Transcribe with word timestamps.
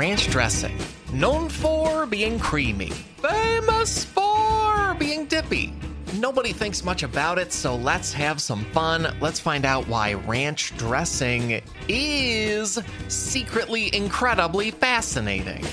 ranch 0.00 0.30
dressing, 0.30 0.74
known 1.12 1.46
for 1.50 2.06
being 2.06 2.38
creamy, 2.38 2.88
famous 2.88 4.02
for 4.02 4.96
being 4.98 5.26
dippy. 5.26 5.74
Nobody 6.14 6.54
thinks 6.54 6.82
much 6.82 7.02
about 7.02 7.38
it, 7.38 7.52
so 7.52 7.76
let's 7.76 8.10
have 8.14 8.40
some 8.40 8.64
fun. 8.72 9.14
Let's 9.20 9.38
find 9.38 9.66
out 9.66 9.86
why 9.88 10.14
ranch 10.14 10.74
dressing 10.78 11.60
is 11.86 12.78
secretly 13.08 13.94
incredibly 13.94 14.70
fascinating. 14.70 15.66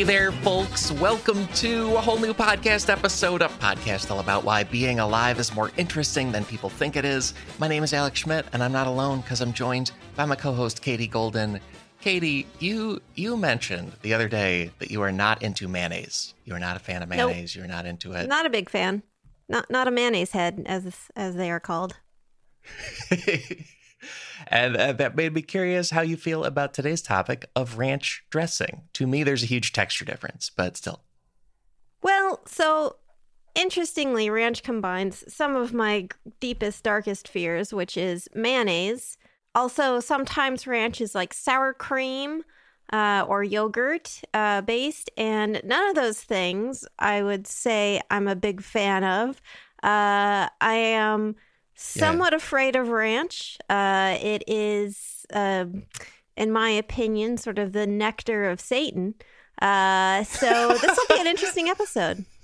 Hey 0.00 0.04
there, 0.04 0.32
folks. 0.32 0.90
Welcome 0.92 1.46
to 1.56 1.94
a 1.94 2.00
whole 2.00 2.18
new 2.18 2.32
podcast 2.32 2.88
episode, 2.88 3.42
a 3.42 3.48
podcast 3.48 4.10
all 4.10 4.20
about 4.20 4.44
why 4.44 4.64
being 4.64 4.98
alive 4.98 5.38
is 5.38 5.54
more 5.54 5.70
interesting 5.76 6.32
than 6.32 6.46
people 6.46 6.70
think 6.70 6.96
it 6.96 7.04
is. 7.04 7.34
My 7.58 7.68
name 7.68 7.82
is 7.82 7.92
Alex 7.92 8.20
Schmidt, 8.20 8.46
and 8.54 8.62
I'm 8.62 8.72
not 8.72 8.86
alone 8.86 9.20
because 9.20 9.42
I'm 9.42 9.52
joined 9.52 9.92
by 10.16 10.24
my 10.24 10.36
co-host 10.36 10.80
Katie 10.80 11.06
Goldin. 11.06 11.60
Katie, 12.00 12.46
you 12.60 13.02
you 13.14 13.36
mentioned 13.36 13.92
the 14.00 14.14
other 14.14 14.26
day 14.26 14.70
that 14.78 14.90
you 14.90 15.02
are 15.02 15.12
not 15.12 15.42
into 15.42 15.68
mayonnaise. 15.68 16.32
You 16.46 16.54
are 16.54 16.58
not 16.58 16.76
a 16.76 16.80
fan 16.80 17.02
of 17.02 17.10
mayonnaise. 17.10 17.54
Nope. 17.54 17.60
You're 17.60 17.70
not 17.70 17.84
into 17.84 18.12
it. 18.12 18.26
Not 18.26 18.46
a 18.46 18.50
big 18.50 18.70
fan. 18.70 19.02
Not 19.50 19.68
not 19.68 19.86
a 19.86 19.90
mayonnaise 19.90 20.32
head, 20.32 20.62
as 20.64 21.10
as 21.14 21.36
they 21.36 21.50
are 21.50 21.60
called. 21.60 21.96
And 24.48 24.76
uh, 24.76 24.92
that 24.94 25.16
made 25.16 25.34
me 25.34 25.42
curious 25.42 25.90
how 25.90 26.00
you 26.02 26.16
feel 26.16 26.44
about 26.44 26.74
today's 26.74 27.02
topic 27.02 27.50
of 27.54 27.78
ranch 27.78 28.24
dressing. 28.30 28.82
To 28.94 29.06
me, 29.06 29.22
there's 29.22 29.42
a 29.42 29.46
huge 29.46 29.72
texture 29.72 30.04
difference, 30.04 30.50
but 30.50 30.76
still. 30.76 31.02
Well, 32.02 32.40
so 32.46 32.96
interestingly, 33.54 34.30
ranch 34.30 34.62
combines 34.62 35.24
some 35.32 35.56
of 35.56 35.72
my 35.72 36.08
deepest, 36.40 36.82
darkest 36.82 37.28
fears, 37.28 37.72
which 37.72 37.96
is 37.96 38.28
mayonnaise. 38.34 39.16
Also, 39.54 40.00
sometimes 40.00 40.66
ranch 40.66 41.00
is 41.00 41.14
like 41.14 41.34
sour 41.34 41.72
cream 41.72 42.42
uh, 42.92 43.24
or 43.28 43.42
yogurt 43.42 44.20
uh, 44.34 44.60
based, 44.62 45.10
and 45.16 45.60
none 45.64 45.88
of 45.88 45.94
those 45.94 46.20
things 46.20 46.84
I 46.98 47.22
would 47.22 47.46
say 47.46 48.00
I'm 48.10 48.28
a 48.28 48.36
big 48.36 48.62
fan 48.62 49.04
of. 49.04 49.40
Uh, 49.82 50.48
I 50.60 50.74
am 50.74 51.36
somewhat 51.80 52.32
yeah. 52.32 52.36
afraid 52.36 52.76
of 52.76 52.88
ranch. 52.88 53.58
Uh, 53.68 54.18
it 54.20 54.44
is, 54.46 55.26
uh, 55.32 55.64
in 56.36 56.52
my 56.52 56.70
opinion, 56.70 57.36
sort 57.38 57.58
of 57.58 57.72
the 57.72 57.86
nectar 57.86 58.48
of 58.48 58.60
Satan. 58.60 59.14
Uh, 59.60 60.24
so 60.24 60.76
this 60.80 60.96
will 60.96 61.16
be 61.16 61.20
an 61.20 61.26
interesting 61.26 61.68
episode. 61.68 62.24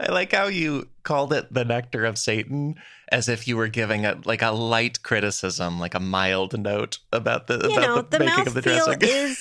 I 0.00 0.10
like 0.10 0.32
how 0.32 0.46
you 0.46 0.88
called 1.02 1.32
it 1.32 1.52
the 1.52 1.64
nectar 1.64 2.04
of 2.04 2.18
Satan, 2.18 2.76
as 3.10 3.28
if 3.28 3.46
you 3.46 3.56
were 3.56 3.68
giving 3.68 4.04
it 4.04 4.26
like 4.26 4.42
a 4.42 4.50
light 4.50 5.02
criticism, 5.02 5.78
like 5.78 5.94
a 5.94 6.00
mild 6.00 6.58
note 6.58 6.98
about 7.12 7.46
the 7.46 7.68
you 7.68 7.76
about 7.76 7.82
know, 7.82 8.02
the, 8.02 8.18
the 8.18 8.24
making 8.24 8.46
of 8.46 8.54
the 8.54 8.62
dressing. 8.62 8.98
is 9.02 9.38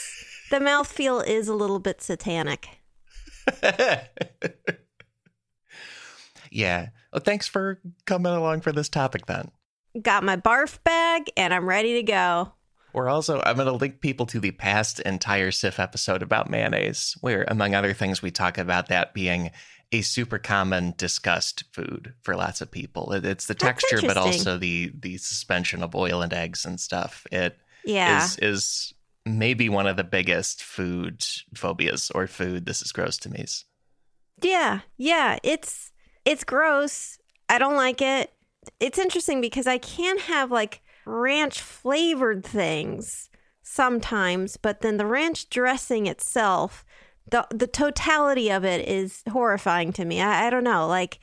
the 0.49 0.59
mouthfeel 0.59 1.25
is 1.25 1.47
a 1.47 1.55
little 1.55 1.79
bit 1.79 2.01
satanic. 2.01 2.67
yeah. 6.51 6.89
Well, 7.11 7.21
thanks 7.21 7.47
for 7.47 7.79
coming 8.05 8.31
along 8.31 8.61
for 8.61 8.71
this 8.71 8.89
topic 8.89 9.25
then. 9.25 9.51
Got 10.01 10.23
my 10.23 10.37
barf 10.37 10.81
bag 10.83 11.31
and 11.35 11.53
I'm 11.53 11.67
ready 11.67 11.95
to 11.95 12.03
go. 12.03 12.53
We're 12.93 13.09
also, 13.09 13.41
I'm 13.45 13.55
going 13.55 13.67
to 13.67 13.73
link 13.73 14.01
people 14.01 14.25
to 14.27 14.39
the 14.39 14.51
past 14.51 14.99
entire 15.01 15.51
SIF 15.51 15.79
episode 15.79 16.21
about 16.21 16.49
mayonnaise, 16.49 17.15
where, 17.21 17.45
among 17.47 17.73
other 17.73 17.93
things, 17.93 18.21
we 18.21 18.31
talk 18.31 18.57
about 18.57 18.87
that 18.87 19.13
being 19.13 19.51
a 19.93 20.01
super 20.01 20.37
common 20.37 20.93
discussed 20.97 21.63
food 21.73 22.13
for 22.21 22.35
lots 22.35 22.61
of 22.61 22.71
people. 22.71 23.11
It's 23.13 23.47
the 23.47 23.55
texture, 23.55 24.01
but 24.01 24.17
also 24.17 24.57
the 24.57 24.91
the 24.97 25.17
suspension 25.17 25.83
of 25.83 25.95
oil 25.95 26.21
and 26.21 26.33
eggs 26.33 26.65
and 26.65 26.79
stuff. 26.79 27.25
It 27.31 27.57
yeah. 27.85 28.23
is 28.23 28.37
is 28.37 28.93
maybe 29.25 29.69
one 29.69 29.87
of 29.87 29.97
the 29.97 30.03
biggest 30.03 30.63
food 30.63 31.23
phobias 31.55 32.11
or 32.11 32.27
food. 32.27 32.65
This 32.65 32.81
is 32.81 32.91
gross 32.91 33.17
to 33.19 33.29
me. 33.29 33.45
Yeah, 34.41 34.79
yeah. 34.97 35.37
It's 35.43 35.90
it's 36.25 36.43
gross. 36.43 37.17
I 37.49 37.57
don't 37.57 37.75
like 37.75 38.01
it. 38.01 38.31
It's 38.79 38.99
interesting 38.99 39.41
because 39.41 39.67
I 39.67 39.77
can 39.77 40.17
have 40.19 40.51
like 40.51 40.81
ranch 41.05 41.61
flavored 41.61 42.45
things 42.45 43.29
sometimes, 43.63 44.57
but 44.57 44.81
then 44.81 44.97
the 44.97 45.05
ranch 45.05 45.49
dressing 45.49 46.07
itself, 46.07 46.85
the 47.29 47.47
the 47.49 47.67
totality 47.67 48.51
of 48.51 48.63
it 48.65 48.87
is 48.87 49.23
horrifying 49.29 49.93
to 49.93 50.05
me. 50.05 50.21
I, 50.21 50.47
I 50.47 50.49
don't 50.49 50.63
know, 50.63 50.87
like, 50.87 51.19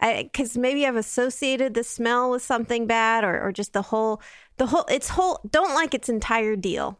because 0.00 0.58
maybe 0.58 0.86
I've 0.86 0.96
associated 0.96 1.74
the 1.74 1.84
smell 1.84 2.30
with 2.30 2.42
something 2.42 2.86
bad, 2.86 3.24
or 3.24 3.40
or 3.40 3.52
just 3.52 3.72
the 3.72 3.82
whole 3.82 4.20
the 4.58 4.66
whole 4.66 4.84
its 4.88 5.10
whole 5.10 5.40
don't 5.50 5.74
like 5.74 5.94
its 5.94 6.08
entire 6.08 6.56
deal. 6.56 6.98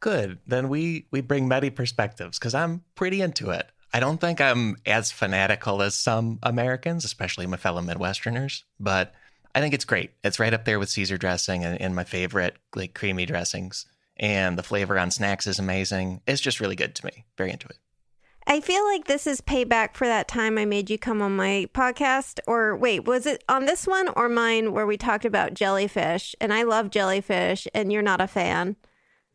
Good. 0.00 0.38
Then 0.46 0.68
we 0.68 1.06
we 1.10 1.20
bring 1.20 1.48
many 1.48 1.70
perspectives 1.70 2.38
because 2.38 2.54
I'm 2.54 2.84
pretty 2.94 3.20
into 3.20 3.50
it. 3.50 3.70
I 3.92 4.00
don't 4.00 4.20
think 4.20 4.40
I'm 4.40 4.76
as 4.86 5.10
fanatical 5.10 5.82
as 5.82 5.94
some 5.94 6.38
Americans, 6.42 7.04
especially 7.04 7.46
my 7.46 7.56
fellow 7.56 7.82
Midwesterners, 7.82 8.62
but 8.78 9.12
I 9.54 9.60
think 9.60 9.74
it's 9.74 9.84
great. 9.84 10.12
It's 10.22 10.38
right 10.38 10.54
up 10.54 10.64
there 10.64 10.78
with 10.78 10.90
Caesar 10.90 11.18
dressing 11.18 11.64
and, 11.64 11.80
and 11.80 11.94
my 11.94 12.04
favorite 12.04 12.56
like 12.74 12.94
creamy 12.94 13.26
dressings. 13.26 13.86
And 14.16 14.58
the 14.58 14.62
flavor 14.62 14.98
on 14.98 15.10
snacks 15.10 15.46
is 15.46 15.58
amazing. 15.58 16.20
It's 16.26 16.42
just 16.42 16.60
really 16.60 16.76
good 16.76 16.94
to 16.96 17.06
me. 17.06 17.24
Very 17.36 17.50
into 17.50 17.68
it. 17.68 17.78
I 18.46 18.60
feel 18.60 18.84
like 18.84 19.06
this 19.06 19.26
is 19.26 19.40
payback 19.40 19.94
for 19.94 20.06
that 20.06 20.28
time 20.28 20.58
I 20.58 20.64
made 20.64 20.90
you 20.90 20.98
come 20.98 21.22
on 21.22 21.36
my 21.36 21.68
podcast. 21.72 22.40
Or 22.46 22.76
wait, 22.76 23.04
was 23.04 23.26
it 23.26 23.44
on 23.48 23.64
this 23.64 23.86
one 23.86 24.08
or 24.16 24.28
mine 24.28 24.72
where 24.72 24.86
we 24.86 24.96
talked 24.96 25.24
about 25.24 25.54
jellyfish? 25.54 26.34
And 26.40 26.52
I 26.52 26.62
love 26.62 26.90
jellyfish, 26.90 27.66
and 27.74 27.92
you're 27.92 28.02
not 28.02 28.20
a 28.20 28.26
fan. 28.26 28.76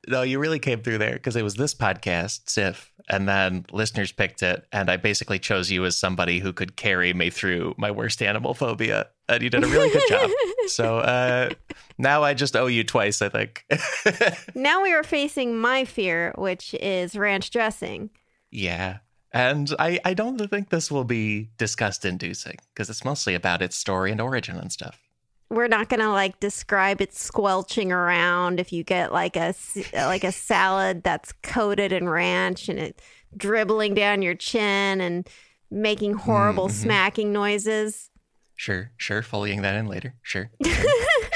No, 0.08 0.22
you 0.22 0.40
really 0.40 0.60
came 0.60 0.82
through 0.82 1.00
there 1.00 1.14
because 1.14 1.36
it 1.36 1.44
was 1.44 1.56
this 1.56 1.74
podcast, 1.74 2.50
SIF, 2.50 2.92
and 3.10 3.28
then 3.28 3.66
listeners 3.72 4.12
picked 4.12 4.44
it, 4.44 4.66
and 4.72 4.90
I 4.90 4.98
basically 4.98 5.40
chose 5.40 5.72
you 5.72 5.86
as 5.86 5.98
somebody 5.98 6.40
who 6.40 6.54
could 6.54 6.76
carry 6.76 7.14
me 7.14 7.30
through 7.30 7.76
my 7.78 7.92
worst 7.92 8.22
animal 8.22 8.54
phobia, 8.54 9.08
and 9.28 9.42
you 9.42 9.50
did 9.50 9.64
a 9.64 9.68
really 9.68 9.90
good 9.90 10.08
job. 10.08 10.30
so 10.68 10.98
uh, 11.00 11.50
now 11.98 12.24
I 12.24 12.34
just 12.34 12.56
owe 12.56 12.68
you 12.68 12.84
twice, 12.84 13.22
I 13.22 13.30
think. 13.30 13.66
now 14.56 14.84
we 14.84 14.94
are 14.94 15.04
facing 15.04 15.58
my 15.58 15.86
fear, 15.86 16.34
which 16.38 16.74
is 16.76 17.16
ranch 17.16 17.52
dressing. 17.52 18.10
Yeah. 18.52 19.00
And 19.32 19.74
I, 19.80 20.00
I 20.06 20.14
don't 20.14 20.38
think 20.50 20.70
this 20.70 20.90
will 20.90 21.04
be 21.04 21.50
disgust 21.58 22.06
inducing 22.06 22.58
because 22.74 22.90
it's 22.90 23.04
mostly 23.04 23.36
about 23.36 23.62
its 23.62 23.76
story 23.76 24.12
and 24.12 24.22
origin 24.22 24.56
and 24.56 24.72
stuff 24.72 25.05
we're 25.50 25.68
not 25.68 25.90
gonna 25.90 26.12
like 26.12 26.40
describe 26.40 27.02
it 27.02 27.14
squelching 27.14 27.92
around 27.92 28.60
if 28.60 28.74
you 28.74 28.84
get 28.84 29.14
like 29.14 29.36
a 29.36 29.54
like 29.94 30.24
a 30.24 30.32
salad 30.32 31.04
that's 31.04 31.32
coated 31.44 31.92
in 31.92 32.10
ranch 32.10 32.68
and 32.68 32.80
it 32.80 33.02
dribbling 33.38 33.94
down 33.94 34.22
your 34.22 34.36
chin 34.36 35.02
and 35.02 35.30
making 35.70 36.14
horrible 36.14 36.68
mm-hmm. 36.68 36.84
smacking 36.84 37.34
noises. 37.34 38.10
Sure, 38.56 38.92
sure. 38.98 39.22
Foleying 39.22 39.62
that 39.62 39.76
in 39.76 39.88
later. 39.88 40.16
Sure, 40.24 40.50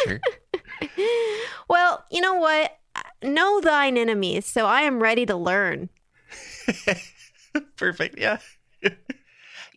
sure. 0.05 0.19
Well, 1.69 2.03
you 2.09 2.19
know 2.21 2.33
what? 2.33 2.77
Know 3.21 3.61
thine 3.61 3.97
enemies, 3.97 4.45
so 4.45 4.65
I 4.65 4.81
am 4.81 5.01
ready 5.01 5.25
to 5.27 5.35
learn. 5.35 5.89
Perfect. 7.77 8.17
Yeah. 8.17 8.39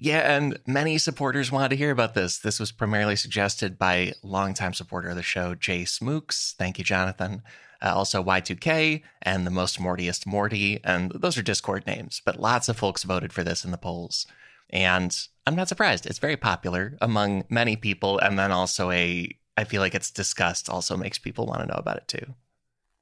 Yeah, 0.04 0.36
and 0.36 0.58
many 0.66 0.98
supporters 0.98 1.52
wanted 1.52 1.68
to 1.68 1.76
hear 1.76 1.92
about 1.92 2.14
this. 2.14 2.36
This 2.36 2.58
was 2.58 2.72
primarily 2.72 3.14
suggested 3.14 3.78
by 3.78 4.14
longtime 4.24 4.74
supporter 4.74 5.10
of 5.10 5.14
the 5.14 5.22
show, 5.22 5.54
Jay 5.54 5.84
Smooks. 5.84 6.56
Thank 6.56 6.76
you, 6.76 6.84
Jonathan. 6.84 7.40
Uh, 7.80 7.94
also, 7.94 8.20
Y2K 8.20 9.02
and 9.22 9.46
the 9.46 9.50
most 9.52 9.78
Mortiest 9.78 10.26
Morty. 10.26 10.80
And 10.82 11.12
those 11.12 11.38
are 11.38 11.42
Discord 11.42 11.86
names, 11.86 12.20
but 12.24 12.40
lots 12.40 12.68
of 12.68 12.76
folks 12.76 13.04
voted 13.04 13.32
for 13.32 13.44
this 13.44 13.64
in 13.64 13.70
the 13.70 13.78
polls. 13.78 14.26
And 14.70 15.16
I'm 15.46 15.54
not 15.54 15.68
surprised. 15.68 16.04
It's 16.04 16.18
very 16.18 16.36
popular 16.36 16.98
among 17.00 17.44
many 17.48 17.76
people. 17.76 18.18
And 18.18 18.36
then 18.36 18.50
also, 18.50 18.90
a 18.90 19.30
I 19.56 19.62
feel 19.62 19.80
like 19.80 19.94
it's 19.94 20.10
discussed 20.10 20.68
also 20.68 20.96
makes 20.96 21.20
people 21.20 21.46
want 21.46 21.60
to 21.60 21.66
know 21.66 21.78
about 21.78 21.98
it 21.98 22.08
too. 22.08 22.34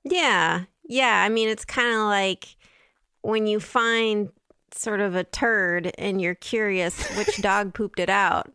Yeah. 0.05 0.65
Yeah. 0.87 1.23
I 1.25 1.31
mean, 1.31 1.49
it's 1.49 1.65
kind 1.65 1.95
of 1.95 2.09
like 2.09 2.57
when 3.23 3.47
you 3.47 3.59
find 3.59 4.29
sort 4.79 5.01
of 5.01 5.15
a 5.15 5.25
turd 5.25 5.93
and 5.99 6.21
you're 6.21 6.35
curious 6.35 6.99
which 7.17 7.37
dog 7.43 7.75
pooped 7.75 8.01
it 8.01 8.11
out. 8.11 8.53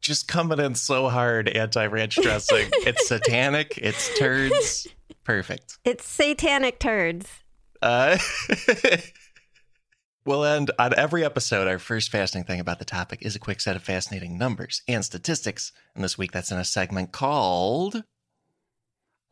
Just 0.00 0.28
coming 0.28 0.60
in 0.60 0.74
so 0.74 1.08
hard 1.08 1.48
anti 1.48 1.86
ranch 1.86 2.16
dressing. 2.16 2.68
it's 2.72 3.08
satanic, 3.08 3.78
it's 3.78 4.16
turds. 4.18 4.86
Perfect. 5.24 5.78
It's 5.84 6.06
satanic 6.06 6.78
turds. 6.78 7.28
Uh, 7.82 8.16
we'll 10.24 10.44
end 10.44 10.70
on 10.78 10.94
every 10.94 11.24
episode. 11.24 11.66
Our 11.66 11.78
first 11.78 12.10
fascinating 12.10 12.46
thing 12.46 12.60
about 12.60 12.78
the 12.78 12.84
topic 12.84 13.20
is 13.22 13.34
a 13.34 13.40
quick 13.40 13.60
set 13.60 13.74
of 13.74 13.82
fascinating 13.82 14.38
numbers 14.38 14.82
and 14.86 15.04
statistics. 15.04 15.72
And 15.94 16.04
this 16.04 16.16
week, 16.16 16.32
that's 16.32 16.52
in 16.52 16.58
a 16.58 16.64
segment 16.64 17.12
called 17.12 18.04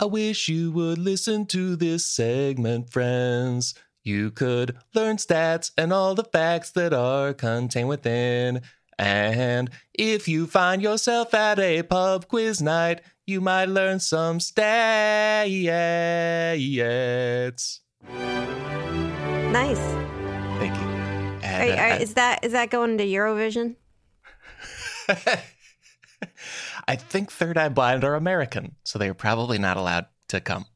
I 0.00 0.06
wish 0.06 0.49
you 0.49 0.73
would 0.73 0.99
listen 0.99 1.47
to 1.47 1.76
this 1.76 2.05
segment, 2.05 2.90
friends. 2.90 3.75
You 4.05 4.31
could 4.31 4.77
learn 4.95 5.17
stats 5.17 5.71
and 5.79 5.93
all 5.93 6.15
the 6.15 6.25
facts 6.25 6.71
that 6.73 6.93
are 6.93 7.33
contained 7.33 7.89
within. 7.89 8.61
And 8.99 9.71
if 9.95 10.29
you 10.29 10.47
find 10.47 10.83
yourself 10.83 11.33
at 11.35 11.59
a 11.59 11.83
pub 11.83 12.29
quiz 12.29 12.61
night, 12.62 13.01
you 13.27 13.41
might 13.41 13.65
learn 13.65 13.99
some 14.01 14.39
stats. 14.39 15.49
Nice. 19.51 19.79
Thank 20.59 20.77
you. 20.77 20.87
Are, 21.49 21.79
are- 21.79 21.93
uh, 21.93 21.99
is 21.99 22.15
that 22.15 22.45
is 22.45 22.53
that 22.53 22.71
going 22.71 22.99
to 22.99 23.05
Eurovision? 23.07 23.77
I 26.89 26.97
think 26.97 27.31
Third 27.33 27.57
Eye 27.59 27.69
Blind 27.69 28.05
are 28.05 28.15
American, 28.15 28.77
so 28.85 28.99
they 28.99 29.09
are 29.09 29.15
probably 29.15 29.59
not 29.59 29.77
allowed 29.77 30.07
to 30.29 30.41
come. 30.41 30.67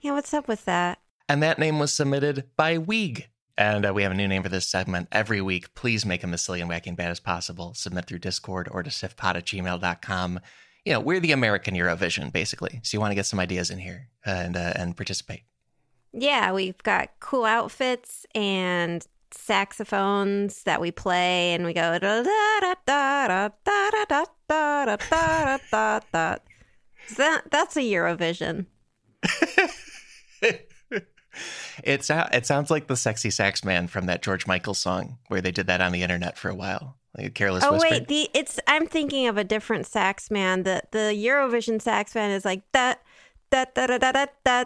Yeah, 0.00 0.12
what's 0.12 0.32
up 0.32 0.48
with 0.48 0.64
that? 0.64 0.98
And 1.30 1.44
that 1.44 1.60
name 1.60 1.78
was 1.78 1.92
submitted 1.92 2.46
by 2.56 2.76
Weeg. 2.76 3.26
And 3.56 3.86
uh, 3.86 3.94
we 3.94 4.02
have 4.02 4.10
a 4.10 4.16
new 4.16 4.26
name 4.26 4.42
for 4.42 4.48
this 4.48 4.66
segment 4.66 5.06
every 5.12 5.40
week. 5.40 5.72
Please 5.76 6.04
make 6.04 6.22
them 6.22 6.34
as 6.34 6.42
silly 6.42 6.60
and 6.60 6.68
wacky 6.68 6.88
and 6.88 6.96
bad 6.96 7.12
as 7.12 7.20
possible. 7.20 7.72
Submit 7.72 8.06
through 8.06 8.18
Discord 8.18 8.68
or 8.68 8.82
to 8.82 8.90
sifpod 8.90 9.36
at 9.36 9.44
gmail.com. 9.44 10.40
You 10.84 10.92
know, 10.92 10.98
we're 10.98 11.20
the 11.20 11.30
American 11.30 11.76
Eurovision, 11.76 12.32
basically. 12.32 12.80
So 12.82 12.96
you 12.96 13.00
want 13.00 13.12
to 13.12 13.14
get 13.14 13.26
some 13.26 13.38
ideas 13.38 13.70
in 13.70 13.78
here 13.78 14.08
and, 14.26 14.56
uh, 14.56 14.72
and 14.74 14.96
participate. 14.96 15.42
Yeah, 16.12 16.50
we've 16.50 16.82
got 16.82 17.10
cool 17.20 17.44
outfits 17.44 18.26
and 18.34 19.06
saxophones 19.30 20.64
that 20.64 20.80
we 20.80 20.90
play, 20.90 21.54
and 21.54 21.64
we 21.64 21.72
go. 21.72 21.96
That, 27.16 27.42
that's 27.52 27.76
a 27.76 27.82
Eurovision. 27.82 28.66
It, 31.84 32.08
it 32.10 32.46
sounds 32.46 32.70
like 32.70 32.86
the 32.86 32.96
sexy 32.96 33.30
sax 33.30 33.64
man 33.64 33.86
from 33.86 34.06
that 34.06 34.22
George 34.22 34.46
Michael 34.46 34.74
song 34.74 35.18
where 35.28 35.40
they 35.40 35.52
did 35.52 35.66
that 35.68 35.80
on 35.80 35.92
the 35.92 36.02
internet 36.02 36.36
for 36.36 36.48
a 36.48 36.54
while. 36.54 36.96
Like 37.16 37.34
Careless 37.34 37.64
Oh 37.64 37.72
Whisper. 37.72 37.88
wait, 37.90 38.08
the 38.08 38.28
it's 38.34 38.60
I'm 38.66 38.86
thinking 38.86 39.26
of 39.26 39.36
a 39.36 39.44
different 39.44 39.86
sax 39.86 40.30
man. 40.30 40.62
The 40.62 40.82
the 40.92 41.12
Eurovision 41.14 41.82
sax 41.82 42.14
man 42.14 42.30
is 42.30 42.44
like 42.44 42.62
that 42.72 43.02
that 43.50 43.74
da 43.74 43.86
da 43.86 43.98
da. 43.98 44.26
da. 44.44 44.64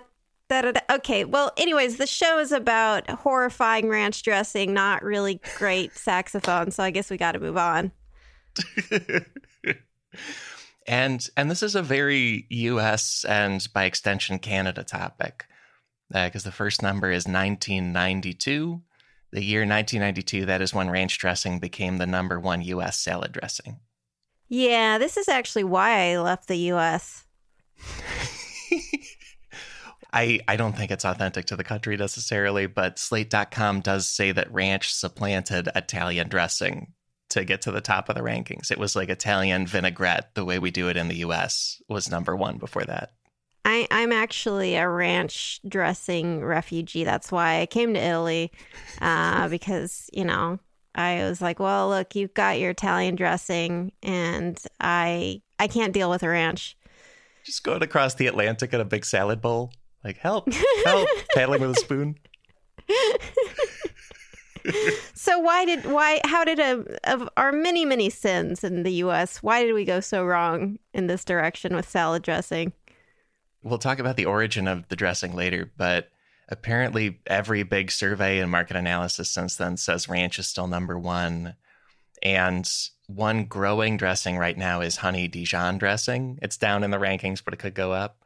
Okay, 0.90 1.24
well, 1.24 1.52
anyways, 1.56 1.96
the 1.96 2.06
show 2.06 2.38
is 2.38 2.52
about 2.52 3.08
horrifying 3.08 3.88
ranch 3.88 4.22
dressing, 4.22 4.74
not 4.74 5.02
really 5.02 5.40
great 5.56 5.92
saxophone. 5.96 6.70
So 6.70 6.82
I 6.82 6.90
guess 6.90 7.10
we 7.10 7.16
got 7.16 7.32
to 7.32 7.40
move 7.40 7.56
on. 7.56 7.92
and 10.86 11.26
and 11.36 11.50
this 11.50 11.62
is 11.62 11.74
a 11.74 11.82
very 11.82 12.46
U.S. 12.50 13.24
and 13.26 13.66
by 13.72 13.84
extension 13.84 14.38
Canada 14.38 14.84
topic 14.84 15.46
Uh, 16.14 16.28
because 16.28 16.44
the 16.44 16.52
first 16.52 16.80
number 16.80 17.10
is 17.10 17.26
1992. 17.26 18.80
The 19.32 19.42
year 19.42 19.62
1992, 19.62 20.46
that 20.46 20.62
is 20.62 20.72
when 20.72 20.88
ranch 20.88 21.18
dressing 21.18 21.58
became 21.58 21.98
the 21.98 22.06
number 22.06 22.38
one 22.38 22.62
U.S. 22.62 22.96
salad 22.96 23.32
dressing. 23.32 23.80
Yeah, 24.48 24.98
this 24.98 25.16
is 25.16 25.28
actually 25.28 25.64
why 25.64 26.12
I 26.12 26.18
left 26.18 26.46
the 26.46 26.56
U.S. 26.56 27.24
I, 30.12 30.38
I 30.46 30.54
don't 30.54 30.76
think 30.76 30.92
it's 30.92 31.04
authentic 31.04 31.46
to 31.46 31.56
the 31.56 31.64
country 31.64 31.96
necessarily, 31.96 32.66
but 32.66 33.00
Slate.com 33.00 33.80
does 33.80 34.06
say 34.06 34.30
that 34.30 34.52
ranch 34.52 34.94
supplanted 34.94 35.68
Italian 35.74 36.28
dressing 36.28 36.92
to 37.30 37.44
get 37.44 37.62
to 37.62 37.72
the 37.72 37.80
top 37.80 38.08
of 38.08 38.14
the 38.14 38.20
rankings. 38.20 38.70
It 38.70 38.78
was 38.78 38.94
like 38.94 39.08
Italian 39.08 39.66
vinaigrette, 39.66 40.36
the 40.36 40.44
way 40.44 40.60
we 40.60 40.70
do 40.70 40.88
it 40.88 40.96
in 40.96 41.08
the 41.08 41.16
US, 41.16 41.82
was 41.88 42.08
number 42.08 42.36
one 42.36 42.58
before 42.58 42.84
that. 42.84 43.14
I, 43.64 43.88
I'm 43.90 44.12
actually 44.12 44.76
a 44.76 44.88
ranch 44.88 45.60
dressing 45.66 46.44
refugee. 46.44 47.04
That's 47.04 47.32
why 47.32 47.60
I 47.60 47.66
came 47.66 47.94
to 47.94 48.00
Italy, 48.00 48.52
uh, 49.00 49.48
because 49.54 50.10
you 50.12 50.24
know 50.24 50.58
I 50.94 51.24
was 51.24 51.40
like, 51.40 51.58
well, 51.58 51.88
look, 51.88 52.14
you've 52.14 52.34
got 52.34 52.58
your 52.58 52.70
Italian 52.70 53.16
dressing, 53.16 53.92
and 54.02 54.60
I 54.80 55.42
I 55.58 55.66
can't 55.66 55.92
deal 55.92 56.10
with 56.10 56.22
a 56.22 56.28
ranch. 56.28 56.76
Just 57.44 57.64
going 57.64 57.82
across 57.82 58.14
the 58.14 58.26
Atlantic 58.26 58.72
in 58.72 58.80
a 58.80 58.84
big 58.84 59.04
salad 59.04 59.40
bowl. 59.40 59.72
Like, 60.02 60.18
help, 60.18 60.52
help, 60.84 61.08
paddling 61.34 61.62
with 61.62 61.70
a 61.70 61.80
spoon. 61.80 62.16
So 65.14 65.38
why 65.38 65.64
did 65.64 65.86
why 65.86 66.20
how 66.24 66.44
did 66.44 66.58
a 66.58 66.98
of 67.04 67.28
our 67.38 67.50
many 67.50 67.86
many 67.86 68.10
sins 68.10 68.62
in 68.62 68.82
the 68.82 68.92
U.S. 68.94 69.42
Why 69.42 69.64
did 69.64 69.72
we 69.72 69.84
go 69.84 70.00
so 70.00 70.24
wrong 70.24 70.78
in 70.92 71.06
this 71.06 71.24
direction 71.24 71.74
with 71.74 71.88
salad 71.88 72.22
dressing? 72.22 72.74
We'll 73.64 73.78
talk 73.78 73.98
about 73.98 74.16
the 74.16 74.26
origin 74.26 74.68
of 74.68 74.86
the 74.88 74.96
dressing 74.96 75.34
later, 75.34 75.72
but 75.76 76.10
apparently 76.48 77.18
every 77.26 77.62
big 77.62 77.90
survey 77.90 78.38
and 78.38 78.50
market 78.50 78.76
analysis 78.76 79.30
since 79.30 79.56
then 79.56 79.76
says 79.76 80.08
ranch 80.08 80.38
is 80.38 80.46
still 80.46 80.66
number 80.68 80.98
one. 80.98 81.54
And 82.22 82.70
one 83.06 83.44
growing 83.44 83.96
dressing 83.96 84.36
right 84.36 84.56
now 84.56 84.80
is 84.80 84.98
honey 84.98 85.28
Dijon 85.28 85.78
dressing. 85.78 86.38
It's 86.42 86.56
down 86.56 86.84
in 86.84 86.90
the 86.90 86.98
rankings, 86.98 87.42
but 87.44 87.54
it 87.54 87.58
could 87.58 87.74
go 87.74 87.92
up. 87.92 88.18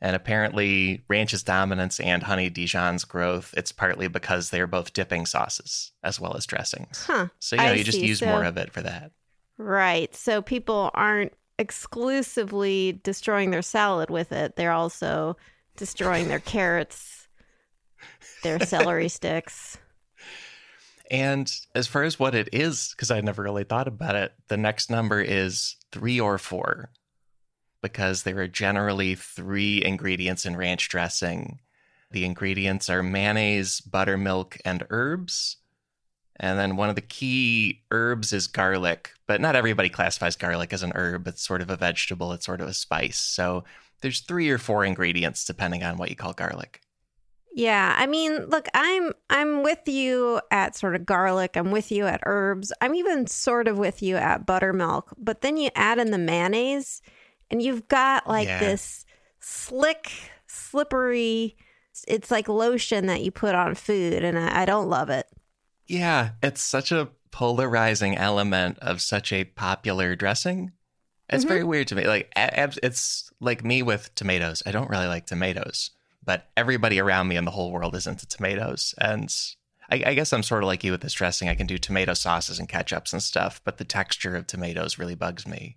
And 0.00 0.14
apparently, 0.14 1.02
ranch's 1.08 1.42
dominance 1.42 1.98
and 2.00 2.22
honey 2.22 2.50
Dijon's 2.50 3.04
growth, 3.04 3.54
it's 3.56 3.72
partly 3.72 4.08
because 4.08 4.50
they're 4.50 4.66
both 4.66 4.92
dipping 4.92 5.24
sauces 5.26 5.92
as 6.02 6.20
well 6.20 6.36
as 6.36 6.44
dressings. 6.46 7.04
Huh. 7.06 7.28
So, 7.38 7.56
you 7.56 7.62
know, 7.62 7.68
I 7.68 7.72
you 7.74 7.84
just 7.84 7.98
use 8.00 8.18
So- 8.18 8.26
more 8.26 8.44
of 8.44 8.56
it 8.56 8.72
for 8.72 8.82
that. 8.82 9.12
Right. 9.58 10.14
So 10.14 10.42
people 10.42 10.90
aren't 10.92 11.32
exclusively 11.58 13.00
destroying 13.02 13.50
their 13.50 13.62
salad 13.62 14.10
with 14.10 14.32
it. 14.32 14.56
They're 14.56 14.72
also 14.72 15.36
destroying 15.76 16.28
their 16.28 16.40
carrots, 16.40 17.28
their 18.42 18.60
celery 18.60 19.08
sticks. 19.08 19.78
And 21.10 21.52
as 21.74 21.86
far 21.86 22.02
as 22.02 22.18
what 22.18 22.34
it 22.34 22.48
is, 22.52 22.90
because 22.90 23.10
I 23.10 23.20
never 23.20 23.42
really 23.42 23.64
thought 23.64 23.86
about 23.88 24.16
it, 24.16 24.32
the 24.48 24.56
next 24.56 24.90
number 24.90 25.20
is 25.20 25.76
three 25.92 26.18
or 26.18 26.36
four, 26.36 26.90
because 27.80 28.24
there 28.24 28.38
are 28.40 28.48
generally 28.48 29.14
three 29.14 29.84
ingredients 29.84 30.44
in 30.44 30.56
ranch 30.56 30.88
dressing. 30.88 31.60
The 32.10 32.24
ingredients 32.24 32.90
are 32.90 33.02
mayonnaise, 33.02 33.80
buttermilk, 33.80 34.58
and 34.64 34.84
herbs. 34.90 35.58
And 36.38 36.58
then 36.58 36.76
one 36.76 36.88
of 36.88 36.94
the 36.94 37.00
key 37.00 37.82
herbs 37.90 38.32
is 38.32 38.46
garlic, 38.46 39.12
but 39.26 39.40
not 39.40 39.56
everybody 39.56 39.88
classifies 39.88 40.36
garlic 40.36 40.72
as 40.72 40.82
an 40.82 40.92
herb. 40.94 41.26
It's 41.26 41.46
sort 41.46 41.62
of 41.62 41.70
a 41.70 41.76
vegetable, 41.76 42.32
it's 42.32 42.44
sort 42.46 42.60
of 42.60 42.68
a 42.68 42.74
spice. 42.74 43.18
So 43.18 43.64
there's 44.02 44.20
three 44.20 44.50
or 44.50 44.58
four 44.58 44.84
ingredients 44.84 45.44
depending 45.44 45.82
on 45.82 45.96
what 45.96 46.10
you 46.10 46.16
call 46.16 46.34
garlic. 46.34 46.82
Yeah, 47.54 47.94
I 47.96 48.06
mean, 48.06 48.44
look, 48.50 48.68
I'm 48.74 49.14
I'm 49.30 49.62
with 49.62 49.88
you 49.88 50.42
at 50.50 50.76
sort 50.76 50.94
of 50.94 51.06
garlic. 51.06 51.56
I'm 51.56 51.70
with 51.70 51.90
you 51.90 52.06
at 52.06 52.20
herbs. 52.26 52.70
I'm 52.82 52.94
even 52.94 53.26
sort 53.26 53.66
of 53.66 53.78
with 53.78 54.02
you 54.02 54.16
at 54.16 54.44
buttermilk. 54.44 55.14
But 55.16 55.40
then 55.40 55.56
you 55.56 55.70
add 55.74 55.98
in 55.98 56.10
the 56.10 56.18
mayonnaise, 56.18 57.00
and 57.50 57.62
you've 57.62 57.88
got 57.88 58.28
like 58.28 58.46
Yeah. 58.46 58.60
this 58.60 59.06
slick, 59.40 60.12
slippery. 60.46 61.56
It's 62.06 62.30
like 62.30 62.46
lotion 62.46 63.06
that 63.06 63.22
you 63.22 63.30
put 63.30 63.54
on 63.54 63.74
food, 63.74 64.22
and 64.22 64.38
I, 64.38 64.62
I 64.62 64.64
don't 64.66 64.90
love 64.90 65.08
it. 65.08 65.26
Yeah, 65.86 66.30
it's 66.42 66.62
such 66.62 66.92
a 66.92 67.08
polarizing 67.30 68.16
element 68.16 68.78
of 68.80 69.02
such 69.02 69.32
a 69.32 69.44
popular 69.44 70.16
dressing. 70.16 70.72
It's 71.28 71.44
Mhm. 71.44 71.48
very 71.48 71.64
weird 71.64 71.88
to 71.88 71.94
me. 71.94 72.06
Like 72.06 72.32
it's 72.36 73.30
like 73.40 73.64
me 73.64 73.82
with 73.82 74.14
tomatoes. 74.14 74.62
I 74.64 74.72
don't 74.72 74.90
really 74.90 75.06
like 75.06 75.26
tomatoes, 75.26 75.90
but 76.24 76.48
everybody 76.56 77.00
around 77.00 77.28
me 77.28 77.36
in 77.36 77.44
the 77.44 77.50
whole 77.50 77.72
world 77.72 77.94
is 77.94 78.06
into 78.06 78.26
tomatoes. 78.26 78.94
And 78.98 79.34
I, 79.90 80.02
I 80.06 80.14
guess 80.14 80.32
I'm 80.32 80.42
sort 80.42 80.62
of 80.62 80.66
like 80.68 80.82
you 80.82 80.92
with 80.92 81.02
this 81.02 81.12
dressing. 81.12 81.48
I 81.48 81.54
can 81.54 81.66
do 81.66 81.78
tomato 81.78 82.14
sauces 82.14 82.58
and 82.58 82.68
ketchups 82.68 83.12
and 83.12 83.22
stuff, 83.22 83.60
but 83.64 83.76
the 83.78 83.84
texture 83.84 84.34
of 84.34 84.46
tomatoes 84.46 84.98
really 84.98 85.14
bugs 85.14 85.46
me. 85.46 85.76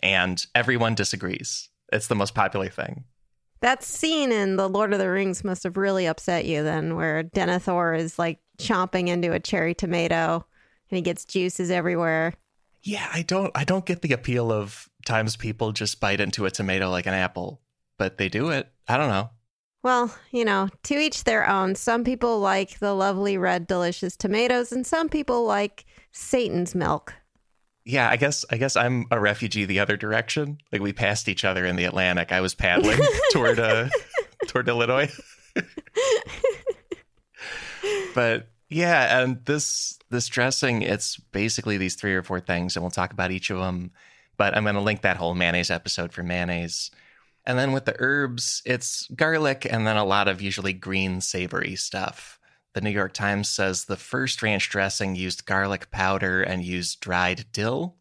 And 0.00 0.44
everyone 0.54 0.94
disagrees. 0.94 1.68
It's 1.92 2.08
the 2.08 2.16
most 2.16 2.34
popular 2.34 2.68
thing. 2.68 3.04
That 3.60 3.82
scene 3.82 4.32
in 4.32 4.56
The 4.56 4.68
Lord 4.68 4.92
of 4.92 4.98
the 4.98 5.10
Rings 5.10 5.44
must 5.44 5.62
have 5.62 5.76
really 5.76 6.06
upset 6.06 6.44
you 6.44 6.62
then, 6.62 6.96
where 6.96 7.22
Denethor 7.22 7.98
is 7.98 8.18
like 8.18 8.38
chomping 8.58 9.08
into 9.08 9.32
a 9.32 9.40
cherry 9.40 9.74
tomato 9.74 10.44
and 10.90 10.96
he 10.96 11.02
gets 11.02 11.24
juices 11.24 11.70
everywhere. 11.70 12.34
Yeah, 12.82 13.08
I 13.12 13.22
don't 13.22 13.50
I 13.54 13.64
don't 13.64 13.86
get 13.86 14.02
the 14.02 14.12
appeal 14.12 14.52
of 14.52 14.88
times 15.06 15.36
people 15.36 15.72
just 15.72 16.00
bite 16.00 16.20
into 16.20 16.44
a 16.44 16.50
tomato 16.50 16.90
like 16.90 17.06
an 17.06 17.14
apple, 17.14 17.60
but 17.98 18.18
they 18.18 18.28
do 18.28 18.50
it. 18.50 18.68
I 18.86 18.96
don't 18.96 19.08
know. 19.08 19.30
Well, 19.82 20.14
you 20.30 20.44
know, 20.44 20.68
to 20.84 20.94
each 20.94 21.24
their 21.24 21.48
own. 21.48 21.74
Some 21.74 22.04
people 22.04 22.40
like 22.40 22.78
the 22.78 22.94
lovely 22.94 23.36
red, 23.36 23.66
delicious 23.66 24.16
tomatoes, 24.16 24.72
and 24.72 24.86
some 24.86 25.08
people 25.08 25.44
like 25.44 25.84
Satan's 26.12 26.74
milk. 26.74 27.14
Yeah, 27.84 28.08
I 28.08 28.16
guess 28.16 28.44
I 28.50 28.56
guess 28.56 28.76
I'm 28.76 29.06
a 29.10 29.20
refugee 29.20 29.66
the 29.66 29.80
other 29.80 29.96
direction. 29.96 30.58
Like 30.72 30.80
we 30.80 30.92
passed 30.92 31.28
each 31.28 31.44
other 31.44 31.66
in 31.66 31.76
the 31.76 31.84
Atlantic. 31.84 32.32
I 32.32 32.40
was 32.40 32.54
paddling 32.54 32.98
toward 33.32 33.58
uh 33.58 33.88
toward 34.46 34.68
Illinois. 34.68 35.10
but 38.14 38.48
yeah, 38.70 39.20
and 39.20 39.44
this 39.44 39.98
this 40.10 40.28
dressing, 40.28 40.82
it's 40.82 41.16
basically 41.16 41.76
these 41.76 41.96
three 41.96 42.14
or 42.14 42.22
four 42.22 42.40
things, 42.40 42.76
and 42.76 42.82
we'll 42.82 42.90
talk 42.90 43.12
about 43.12 43.30
each 43.30 43.50
of 43.50 43.58
them. 43.58 43.90
But 44.36 44.56
I'm 44.56 44.64
going 44.64 44.74
to 44.74 44.80
link 44.80 45.02
that 45.02 45.18
whole 45.18 45.34
mayonnaise 45.34 45.70
episode 45.70 46.12
for 46.12 46.22
mayonnaise. 46.22 46.90
And 47.46 47.58
then 47.58 47.72
with 47.72 47.84
the 47.84 47.94
herbs, 47.98 48.62
it's 48.64 49.06
garlic 49.14 49.66
and 49.70 49.86
then 49.86 49.96
a 49.96 50.04
lot 50.04 50.28
of 50.28 50.40
usually 50.40 50.72
green 50.72 51.20
savory 51.20 51.76
stuff. 51.76 52.40
The 52.72 52.80
New 52.80 52.90
York 52.90 53.12
Times 53.12 53.48
says 53.48 53.84
the 53.84 53.96
first 53.96 54.42
ranch 54.42 54.70
dressing 54.70 55.14
used 55.14 55.46
garlic 55.46 55.90
powder 55.90 56.42
and 56.42 56.64
used 56.64 57.00
dried 57.00 57.44
dill. 57.52 57.96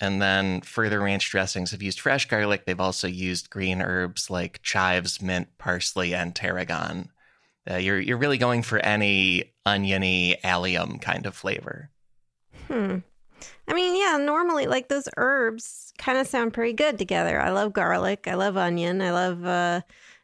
And 0.00 0.20
then 0.20 0.62
further 0.62 1.00
ranch 1.00 1.30
dressings 1.30 1.70
have 1.70 1.82
used 1.82 2.00
fresh 2.00 2.26
garlic. 2.26 2.64
They've 2.64 2.80
also 2.80 3.06
used 3.06 3.50
green 3.50 3.80
herbs 3.80 4.30
like 4.30 4.62
chives, 4.62 5.22
mint, 5.22 5.56
parsley, 5.58 6.14
and 6.14 6.34
tarragon. 6.34 7.11
Uh, 7.70 7.76
you're 7.76 8.00
you're 8.00 8.18
really 8.18 8.38
going 8.38 8.62
for 8.62 8.78
any 8.78 9.52
oniony 9.64 10.36
allium 10.44 10.98
kind 10.98 11.26
of 11.26 11.34
flavor. 11.34 11.90
Hmm. 12.68 12.98
I 13.68 13.74
mean, 13.74 13.96
yeah, 13.96 14.16
normally 14.18 14.66
like 14.66 14.88
those 14.88 15.08
herbs 15.16 15.92
kind 15.98 16.18
of 16.18 16.26
sound 16.26 16.52
pretty 16.52 16.72
good 16.72 16.98
together. 16.98 17.40
I 17.40 17.50
love 17.50 17.72
garlic. 17.72 18.26
I 18.28 18.34
love 18.34 18.56
onion. 18.56 19.00
I 19.00 19.10
love 19.12 19.44
uh, 19.44 19.80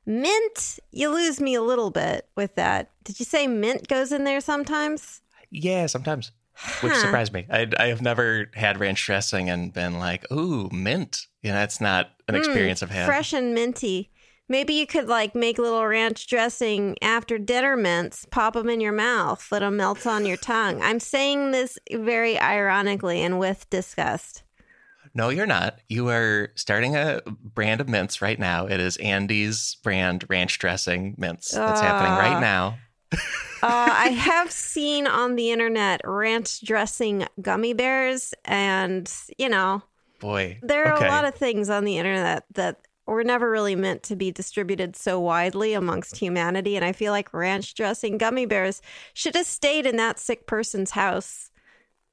mint. 0.06 0.78
You 0.92 1.10
lose 1.10 1.40
me 1.40 1.54
a 1.54 1.62
little 1.62 1.90
bit 1.90 2.28
with 2.36 2.54
that. 2.56 2.90
Did 3.04 3.18
you 3.18 3.24
say 3.24 3.46
mint 3.46 3.88
goes 3.88 4.12
in 4.12 4.24
there 4.24 4.40
sometimes? 4.40 5.22
Yeah, 5.50 5.86
sometimes. 5.86 6.32
Which 6.80 6.92
Huh. 6.92 6.98
surprised 7.00 7.32
me. 7.32 7.46
I, 7.50 7.68
I 7.78 7.86
have 7.86 8.02
never 8.02 8.50
had 8.54 8.80
ranch 8.80 9.04
dressing 9.06 9.48
and 9.48 9.72
been 9.72 9.98
like, 10.00 10.30
ooh, 10.32 10.68
mint. 10.72 11.26
You 11.42 11.50
know, 11.50 11.56
that's 11.56 11.80
not 11.80 12.10
an 12.26 12.34
Mm, 12.34 12.38
experience 12.38 12.82
I've 12.82 12.90
had. 12.90 13.06
Fresh 13.06 13.32
and 13.32 13.54
minty. 13.54 14.10
Maybe 14.48 14.74
you 14.74 14.86
could 14.86 15.08
like 15.08 15.34
make 15.34 15.58
little 15.58 15.86
ranch 15.86 16.26
dressing 16.26 16.96
after 17.02 17.38
dinner 17.38 17.76
mints, 17.76 18.26
pop 18.30 18.54
them 18.54 18.68
in 18.70 18.80
your 18.80 18.92
mouth, 18.92 19.46
let 19.50 19.60
them 19.60 19.76
melt 19.76 20.06
on 20.06 20.24
your 20.24 20.38
tongue. 20.38 20.80
I'm 20.82 21.00
saying 21.00 21.50
this 21.50 21.78
very 21.92 22.38
ironically 22.38 23.22
and 23.22 23.38
with 23.38 23.68
disgust. 23.68 24.42
No, 25.14 25.30
you're 25.30 25.46
not. 25.46 25.80
You 25.88 26.08
are 26.08 26.52
starting 26.54 26.94
a 26.96 27.20
brand 27.26 27.80
of 27.80 27.88
mints 27.88 28.22
right 28.22 28.38
now. 28.38 28.66
It 28.66 28.78
is 28.80 28.96
Andy's 28.98 29.76
brand 29.82 30.24
ranch 30.28 30.58
dressing 30.58 31.14
mints. 31.18 31.50
That's 31.50 31.80
happening 31.80 32.12
Ah. 32.12 32.18
right 32.18 32.40
now. 32.40 32.78
Uh, 33.60 33.66
I 33.90 34.08
have 34.10 34.52
seen 34.52 35.08
on 35.08 35.34
the 35.34 35.50
internet 35.50 36.00
ranch 36.04 36.60
dressing 36.60 37.26
gummy 37.42 37.72
bears, 37.72 38.32
and 38.44 39.12
you 39.36 39.48
know, 39.48 39.82
Boy. 40.20 40.60
there 40.62 40.84
are 40.86 40.94
okay. 40.94 41.06
a 41.06 41.10
lot 41.10 41.24
of 41.24 41.34
things 41.34 41.68
on 41.68 41.84
the 41.84 41.98
internet 41.98 42.44
that 42.52 42.76
were 43.08 43.24
never 43.24 43.50
really 43.50 43.74
meant 43.74 44.02
to 44.04 44.16
be 44.16 44.30
distributed 44.30 44.94
so 44.96 45.18
widely 45.18 45.74
amongst 45.74 46.16
humanity. 46.16 46.76
And 46.76 46.84
I 46.84 46.92
feel 46.92 47.12
like 47.12 47.32
ranch 47.32 47.74
dressing 47.74 48.18
gummy 48.18 48.46
bears 48.46 48.82
should 49.14 49.34
have 49.34 49.46
stayed 49.46 49.86
in 49.86 49.96
that 49.96 50.18
sick 50.18 50.46
person's 50.46 50.92
house. 50.92 51.50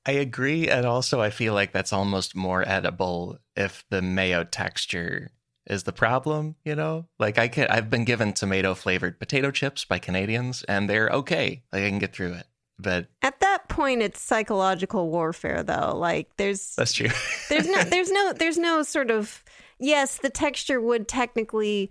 I 0.05 0.11
agree. 0.11 0.69
And 0.69 0.85
also, 0.85 1.19
I 1.19 1.31
feel 1.31 1.53
like 1.53 1.71
that's 1.71 1.93
almost 1.93 2.35
more 2.35 2.67
edible 2.67 3.39
if 3.55 3.83
the 3.89 4.01
mayo 4.01 4.43
texture 4.43 5.31
is 5.67 5.83
the 5.83 5.91
problem, 5.91 6.55
you 6.63 6.75
know? 6.75 7.07
Like, 7.17 7.39
I 7.39 7.47
can, 7.47 7.67
I've 7.69 7.89
been 7.89 8.05
given 8.05 8.33
tomato 8.33 8.75
flavored 8.75 9.19
potato 9.19 9.49
chips 9.49 9.83
by 9.83 9.97
Canadians, 9.97 10.63
and 10.63 10.87
they're 10.87 11.09
okay. 11.09 11.63
Like, 11.73 11.83
I 11.83 11.89
can 11.89 11.99
get 11.99 12.13
through 12.13 12.33
it. 12.33 12.45
But 12.77 13.07
At 13.21 13.39
that 13.39 13.67
point, 13.69 14.01
it's 14.01 14.21
psychological 14.21 15.09
warfare, 15.09 15.63
though. 15.63 15.95
Like, 15.95 16.29
there's 16.37 16.75
that's 16.75 16.93
true. 16.93 17.09
there's 17.49 17.67
no 17.67 17.83
there's 17.85 18.11
no 18.11 18.33
there's 18.33 18.57
no 18.57 18.83
sort 18.83 19.09
of 19.09 19.43
yes 19.79 20.17
the 20.17 20.29
texture 20.29 20.79
would 20.79 21.07
technically 21.07 21.89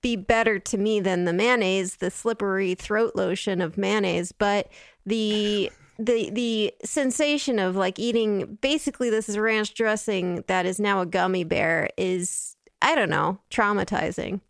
be 0.00 0.14
better 0.14 0.58
to 0.58 0.78
me 0.78 1.00
than 1.00 1.24
the 1.24 1.32
mayonnaise 1.32 1.96
the 1.96 2.10
slippery 2.10 2.74
throat 2.74 3.12
lotion 3.14 3.60
of 3.60 3.76
mayonnaise 3.76 4.32
but 4.32 4.68
the 5.04 5.70
the 5.98 6.30
the 6.30 6.72
sensation 6.84 7.58
of 7.58 7.76
like 7.76 7.98
eating 7.98 8.58
basically 8.60 9.10
this 9.10 9.28
is 9.28 9.38
ranch 9.38 9.74
dressing 9.74 10.44
that 10.46 10.66
is 10.66 10.78
now 10.80 11.00
a 11.00 11.06
gummy 11.06 11.44
bear 11.44 11.88
is 11.96 12.56
i 12.82 12.94
don't 12.94 13.10
know 13.10 13.38
traumatizing 13.50 14.40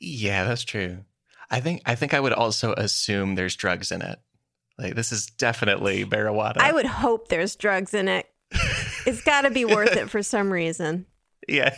yeah, 0.00 0.44
that's 0.44 0.62
true. 0.62 0.98
I 1.50 1.60
think, 1.60 1.82
I 1.86 1.94
think 1.94 2.14
I 2.14 2.20
would 2.20 2.32
also 2.32 2.72
assume 2.74 3.34
there's 3.34 3.56
drugs 3.56 3.90
in 3.90 4.02
it. 4.02 4.18
Like, 4.78 4.94
this 4.94 5.12
is 5.12 5.26
definitely 5.26 6.04
marijuana. 6.04 6.58
i 6.58 6.72
would 6.72 6.86
hope 6.86 7.28
there's 7.28 7.56
drugs 7.56 7.94
in 7.94 8.06
it 8.06 8.26
it's 9.06 9.22
got 9.22 9.42
to 9.42 9.50
be 9.50 9.64
worth 9.64 9.96
it 9.96 10.08
for 10.08 10.22
some 10.22 10.52
reason 10.52 11.04
Yeah. 11.48 11.76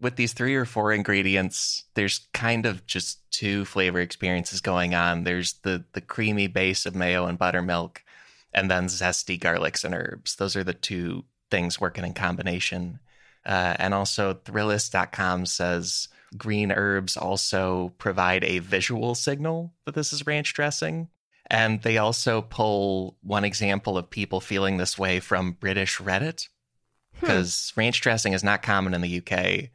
With 0.00 0.16
these 0.16 0.32
three 0.32 0.54
or 0.54 0.64
four 0.64 0.92
ingredients, 0.92 1.84
there's 1.94 2.28
kind 2.32 2.66
of 2.66 2.86
just 2.86 3.30
two 3.30 3.64
flavor 3.64 4.00
experiences 4.00 4.60
going 4.60 4.94
on. 4.94 5.24
There's 5.24 5.54
the 5.64 5.84
the 5.92 6.00
creamy 6.00 6.46
base 6.46 6.86
of 6.86 6.94
mayo 6.94 7.26
and 7.26 7.36
buttermilk, 7.36 8.02
and 8.54 8.70
then 8.70 8.86
zesty 8.86 9.38
garlics 9.38 9.84
and 9.84 9.94
herbs. 9.94 10.36
Those 10.36 10.56
are 10.56 10.64
the 10.64 10.72
two 10.72 11.24
things 11.50 11.80
working 11.80 12.04
in 12.04 12.14
combination. 12.14 13.00
Uh, 13.44 13.74
and 13.78 13.92
also, 13.92 14.34
Thrillist.com 14.34 15.46
says 15.46 16.08
green 16.36 16.70
herbs 16.70 17.16
also 17.16 17.92
provide 17.98 18.44
a 18.44 18.58
visual 18.58 19.14
signal 19.14 19.72
that 19.84 19.94
this 19.94 20.12
is 20.12 20.26
ranch 20.26 20.54
dressing. 20.54 21.08
And 21.50 21.82
they 21.82 21.96
also 21.96 22.42
pull 22.42 23.16
one 23.22 23.44
example 23.44 23.96
of 23.96 24.10
people 24.10 24.40
feeling 24.40 24.76
this 24.76 24.98
way 24.98 25.18
from 25.18 25.52
British 25.52 25.96
Reddit 25.96 26.48
Hmm. 27.20 27.26
because 27.26 27.72
ranch 27.76 28.00
dressing 28.00 28.32
is 28.32 28.44
not 28.44 28.62
common 28.62 28.94
in 28.94 29.00
the 29.00 29.18
UK. 29.18 29.70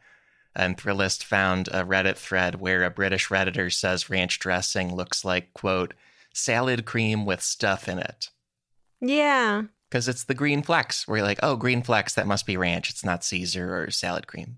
And 0.56 0.78
Thrillist 0.78 1.24
found 1.24 1.68
a 1.70 1.84
Reddit 1.84 2.16
thread 2.16 2.62
where 2.62 2.84
a 2.84 2.92
British 2.92 3.30
Redditor 3.30 3.74
says 3.74 4.10
ranch 4.10 4.40
dressing 4.40 4.96
looks 4.96 5.26
like, 5.26 5.54
quote, 5.54 5.96
salad 6.34 6.86
cream 6.86 7.26
with 7.26 7.42
stuff 7.42 7.88
in 7.88 8.00
it. 8.00 8.30
yeah 9.02 9.64
Because 9.90 10.08
it's 10.08 10.26
the 10.26 10.36
green 10.36 10.62
flecks. 10.62 11.08
Where 11.08 11.18
you're 11.18 11.28
like, 11.28 11.40
oh, 11.42 11.56
green 11.56 11.82
flecks, 11.82 12.14
that 12.14 12.28
must 12.28 12.46
be 12.46 12.58
ranch. 12.58 12.90
It's 12.90 13.06
not 13.06 13.24
Caesar 13.24 13.84
or 13.84 13.90
salad 13.90 14.28
cream. 14.28 14.58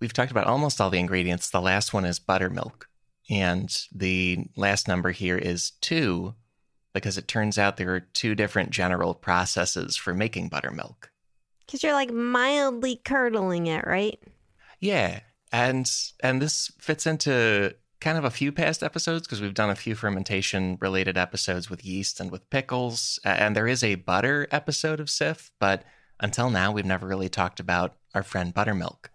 We've 0.00 0.12
talked 0.12 0.32
about 0.32 0.46
almost 0.46 0.80
all 0.80 0.90
the 0.90 0.98
ingredients. 0.98 1.48
The 1.48 1.60
last 1.60 1.94
one 1.94 2.04
is 2.04 2.18
buttermilk. 2.18 2.88
And 3.30 3.74
the 3.94 4.46
last 4.56 4.88
number 4.88 5.12
here 5.12 5.38
is 5.38 5.70
two, 5.80 6.34
because 6.92 7.16
it 7.16 7.28
turns 7.28 7.56
out 7.56 7.76
there 7.76 7.94
are 7.94 8.00
two 8.00 8.34
different 8.34 8.70
general 8.70 9.14
processes 9.14 9.96
for 9.96 10.12
making 10.12 10.48
buttermilk. 10.48 11.11
Because 11.72 11.82
you're 11.82 11.94
like 11.94 12.12
mildly 12.12 13.00
curdling 13.02 13.66
it 13.66 13.86
right 13.86 14.20
Yeah, 14.82 15.20
and 15.52 15.90
and 16.22 16.42
this 16.42 16.70
fits 16.78 17.06
into 17.06 17.74
kind 18.00 18.18
of 18.18 18.24
a 18.24 18.30
few 18.30 18.50
past 18.50 18.82
episodes 18.82 19.28
because 19.28 19.40
we've 19.40 19.54
done 19.54 19.70
a 19.70 19.76
few 19.76 19.94
fermentation 19.94 20.76
related 20.80 21.16
episodes 21.16 21.70
with 21.70 21.84
yeast 21.84 22.18
and 22.18 22.32
with 22.32 22.50
pickles, 22.50 23.20
and 23.24 23.54
there 23.54 23.68
is 23.68 23.84
a 23.84 23.94
butter 23.94 24.48
episode 24.50 24.98
of 24.98 25.08
Sif, 25.08 25.52
but 25.60 25.84
until 26.18 26.50
now 26.50 26.72
we've 26.72 26.84
never 26.84 27.06
really 27.06 27.28
talked 27.28 27.60
about 27.60 27.94
our 28.12 28.24
friend 28.24 28.52
buttermilk. 28.52 29.10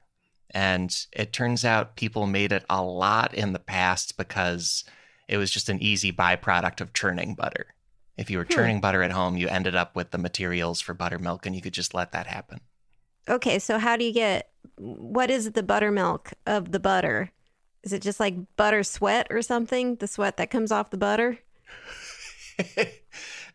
And 0.51 0.95
it 1.11 1.33
turns 1.33 1.65
out 1.65 1.97
people 1.97 2.25
made 2.25 2.53
it 2.53 2.63
a 2.69 2.81
lot 2.81 3.33
in 3.33 3.51
the 3.51 3.59
past 3.59 4.15
because 4.17 4.85
it 5.27 5.35
was 5.35 5.51
just 5.51 5.67
an 5.67 5.83
easy 5.83 6.13
byproduct 6.13 6.79
of 6.79 6.93
churning 6.93 7.35
butter. 7.35 7.67
If 8.17 8.29
you 8.29 8.37
were 8.37 8.45
Hmm. 8.45 8.53
churning 8.53 8.81
butter 8.81 9.03
at 9.03 9.11
home, 9.11 9.37
you 9.37 9.47
ended 9.47 9.75
up 9.75 9.95
with 9.95 10.11
the 10.11 10.17
materials 10.17 10.81
for 10.81 10.93
buttermilk 10.93 11.45
and 11.45 11.55
you 11.55 11.61
could 11.61 11.73
just 11.73 11.93
let 11.93 12.11
that 12.11 12.27
happen. 12.27 12.61
Okay, 13.29 13.59
so 13.59 13.77
how 13.77 13.97
do 13.97 14.05
you 14.05 14.13
get 14.13 14.51
what 14.77 15.29
is 15.29 15.51
the 15.51 15.63
buttermilk 15.63 16.33
of 16.45 16.71
the 16.71 16.79
butter? 16.79 17.31
Is 17.83 17.93
it 17.93 18.01
just 18.01 18.19
like 18.19 18.35
butter 18.55 18.83
sweat 18.83 19.27
or 19.29 19.41
something? 19.41 19.95
The 19.95 20.07
sweat 20.07 20.37
that 20.37 20.49
comes 20.49 20.71
off 20.71 20.89
the 20.91 20.97
butter? 20.97 21.39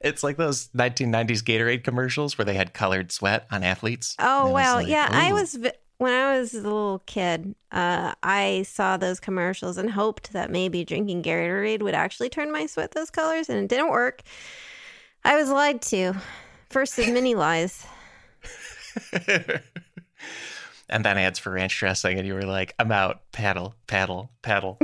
it's 0.00 0.23
like 0.23 0.37
those 0.37 0.69
1990s 0.75 1.42
Gatorade 1.42 1.85
commercials 1.85 2.38
where 2.38 2.45
they 2.45 2.54
had 2.54 2.73
colored 2.75 3.12
sweat 3.12 3.47
on 3.50 3.62
athletes. 3.62 4.14
Oh, 4.19 4.40
And 4.40 4.49
it 4.50 4.52
was 4.52 4.75
wow. 4.75 4.76
like, 4.76 4.88
yeah, 4.88 5.09
I 5.11 5.33
was 5.33 5.59
when 6.02 6.12
I 6.12 6.37
was 6.37 6.52
a 6.52 6.61
little 6.61 7.00
kid, 7.06 7.54
uh, 7.71 8.14
I 8.25 8.64
saw 8.66 8.97
those 8.97 9.21
commercials 9.21 9.78
and 9.78 9.88
hoped 9.88 10.32
that 10.32 10.50
maybe 10.50 10.85
drinking 10.85 11.23
Gatorade 11.23 11.80
would 11.80 11.94
actually 11.94 12.28
turn 12.28 12.50
my 12.50 12.66
sweat 12.66 12.90
those 12.90 13.09
colors, 13.09 13.49
and 13.49 13.61
it 13.61 13.68
didn't 13.68 13.90
work. 13.90 14.23
I 15.25 15.37
was 15.37 15.49
lied 15.49 15.80
to. 15.82 16.14
First 16.71 16.99
of 16.99 17.09
many 17.09 17.37
lies. 17.37 17.87
and 20.88 21.04
then 21.04 21.18
ads 21.18 21.38
for 21.38 21.52
ranch 21.52 21.78
dressing, 21.78 22.18
and 22.18 22.26
you 22.26 22.35
were 22.35 22.42
like, 22.42 22.75
I'm 22.80 22.90
out. 22.90 23.21
Paddle, 23.30 23.76
paddle, 23.87 24.32
paddle. 24.42 24.78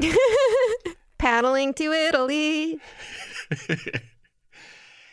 Paddling 1.18 1.74
to 1.74 1.90
Italy. 1.90 2.78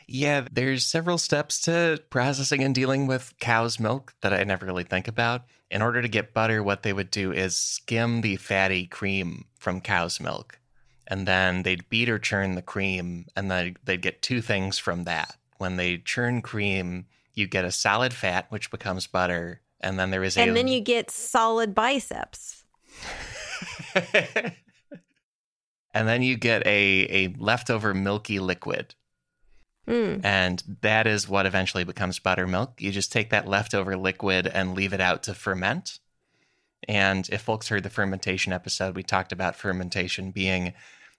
yeah, 0.08 0.48
there's 0.52 0.86
several 0.86 1.18
steps 1.18 1.60
to 1.62 2.02
processing 2.10 2.64
and 2.64 2.76
dealing 2.76 3.08
with 3.08 3.34
cow's 3.40 3.80
milk 3.80 4.14
that 4.22 4.34
I 4.34 4.44
never 4.44 4.66
really 4.66 4.84
think 4.84 5.08
about. 5.08 5.44
In 5.72 5.82
order 5.82 6.02
to 6.02 6.08
get 6.08 6.34
butter, 6.34 6.62
what 6.62 6.84
they 6.84 6.94
would 6.94 7.12
do 7.12 7.32
is 7.32 7.58
skim 7.58 8.22
the 8.22 8.36
fatty 8.36 8.86
cream 8.86 9.46
from 9.58 9.82
cow's 9.82 10.20
milk. 10.20 10.60
And 11.08 11.28
then 11.28 11.64
they'd 11.64 11.90
beat 11.90 12.10
or 12.10 12.20
churn 12.20 12.56
the 12.56 12.62
cream, 12.62 13.28
and 13.36 13.50
then 13.52 13.78
they'd 13.84 14.02
get 14.02 14.22
two 14.22 14.42
things 14.42 14.78
from 14.78 15.04
that. 15.04 15.36
When 15.58 15.78
they 15.78 15.98
churn 15.98 16.42
cream, 16.42 17.06
you 17.34 17.48
get 17.48 17.66
a 17.66 17.72
solid 17.72 18.14
fat, 18.14 18.48
which 18.50 18.72
becomes 18.72 19.08
butter. 19.08 19.62
And 19.82 20.00
then 20.00 20.10
there 20.10 20.24
is 20.24 20.38
a 20.38 20.42
And 20.42 20.56
then 20.56 20.68
you 20.68 20.82
get 20.82 21.12
solid 21.12 21.76
biceps. 21.76 22.64
and 25.94 26.08
then 26.08 26.22
you 26.22 26.38
get 26.38 26.66
a, 26.66 27.08
a 27.10 27.36
leftover 27.38 27.94
milky 27.94 28.40
liquid. 28.40 28.96
Mm. 29.88 30.22
And 30.24 30.63
that 30.82 31.06
is 31.08 31.30
what 31.30 31.46
eventually 31.46 31.84
becomes 31.84 32.20
buttermilk. 32.20 32.82
You 32.82 32.92
just 32.92 33.12
take 33.12 33.30
that 33.30 33.48
leftover 33.48 33.96
liquid 33.96 34.48
and 34.48 34.74
leave 34.74 34.94
it 34.94 35.01
out 35.01 35.24
to 35.24 35.34
ferment. 35.34 36.00
And 36.88 37.27
if 37.32 37.42
folks 37.42 37.70
heard 37.70 37.84
the 37.84 37.89
fermentation 37.89 38.54
episode, 38.54 38.96
we 38.96 39.04
talked 39.04 39.32
about 39.32 39.56
fermentation 39.56 40.32
being 40.32 40.74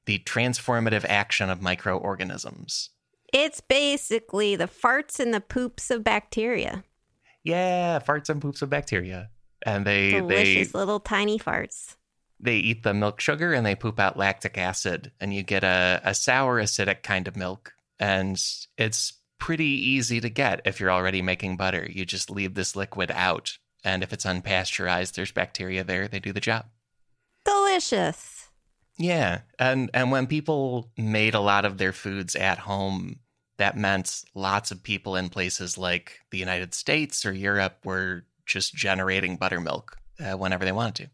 the 0.05 0.19
transformative 0.21 1.05
action 1.09 1.51
of 1.51 1.61
microorganisms. 1.63 2.91
It's 3.33 3.61
basically 3.61 4.55
the 4.57 4.69
farts 4.69 5.19
and 5.19 5.35
the 5.35 5.41
poops 5.41 5.91
of 5.91 6.05
bacteria. 6.05 6.85
Yeah, 7.43 7.99
farts 7.99 8.29
and 8.29 8.41
poops 8.41 8.63
of 8.63 8.71
bacteria. 8.71 9.31
And 9.63 9.85
they 9.85 10.13
Delicious 10.13 10.73
they 10.73 10.79
little 10.79 11.01
tiny 11.01 11.39
farts. 11.39 11.97
they 12.39 12.57
eat 12.57 12.83
the 12.83 12.95
milk 12.95 13.21
sugar 13.21 13.53
and 13.53 13.67
they 13.67 13.75
poop 13.75 13.99
out 13.99 14.17
lactic 14.17 14.59
acid 14.59 15.11
and 15.21 15.35
you 15.35 15.43
get 15.43 15.65
a, 15.65 16.01
a 16.05 16.15
sour 16.15 16.61
acidic 16.63 17.03
kind 17.03 17.27
of 17.27 17.37
milk 17.37 17.75
and 17.99 18.41
it's 18.77 19.13
pretty 19.39 19.67
easy 19.67 20.21
to 20.21 20.29
get 20.31 20.61
if 20.65 20.81
you're 20.81 20.91
already 20.91 21.21
making 21.23 21.57
butter 21.57 21.89
you 21.93 22.05
just 22.05 22.31
leave 22.31 22.55
this 22.55 22.75
liquid 22.75 23.11
out 23.15 23.59
and 23.85 24.03
if 24.03 24.13
it's 24.13 24.25
unpasteurized 24.25 25.15
there's 25.15 25.33
bacteria 25.33 25.85
there 25.85 26.09
they 26.09 26.19
do 26.21 26.33
the 26.33 26.41
job 26.41 26.65
Delicious. 27.45 28.49
yeah 28.99 29.41
and 29.59 29.91
and 29.95 30.11
when 30.11 30.27
people 30.27 30.91
made 30.97 31.35
a 31.35 31.41
lot 31.41 31.65
of 31.65 31.79
their 31.79 31.93
foods 31.93 32.35
at 32.35 32.59
home 32.61 33.21
that 33.59 33.77
meant 33.77 34.25
lots 34.35 34.71
of 34.71 34.83
people 34.83 35.17
in 35.17 35.29
places 35.29 35.77
like 35.79 36.21
the 36.31 36.39
united 36.39 36.75
states 36.75 37.25
or 37.27 37.33
europe 37.33 37.77
were 37.85 38.25
just 38.47 38.75
generating 38.75 39.37
buttermilk 39.37 39.97
uh, 40.21 40.33
whenever 40.37 40.65
they 40.65 40.73
wanted 40.73 40.95
to 41.05 41.11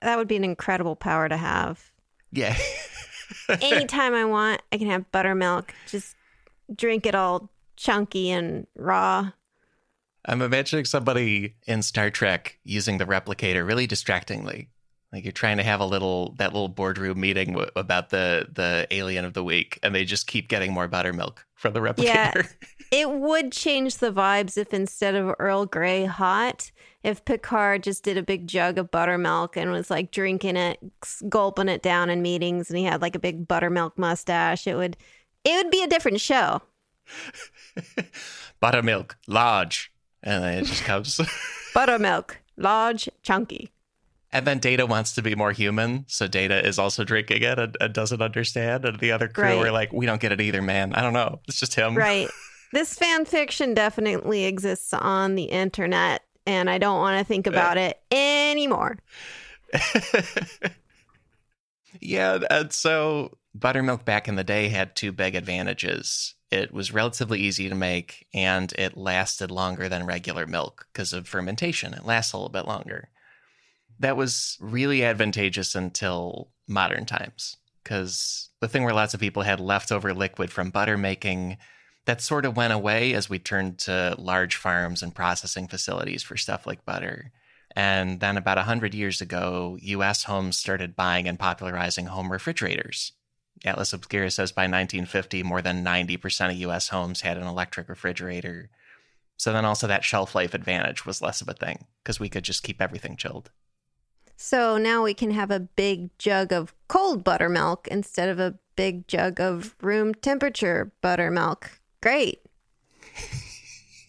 That 0.00 0.18
would 0.18 0.28
be 0.28 0.36
an 0.36 0.44
incredible 0.44 0.96
power 0.96 1.28
to 1.28 1.36
have. 1.36 1.90
yeah 2.32 2.56
Anytime 3.48 4.14
I 4.14 4.24
want, 4.24 4.62
I 4.72 4.78
can 4.78 4.88
have 4.88 5.10
buttermilk. 5.12 5.74
Just 5.86 6.16
drink 6.74 7.06
it 7.06 7.14
all 7.14 7.50
chunky 7.76 8.30
and 8.30 8.66
raw. 8.76 9.30
I'm 10.24 10.42
imagining 10.42 10.84
somebody 10.84 11.56
in 11.66 11.82
Star 11.82 12.10
Trek 12.10 12.58
using 12.64 12.98
the 12.98 13.06
replicator 13.06 13.66
really 13.66 13.86
distractingly. 13.86 14.68
Like 15.12 15.24
you're 15.24 15.32
trying 15.32 15.58
to 15.58 15.62
have 15.62 15.80
a 15.80 15.84
little 15.84 16.34
that 16.38 16.52
little 16.52 16.68
boardroom 16.68 17.20
meeting 17.20 17.52
w- 17.52 17.70
about 17.76 18.10
the 18.10 18.48
the 18.50 18.86
alien 18.90 19.24
of 19.24 19.34
the 19.34 19.44
week, 19.44 19.78
and 19.82 19.94
they 19.94 20.04
just 20.04 20.26
keep 20.26 20.48
getting 20.48 20.72
more 20.72 20.88
buttermilk 20.88 21.44
from 21.54 21.74
the 21.74 21.80
replicator. 21.80 22.04
Yeah, 22.04 22.42
It 22.90 23.10
would 23.10 23.52
change 23.52 23.98
the 23.98 24.12
vibes 24.12 24.56
if 24.56 24.72
instead 24.74 25.14
of 25.14 25.34
Earl 25.38 25.66
Grey 25.66 26.04
hot, 26.06 26.70
if 27.02 27.24
Picard 27.24 27.82
just 27.82 28.04
did 28.04 28.16
a 28.16 28.22
big 28.22 28.46
jug 28.46 28.78
of 28.78 28.90
buttermilk 28.90 29.56
and 29.56 29.70
was 29.70 29.90
like 29.90 30.10
drinking 30.10 30.56
it, 30.56 30.78
gulping 31.28 31.68
it 31.68 31.82
down 31.82 32.10
in 32.10 32.22
meetings, 32.22 32.70
and 32.70 32.78
he 32.78 32.84
had 32.84 33.02
like 33.02 33.14
a 33.14 33.18
big 33.18 33.46
buttermilk 33.46 33.98
mustache. 33.98 34.66
It 34.66 34.76
would, 34.76 34.96
it 35.44 35.56
would 35.56 35.70
be 35.70 35.82
a 35.82 35.88
different 35.88 36.20
show. 36.20 36.62
buttermilk, 38.60 39.16
large, 39.26 39.92
and 40.22 40.42
then 40.44 40.58
it 40.58 40.66
just 40.66 40.84
comes. 40.84 41.20
Buttermilk, 41.74 42.38
large, 42.56 43.08
chunky. 43.22 43.70
And 44.32 44.46
then 44.46 44.58
Data 44.58 44.86
wants 44.86 45.12
to 45.14 45.22
be 45.22 45.34
more 45.34 45.52
human, 45.52 46.04
so 46.08 46.26
Data 46.26 46.66
is 46.66 46.78
also 46.78 47.04
drinking 47.04 47.42
it 47.42 47.58
and, 47.58 47.76
and 47.80 47.92
doesn't 47.92 48.22
understand, 48.22 48.84
and 48.84 48.98
the 48.98 49.12
other 49.12 49.28
crew 49.28 49.44
Right. 49.44 49.56
are 49.66 49.72
like, 49.72 49.92
"We 49.92 50.06
don't 50.06 50.20
get 50.20 50.32
it 50.32 50.40
either, 50.40 50.62
man. 50.62 50.94
I 50.94 51.02
don't 51.02 51.12
know. 51.12 51.40
It's 51.48 51.60
just 51.60 51.74
him." 51.74 51.96
Right. 51.96 52.28
this 52.72 52.94
fan 52.94 53.24
fiction 53.26 53.74
definitely 53.74 54.44
exists 54.44 54.94
on 54.94 55.34
the 55.34 55.44
internet, 55.44 56.22
and 56.46 56.70
I 56.70 56.78
don't 56.78 56.98
want 57.00 57.18
to 57.18 57.24
think 57.24 57.46
about 57.46 57.76
it 57.76 58.00
anymore. 58.10 58.98
yeah, 62.00 62.38
and 62.50 62.72
so 62.72 63.36
buttermilk 63.54 64.04
back 64.04 64.28
in 64.28 64.36
the 64.36 64.44
day 64.44 64.68
had 64.68 64.96
two 64.96 65.12
big 65.12 65.34
advantages. 65.34 66.34
It 66.50 66.72
was 66.72 66.92
relatively 66.92 67.40
easy 67.40 67.68
to 67.68 67.74
make, 67.74 68.26
and 68.34 68.72
it 68.78 68.96
lasted 68.96 69.50
longer 69.50 69.88
than 69.88 70.04
regular 70.06 70.46
milk 70.46 70.86
because 70.92 71.12
of 71.12 71.26
fermentation. 71.26 71.94
It 71.94 72.04
lasts 72.04 72.32
a 72.32 72.36
little 72.36 72.50
bit 72.50 72.66
longer. 72.66 73.08
That 74.02 74.16
was 74.16 74.58
really 74.60 75.04
advantageous 75.04 75.76
until 75.76 76.50
modern 76.66 77.06
times, 77.06 77.56
because 77.82 78.50
the 78.60 78.66
thing 78.66 78.82
where 78.82 78.92
lots 78.92 79.14
of 79.14 79.20
people 79.20 79.42
had 79.44 79.60
leftover 79.60 80.12
liquid 80.12 80.50
from 80.50 80.70
butter 80.70 80.98
making 80.98 81.56
that 82.04 82.20
sort 82.20 82.44
of 82.44 82.56
went 82.56 82.72
away 82.72 83.14
as 83.14 83.30
we 83.30 83.38
turned 83.38 83.78
to 83.78 84.16
large 84.18 84.56
farms 84.56 85.04
and 85.04 85.14
processing 85.14 85.68
facilities 85.68 86.24
for 86.24 86.36
stuff 86.36 86.66
like 86.66 86.84
butter. 86.84 87.30
And 87.76 88.18
then 88.18 88.36
about 88.36 88.56
100 88.56 88.92
years 88.92 89.20
ago, 89.20 89.78
US 89.80 90.24
homes 90.24 90.58
started 90.58 90.96
buying 90.96 91.28
and 91.28 91.38
popularizing 91.38 92.06
home 92.06 92.32
refrigerators. 92.32 93.12
Atlas 93.64 93.92
Obscura 93.92 94.32
says 94.32 94.50
by 94.50 94.62
1950, 94.62 95.44
more 95.44 95.62
than 95.62 95.84
90% 95.84 96.50
of 96.50 96.56
US 96.56 96.88
homes 96.88 97.20
had 97.20 97.38
an 97.38 97.46
electric 97.46 97.88
refrigerator. 97.88 98.68
So 99.36 99.52
then 99.52 99.64
also 99.64 99.86
that 99.86 100.04
shelf 100.04 100.34
life 100.34 100.54
advantage 100.54 101.06
was 101.06 101.22
less 101.22 101.40
of 101.40 101.48
a 101.48 101.54
thing 101.54 101.86
because 102.02 102.18
we 102.18 102.28
could 102.28 102.42
just 102.42 102.64
keep 102.64 102.82
everything 102.82 103.16
chilled. 103.16 103.52
So 104.42 104.76
now 104.76 105.04
we 105.04 105.14
can 105.14 105.30
have 105.30 105.52
a 105.52 105.60
big 105.60 106.10
jug 106.18 106.52
of 106.52 106.74
cold 106.88 107.22
buttermilk 107.22 107.86
instead 107.86 108.28
of 108.28 108.40
a 108.40 108.58
big 108.74 109.06
jug 109.06 109.40
of 109.40 109.76
room 109.80 110.14
temperature 110.14 110.90
buttermilk. 111.00 111.78
Great. 112.02 112.40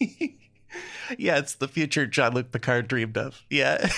yeah, 1.16 1.38
it's 1.38 1.54
the 1.54 1.68
future 1.68 2.04
Jean-Luc 2.04 2.50
Picard 2.50 2.88
dreamed 2.88 3.16
of. 3.16 3.42
Yeah. 3.48 3.88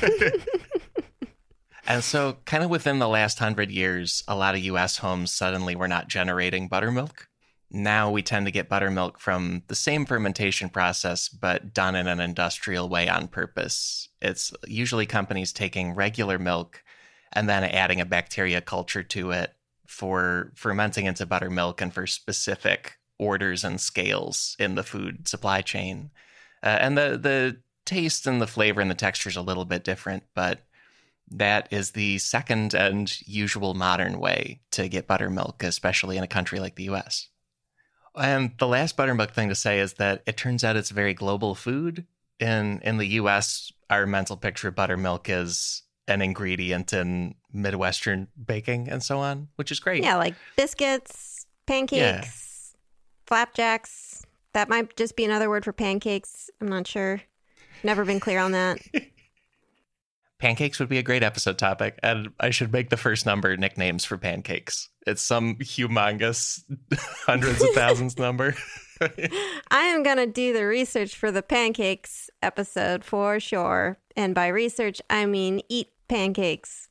and 1.86 2.02
so, 2.02 2.38
kind 2.46 2.64
of 2.64 2.70
within 2.70 2.98
the 2.98 3.06
last 3.06 3.38
hundred 3.38 3.70
years, 3.70 4.24
a 4.26 4.34
lot 4.34 4.54
of 4.54 4.62
US 4.62 4.96
homes 4.96 5.30
suddenly 5.30 5.76
were 5.76 5.88
not 5.88 6.08
generating 6.08 6.68
buttermilk. 6.68 7.28
Now 7.70 8.10
we 8.10 8.22
tend 8.22 8.46
to 8.46 8.52
get 8.52 8.68
buttermilk 8.68 9.18
from 9.18 9.62
the 9.66 9.74
same 9.74 10.06
fermentation 10.06 10.68
process, 10.68 11.28
but 11.28 11.74
done 11.74 11.96
in 11.96 12.06
an 12.06 12.20
industrial 12.20 12.88
way 12.88 13.08
on 13.08 13.28
purpose. 13.28 14.08
It's 14.22 14.52
usually 14.66 15.06
companies 15.06 15.52
taking 15.52 15.94
regular 15.94 16.38
milk 16.38 16.82
and 17.32 17.48
then 17.48 17.64
adding 17.64 18.00
a 18.00 18.06
bacteria 18.06 18.60
culture 18.60 19.02
to 19.02 19.32
it 19.32 19.52
for 19.86 20.52
fermenting 20.54 21.06
into 21.06 21.26
buttermilk 21.26 21.80
and 21.80 21.92
for 21.92 22.06
specific 22.06 22.98
orders 23.18 23.64
and 23.64 23.80
scales 23.80 24.56
in 24.58 24.74
the 24.74 24.82
food 24.82 25.26
supply 25.26 25.60
chain. 25.60 26.10
Uh, 26.62 26.78
and 26.80 26.96
the 26.96 27.18
the 27.20 27.56
taste 27.84 28.26
and 28.26 28.40
the 28.40 28.46
flavor 28.46 28.80
and 28.80 28.90
the 28.90 28.94
texture 28.94 29.28
is 29.28 29.36
a 29.36 29.42
little 29.42 29.64
bit 29.64 29.84
different, 29.84 30.24
but 30.34 30.60
that 31.30 31.68
is 31.72 31.92
the 31.92 32.18
second 32.18 32.74
and 32.74 33.20
usual 33.26 33.74
modern 33.74 34.18
way 34.18 34.60
to 34.70 34.88
get 34.88 35.06
buttermilk, 35.06 35.62
especially 35.62 36.16
in 36.16 36.22
a 36.22 36.28
country 36.28 36.60
like 36.60 36.76
the 36.76 36.84
US. 36.90 37.28
And 38.16 38.52
the 38.58 38.66
last 38.66 38.96
buttermilk 38.96 39.32
thing 39.32 39.48
to 39.48 39.54
say 39.54 39.80
is 39.80 39.94
that 39.94 40.22
it 40.26 40.36
turns 40.36 40.64
out 40.64 40.76
it's 40.76 40.90
a 40.90 40.94
very 40.94 41.14
global 41.14 41.54
food. 41.54 42.06
In 42.38 42.80
in 42.82 42.98
the 42.98 43.06
US, 43.20 43.72
our 43.90 44.06
mental 44.06 44.36
picture 44.36 44.68
of 44.68 44.74
buttermilk 44.74 45.28
is 45.28 45.82
an 46.08 46.22
ingredient 46.22 46.92
in 46.92 47.34
Midwestern 47.52 48.28
baking 48.42 48.88
and 48.88 49.02
so 49.02 49.18
on, 49.18 49.48
which 49.56 49.70
is 49.72 49.80
great. 49.80 50.02
Yeah, 50.02 50.16
like 50.16 50.34
biscuits, 50.56 51.46
pancakes, 51.66 52.74
flapjacks. 53.26 54.24
That 54.52 54.68
might 54.68 54.96
just 54.96 55.16
be 55.16 55.24
another 55.24 55.50
word 55.50 55.64
for 55.64 55.72
pancakes. 55.72 56.48
I'm 56.60 56.68
not 56.68 56.86
sure. 56.86 57.20
Never 57.82 58.04
been 58.04 58.20
clear 58.20 58.38
on 58.38 58.52
that. 58.52 58.78
Pancakes 60.38 60.78
would 60.78 60.88
be 60.88 60.98
a 60.98 61.02
great 61.02 61.22
episode 61.22 61.56
topic, 61.56 61.98
and 62.02 62.28
I 62.38 62.50
should 62.50 62.70
make 62.70 62.90
the 62.90 62.96
first 62.98 63.24
number 63.24 63.56
nicknames 63.56 64.04
for 64.04 64.18
pancakes. 64.18 64.90
It's 65.06 65.22
some 65.22 65.56
humongous 65.56 66.62
hundreds 67.26 67.62
of 67.62 67.70
thousands 67.70 68.18
number. 68.18 68.54
I 69.70 69.82
am 69.82 70.02
going 70.02 70.16
to 70.16 70.26
do 70.26 70.52
the 70.52 70.66
research 70.66 71.14
for 71.14 71.30
the 71.30 71.42
pancakes 71.42 72.30
episode 72.42 73.04
for 73.04 73.38
sure. 73.38 73.98
And 74.16 74.34
by 74.34 74.48
research, 74.48 75.02
I 75.10 75.26
mean 75.26 75.60
eat 75.68 75.88
pancakes. 76.08 76.88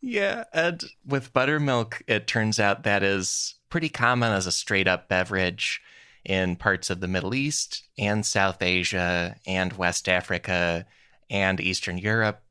yeah, 0.00 0.44
and 0.52 0.82
with 1.06 1.32
buttermilk, 1.32 2.02
it 2.06 2.26
turns 2.26 2.58
out 2.60 2.84
that 2.84 3.02
is 3.02 3.56
pretty 3.70 3.88
common 3.88 4.32
as 4.32 4.46
a 4.46 4.52
straight 4.52 4.86
up 4.86 5.08
beverage 5.08 5.80
in 6.24 6.56
parts 6.56 6.90
of 6.90 7.00
the 7.00 7.08
Middle 7.08 7.34
East 7.34 7.82
and 7.98 8.24
South 8.24 8.62
Asia 8.62 9.36
and 9.46 9.72
West 9.72 10.08
Africa 10.08 10.86
and 11.30 11.60
Eastern 11.60 11.98
Europe. 11.98 12.42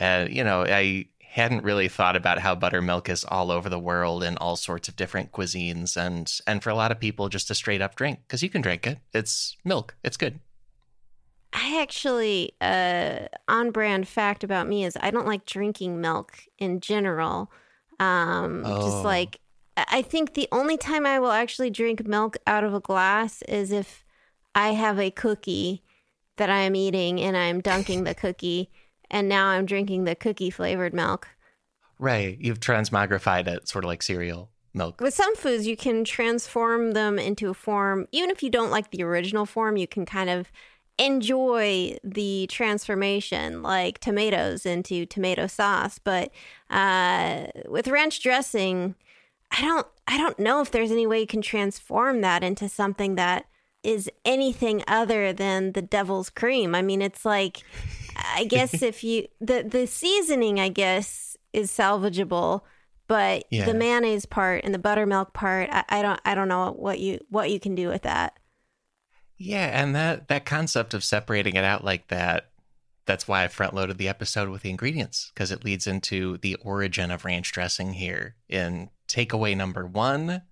Uh, 0.00 0.26
you 0.30 0.44
know, 0.44 0.64
I 0.64 1.06
hadn't 1.30 1.62
really 1.62 1.88
thought 1.88 2.16
about 2.16 2.38
how 2.38 2.54
buttermilk 2.54 3.08
is 3.08 3.24
all 3.24 3.50
over 3.50 3.68
the 3.68 3.78
world 3.78 4.22
in 4.24 4.36
all 4.38 4.56
sorts 4.56 4.88
of 4.88 4.96
different 4.96 5.30
cuisines 5.30 5.96
and 5.96 6.40
and 6.46 6.62
for 6.62 6.70
a 6.70 6.74
lot 6.74 6.90
of 6.90 6.98
people 6.98 7.28
just 7.28 7.50
a 7.50 7.54
straight 7.54 7.82
up 7.82 7.94
drink 7.94 8.20
because 8.26 8.42
you 8.42 8.48
can 8.48 8.62
drink 8.62 8.86
it. 8.86 8.98
It's 9.12 9.56
milk. 9.64 9.94
It's 10.02 10.16
good. 10.16 10.40
I 11.52 11.80
actually, 11.80 12.52
uh, 12.60 13.20
on 13.48 13.70
brand 13.70 14.06
fact 14.06 14.44
about 14.44 14.68
me 14.68 14.84
is 14.84 14.96
I 15.00 15.10
don't 15.10 15.26
like 15.26 15.46
drinking 15.46 16.00
milk 16.00 16.38
in 16.58 16.80
general. 16.80 17.50
Um, 18.00 18.62
Oh. 18.64 18.82
Just 18.82 19.04
like, 19.04 19.40
I 19.76 20.02
think 20.02 20.34
the 20.34 20.48
only 20.52 20.76
time 20.76 21.06
I 21.06 21.18
will 21.18 21.30
actually 21.30 21.70
drink 21.70 22.06
milk 22.06 22.36
out 22.46 22.64
of 22.64 22.74
a 22.74 22.80
glass 22.80 23.42
is 23.42 23.70
if 23.72 24.04
I 24.54 24.70
have 24.70 24.98
a 24.98 25.10
cookie 25.10 25.82
that 26.36 26.50
I 26.50 26.60
am 26.60 26.74
eating 26.76 27.20
and 27.20 27.36
I'm 27.36 27.60
dunking 27.60 28.04
the 28.04 28.14
cookie, 28.14 28.70
and 29.10 29.28
now 29.28 29.48
I'm 29.48 29.66
drinking 29.66 30.04
the 30.04 30.14
cookie 30.14 30.50
flavored 30.50 30.94
milk. 30.94 31.28
Right. 31.98 32.38
You've 32.40 32.60
transmogrified 32.60 33.48
it, 33.48 33.68
sort 33.68 33.84
of 33.84 33.88
like 33.88 34.02
cereal 34.02 34.50
milk. 34.74 35.00
With 35.00 35.14
some 35.14 35.34
foods, 35.36 35.66
you 35.66 35.76
can 35.76 36.04
transform 36.04 36.92
them 36.92 37.18
into 37.18 37.50
a 37.50 37.54
form, 37.54 38.06
even 38.12 38.30
if 38.30 38.42
you 38.42 38.50
don't 38.50 38.70
like 38.70 38.90
the 38.90 39.02
original 39.02 39.46
form, 39.46 39.76
you 39.76 39.86
can 39.86 40.06
kind 40.06 40.30
of 40.30 40.50
enjoy 40.98 41.96
the 42.02 42.46
transformation 42.48 43.62
like 43.62 43.98
tomatoes 44.00 44.66
into 44.66 45.06
tomato 45.06 45.46
sauce 45.46 45.98
but 45.98 46.32
uh, 46.70 47.46
with 47.66 47.86
ranch 47.86 48.20
dressing 48.20 48.96
i 49.52 49.62
don't 49.62 49.86
i 50.08 50.18
don't 50.18 50.40
know 50.40 50.60
if 50.60 50.72
there's 50.72 50.90
any 50.90 51.06
way 51.06 51.20
you 51.20 51.26
can 51.26 51.40
transform 51.40 52.20
that 52.20 52.42
into 52.42 52.68
something 52.68 53.14
that 53.14 53.46
is 53.84 54.10
anything 54.24 54.82
other 54.88 55.32
than 55.32 55.70
the 55.72 55.82
devil's 55.82 56.30
cream 56.30 56.74
i 56.74 56.82
mean 56.82 57.00
it's 57.00 57.24
like 57.24 57.62
i 58.18 58.44
guess 58.44 58.82
if 58.82 59.02
you 59.04 59.26
the 59.40 59.62
the 59.62 59.86
seasoning 59.86 60.58
i 60.60 60.68
guess 60.68 61.36
is 61.52 61.70
salvageable 61.70 62.62
but 63.06 63.44
Yeah. 63.50 63.64
the 63.64 63.74
mayonnaise 63.74 64.26
part 64.26 64.64
and 64.64 64.74
the 64.74 64.78
buttermilk 64.78 65.32
part 65.32 65.68
I, 65.72 65.84
I 65.88 66.02
don't 66.02 66.20
i 66.24 66.34
don't 66.34 66.48
know 66.48 66.72
what 66.72 66.98
you 67.00 67.20
what 67.30 67.50
you 67.50 67.58
can 67.60 67.74
do 67.74 67.88
with 67.88 68.02
that 68.02 68.34
Yeah, 69.38 69.70
and 69.80 69.94
that 69.94 70.28
that 70.28 70.44
concept 70.44 70.94
of 70.94 71.04
separating 71.04 71.54
it 71.56 71.64
out 71.64 71.84
like 71.84 72.08
that, 72.08 72.50
that's 73.06 73.28
why 73.28 73.44
I 73.44 73.48
front 73.48 73.72
loaded 73.72 73.96
the 73.96 74.08
episode 74.08 74.48
with 74.48 74.62
the 74.62 74.70
ingredients 74.70 75.30
because 75.32 75.50
it 75.52 75.64
leads 75.64 75.86
into 75.86 76.38
the 76.38 76.56
origin 76.56 77.10
of 77.12 77.24
ranch 77.24 77.52
dressing 77.52 77.92
here 77.94 78.34
in 78.48 78.90
takeaway 79.08 79.56
number 79.56 79.86
1. 79.86 80.42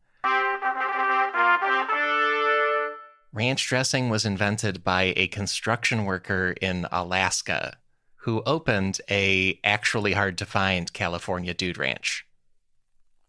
Ranch 3.36 3.68
dressing 3.68 4.08
was 4.08 4.24
invented 4.24 4.82
by 4.82 5.12
a 5.14 5.26
construction 5.28 6.06
worker 6.06 6.54
in 6.58 6.86
Alaska 6.90 7.76
who 8.20 8.42
opened 8.46 8.98
a 9.10 9.60
actually 9.62 10.14
hard 10.14 10.38
to 10.38 10.46
find 10.46 10.90
California 10.94 11.52
dude 11.52 11.76
ranch. 11.76 12.26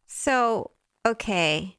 So, 0.06 0.72
okay. 1.06 1.78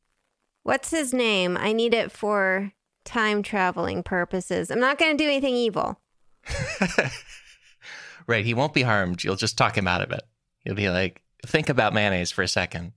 What's 0.62 0.91
his 0.91 1.14
name? 1.14 1.57
I 1.57 1.73
need 1.73 1.95
it 1.95 2.12
for 2.12 2.73
time 3.07 3.43
traveling 3.43 4.03
purposes. 4.03 4.71
I'm 4.71 4.79
not 4.79 4.99
going 4.99 5.17
to 5.17 5.25
do 5.25 5.27
anything 5.27 5.55
evil. 5.55 5.99
right, 8.27 8.45
he 8.45 8.53
won't 8.53 8.75
be 8.75 8.83
harmed. 8.83 9.25
You'll 9.25 9.37
just 9.37 9.57
talk 9.57 9.75
him 9.75 9.88
out 9.88 10.03
of 10.03 10.12
it. 10.12 10.23
You'll 10.64 10.77
be 10.77 10.91
like, 10.91 11.23
think 11.47 11.71
about 11.71 11.95
mayonnaise 11.95 12.31
for 12.31 12.43
a 12.43 12.49
second. 12.49 12.93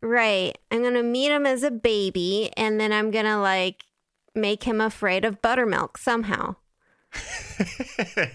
Right. 0.00 0.56
I'm 0.70 0.82
going 0.82 0.94
to 0.94 1.02
meet 1.02 1.32
him 1.32 1.44
as 1.44 1.64
a 1.64 1.72
baby 1.72 2.52
and 2.56 2.78
then 2.78 2.92
I'm 2.92 3.10
going 3.10 3.24
to 3.24 3.38
like 3.38 3.82
make 4.36 4.64
him 4.64 4.80
afraid 4.80 5.24
of 5.24 5.42
buttermilk 5.42 5.98
somehow. 5.98 6.56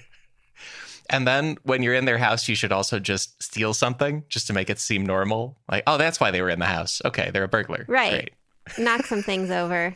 and 1.10 1.28
then 1.28 1.58
when 1.64 1.84
you're 1.84 1.94
in 1.94 2.06
their 2.06 2.18
house, 2.18 2.48
you 2.50 2.56
should 2.56 2.72
also 2.72 3.00
just 3.00 3.42
steal 3.42 3.74
something 3.74 4.24
just 4.30 4.48
to 4.48 4.54
make 4.54 4.70
it 4.70 4.80
seem 4.80 5.06
normal. 5.06 5.58
Like, 5.70 5.84
oh, 5.88 5.98
that's 5.98 6.20
why 6.20 6.32
they 6.32 6.42
were 6.42 6.50
in 6.50 6.60
the 6.60 6.66
house. 6.66 7.02
Okay, 7.06 7.30
they're 7.32 7.44
a 7.44 7.48
burglar. 7.48 7.86
Right. 7.88 8.34
Knock 8.78 9.06
some 9.06 9.22
things 9.22 9.52
over. 9.52 9.96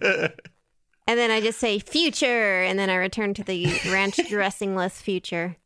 And 1.08 1.18
then 1.18 1.30
I 1.30 1.40
just 1.40 1.58
say 1.58 1.78
future 1.78 2.62
and 2.62 2.78
then 2.78 2.90
I 2.90 2.96
return 2.96 3.32
to 3.32 3.42
the 3.42 3.64
ranch 3.90 4.16
dressingless 4.28 5.00
future. 5.00 5.56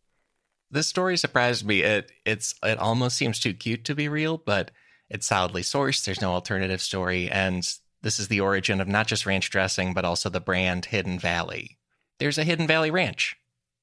this 0.71 0.87
story 0.87 1.17
surprised 1.17 1.67
me. 1.67 1.81
It 1.83 2.13
it's 2.25 2.55
it 2.63 2.79
almost 2.79 3.17
seems 3.17 3.41
too 3.41 3.53
cute 3.53 3.85
to 3.87 3.97
be 3.97 4.09
real, 4.09 4.39
but 4.39 4.71
it's 5.11 5.27
solidly 5.27 5.63
sourced. 5.63 6.05
There's 6.05 6.21
no 6.21 6.31
alternative 6.31 6.81
story, 6.81 7.29
and 7.29 7.69
this 8.03 8.19
is 8.19 8.29
the 8.29 8.41
origin 8.41 8.81
of 8.81 8.89
not 8.89 9.07
just 9.07 9.27
ranch 9.27 9.51
dressing, 9.51 9.95
but 9.95 10.05
also 10.05 10.29
the 10.29 10.41
brand 10.41 10.87
Hidden 10.87 11.19
Valley. 11.19 11.79
There's 12.19 12.39
a 12.39 12.45
Hidden 12.45 12.67
Valley 12.67 12.91
Ranch. 12.91 13.37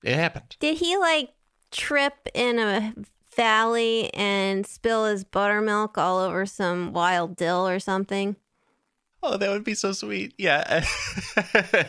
It 0.04 0.16
happened. 0.16 0.56
Did 0.60 0.78
he 0.78 0.98
like 0.98 1.32
trip 1.72 2.14
in 2.34 2.60
a 2.60 2.94
valley 3.36 4.14
and 4.14 4.66
spill 4.66 5.06
his 5.06 5.24
buttermilk 5.24 5.98
all 5.98 6.20
over 6.20 6.46
some 6.46 6.94
wild 6.94 7.36
dill 7.36 7.68
or 7.68 7.80
something? 7.80 8.36
Oh, 9.22 9.38
that 9.38 9.50
would 9.50 9.64
be 9.64 9.74
so 9.74 9.92
sweet. 9.92 10.34
Yeah. 10.38 10.86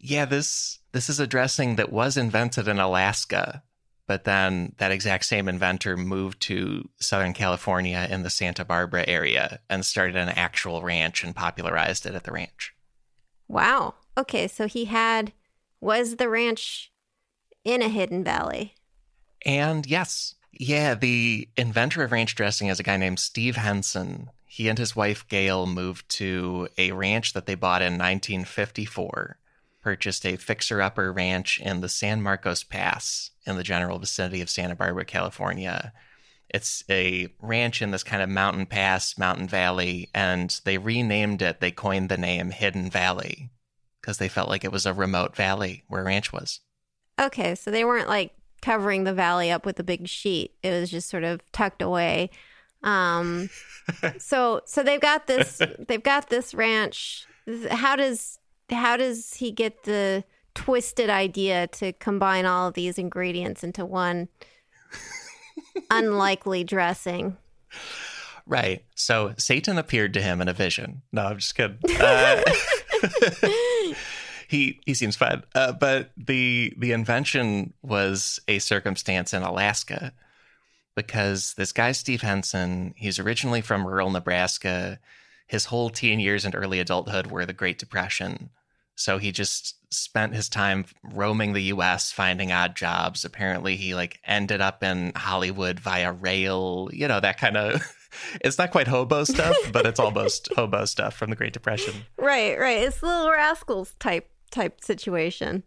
yeah, 0.00 0.24
this 0.24 0.78
this 0.92 1.08
is 1.08 1.20
a 1.20 1.26
dressing 1.26 1.76
that 1.76 1.92
was 1.92 2.16
invented 2.16 2.68
in 2.68 2.78
Alaska, 2.78 3.62
but 4.10 4.24
then 4.24 4.74
that 4.78 4.90
exact 4.90 5.24
same 5.24 5.48
inventor 5.48 5.96
moved 5.96 6.40
to 6.40 6.88
Southern 6.98 7.32
California 7.32 8.08
in 8.10 8.24
the 8.24 8.28
Santa 8.28 8.64
Barbara 8.64 9.04
area 9.06 9.60
and 9.70 9.86
started 9.86 10.16
an 10.16 10.30
actual 10.30 10.82
ranch 10.82 11.22
and 11.22 11.32
popularized 11.32 12.04
it 12.06 12.16
at 12.16 12.24
the 12.24 12.32
ranch. 12.32 12.74
Wow. 13.46 13.94
Okay, 14.18 14.48
so 14.48 14.66
he 14.66 14.86
had 14.86 15.32
was 15.80 16.16
the 16.16 16.28
ranch 16.28 16.90
in 17.64 17.82
a 17.82 17.88
hidden 17.88 18.24
valley. 18.24 18.74
And 19.46 19.86
yes, 19.86 20.34
yeah, 20.50 20.96
the 20.96 21.48
inventor 21.56 22.02
of 22.02 22.10
ranch 22.10 22.34
dressing 22.34 22.66
is 22.66 22.80
a 22.80 22.82
guy 22.82 22.96
named 22.96 23.20
Steve 23.20 23.54
Henson. 23.54 24.28
He 24.44 24.68
and 24.68 24.76
his 24.76 24.96
wife 24.96 25.24
Gail 25.28 25.66
moved 25.66 26.08
to 26.16 26.66
a 26.76 26.90
ranch 26.90 27.32
that 27.34 27.46
they 27.46 27.54
bought 27.54 27.80
in 27.80 27.92
1954, 27.92 29.38
purchased 29.82 30.26
a 30.26 30.36
fixer 30.36 30.80
upper 30.80 31.12
ranch 31.12 31.60
in 31.60 31.80
the 31.80 31.88
San 31.88 32.22
Marcos 32.22 32.62
Pass 32.62 33.30
in 33.46 33.56
the 33.56 33.62
general 33.62 33.98
vicinity 33.98 34.40
of 34.40 34.50
Santa 34.50 34.74
Barbara, 34.74 35.04
California. 35.04 35.92
It's 36.48 36.82
a 36.90 37.28
ranch 37.40 37.80
in 37.80 37.90
this 37.90 38.02
kind 38.02 38.22
of 38.22 38.28
mountain 38.28 38.66
pass, 38.66 39.16
mountain 39.16 39.46
valley, 39.46 40.10
and 40.14 40.60
they 40.64 40.78
renamed 40.78 41.42
it. 41.42 41.60
They 41.60 41.70
coined 41.70 42.08
the 42.08 42.16
name 42.16 42.50
Hidden 42.50 42.90
Valley 42.90 43.50
because 44.00 44.18
they 44.18 44.28
felt 44.28 44.48
like 44.48 44.64
it 44.64 44.72
was 44.72 44.84
a 44.84 44.92
remote 44.92 45.36
valley 45.36 45.84
where 45.86 46.02
a 46.02 46.04
ranch 46.04 46.32
was. 46.32 46.60
Okay, 47.20 47.54
so 47.54 47.70
they 47.70 47.84
weren't 47.84 48.08
like 48.08 48.32
covering 48.62 49.04
the 49.04 49.14
valley 49.14 49.50
up 49.50 49.64
with 49.64 49.78
a 49.78 49.84
big 49.84 50.08
sheet. 50.08 50.54
It 50.62 50.70
was 50.70 50.90
just 50.90 51.08
sort 51.08 51.24
of 51.24 51.40
tucked 51.52 51.82
away. 51.82 52.30
Um 52.82 53.50
so 54.18 54.62
so 54.64 54.82
they've 54.82 55.00
got 55.00 55.26
this 55.26 55.60
they've 55.86 56.02
got 56.02 56.30
this 56.30 56.54
ranch. 56.54 57.26
How 57.70 57.94
does 57.94 58.39
how 58.72 58.96
does 58.96 59.34
he 59.34 59.50
get 59.50 59.84
the 59.84 60.24
twisted 60.54 61.10
idea 61.10 61.66
to 61.68 61.92
combine 61.94 62.46
all 62.46 62.68
of 62.68 62.74
these 62.74 62.98
ingredients 62.98 63.62
into 63.62 63.84
one 63.84 64.28
unlikely 65.90 66.64
dressing? 66.64 67.36
Right. 68.46 68.84
So 68.96 69.34
Satan 69.38 69.78
appeared 69.78 70.12
to 70.14 70.20
him 70.20 70.40
in 70.40 70.48
a 70.48 70.52
vision. 70.52 71.02
No, 71.12 71.26
I'm 71.26 71.38
just 71.38 71.54
kidding. 71.54 71.78
Uh, 72.00 72.42
he 74.48 74.78
he 74.84 74.92
seems 74.92 75.16
fine. 75.16 75.42
Uh, 75.54 75.72
but 75.72 76.10
the 76.16 76.74
the 76.76 76.92
invention 76.92 77.72
was 77.82 78.40
a 78.48 78.58
circumstance 78.58 79.32
in 79.32 79.42
Alaska 79.42 80.12
because 80.94 81.54
this 81.54 81.72
guy 81.72 81.92
Steve 81.92 82.20
Henson, 82.22 82.92
he's 82.96 83.18
originally 83.18 83.60
from 83.60 83.86
rural 83.86 84.10
Nebraska. 84.10 84.98
His 85.46 85.66
whole 85.66 85.88
teen 85.88 86.20
years 86.20 86.44
and 86.44 86.54
early 86.54 86.80
adulthood 86.80 87.28
were 87.28 87.46
the 87.46 87.52
Great 87.52 87.78
Depression. 87.78 88.50
So 89.00 89.16
he 89.16 89.32
just 89.32 89.76
spent 89.90 90.34
his 90.34 90.50
time 90.50 90.84
roaming 91.02 91.54
the 91.54 91.72
US 91.72 92.12
finding 92.12 92.52
odd 92.52 92.76
jobs. 92.76 93.24
Apparently 93.24 93.76
he 93.76 93.94
like 93.94 94.20
ended 94.26 94.60
up 94.60 94.82
in 94.84 95.12
Hollywood 95.16 95.80
via 95.80 96.12
rail, 96.12 96.90
you 96.92 97.08
know, 97.08 97.18
that 97.18 97.38
kind 97.38 97.56
of 97.56 97.82
it's 98.42 98.58
not 98.58 98.72
quite 98.72 98.88
hobo 98.88 99.24
stuff, 99.24 99.56
but 99.72 99.86
it's 99.86 99.98
almost 99.98 100.50
hobo 100.56 100.84
stuff 100.84 101.14
from 101.14 101.30
the 101.30 101.36
Great 101.36 101.54
Depression. 101.54 101.94
Right, 102.18 102.58
right. 102.58 102.82
It's 102.82 103.02
little 103.02 103.30
rascals 103.30 103.94
type 103.98 104.28
type 104.50 104.84
situation. 104.84 105.62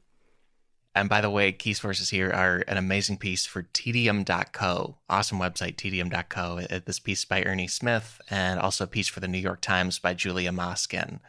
And 0.93 1.09
by 1.09 1.21
the 1.21 1.31
way, 1.31 1.51
key 1.51 1.73
sources 1.73 2.11
here 2.11 2.29
are 2.29 2.63
an 2.67 2.77
amazing 2.77 3.17
piece 3.17 3.47
for 3.47 3.63
tedium.co. 3.63 4.97
Awesome 5.09 5.39
website, 5.39 5.75
tedium.co. 5.75 6.59
Uh, 6.69 6.79
This 6.85 6.99
piece 6.99 7.25
by 7.25 7.41
Ernie 7.41 7.67
Smith 7.67 8.21
and 8.29 8.59
also 8.59 8.83
a 8.83 8.87
piece 8.87 9.07
for 9.07 9.21
the 9.21 9.27
New 9.27 9.39
York 9.39 9.61
Times 9.61 9.97
by 9.97 10.13
Julia 10.13 10.51
Moskin. 10.51 11.19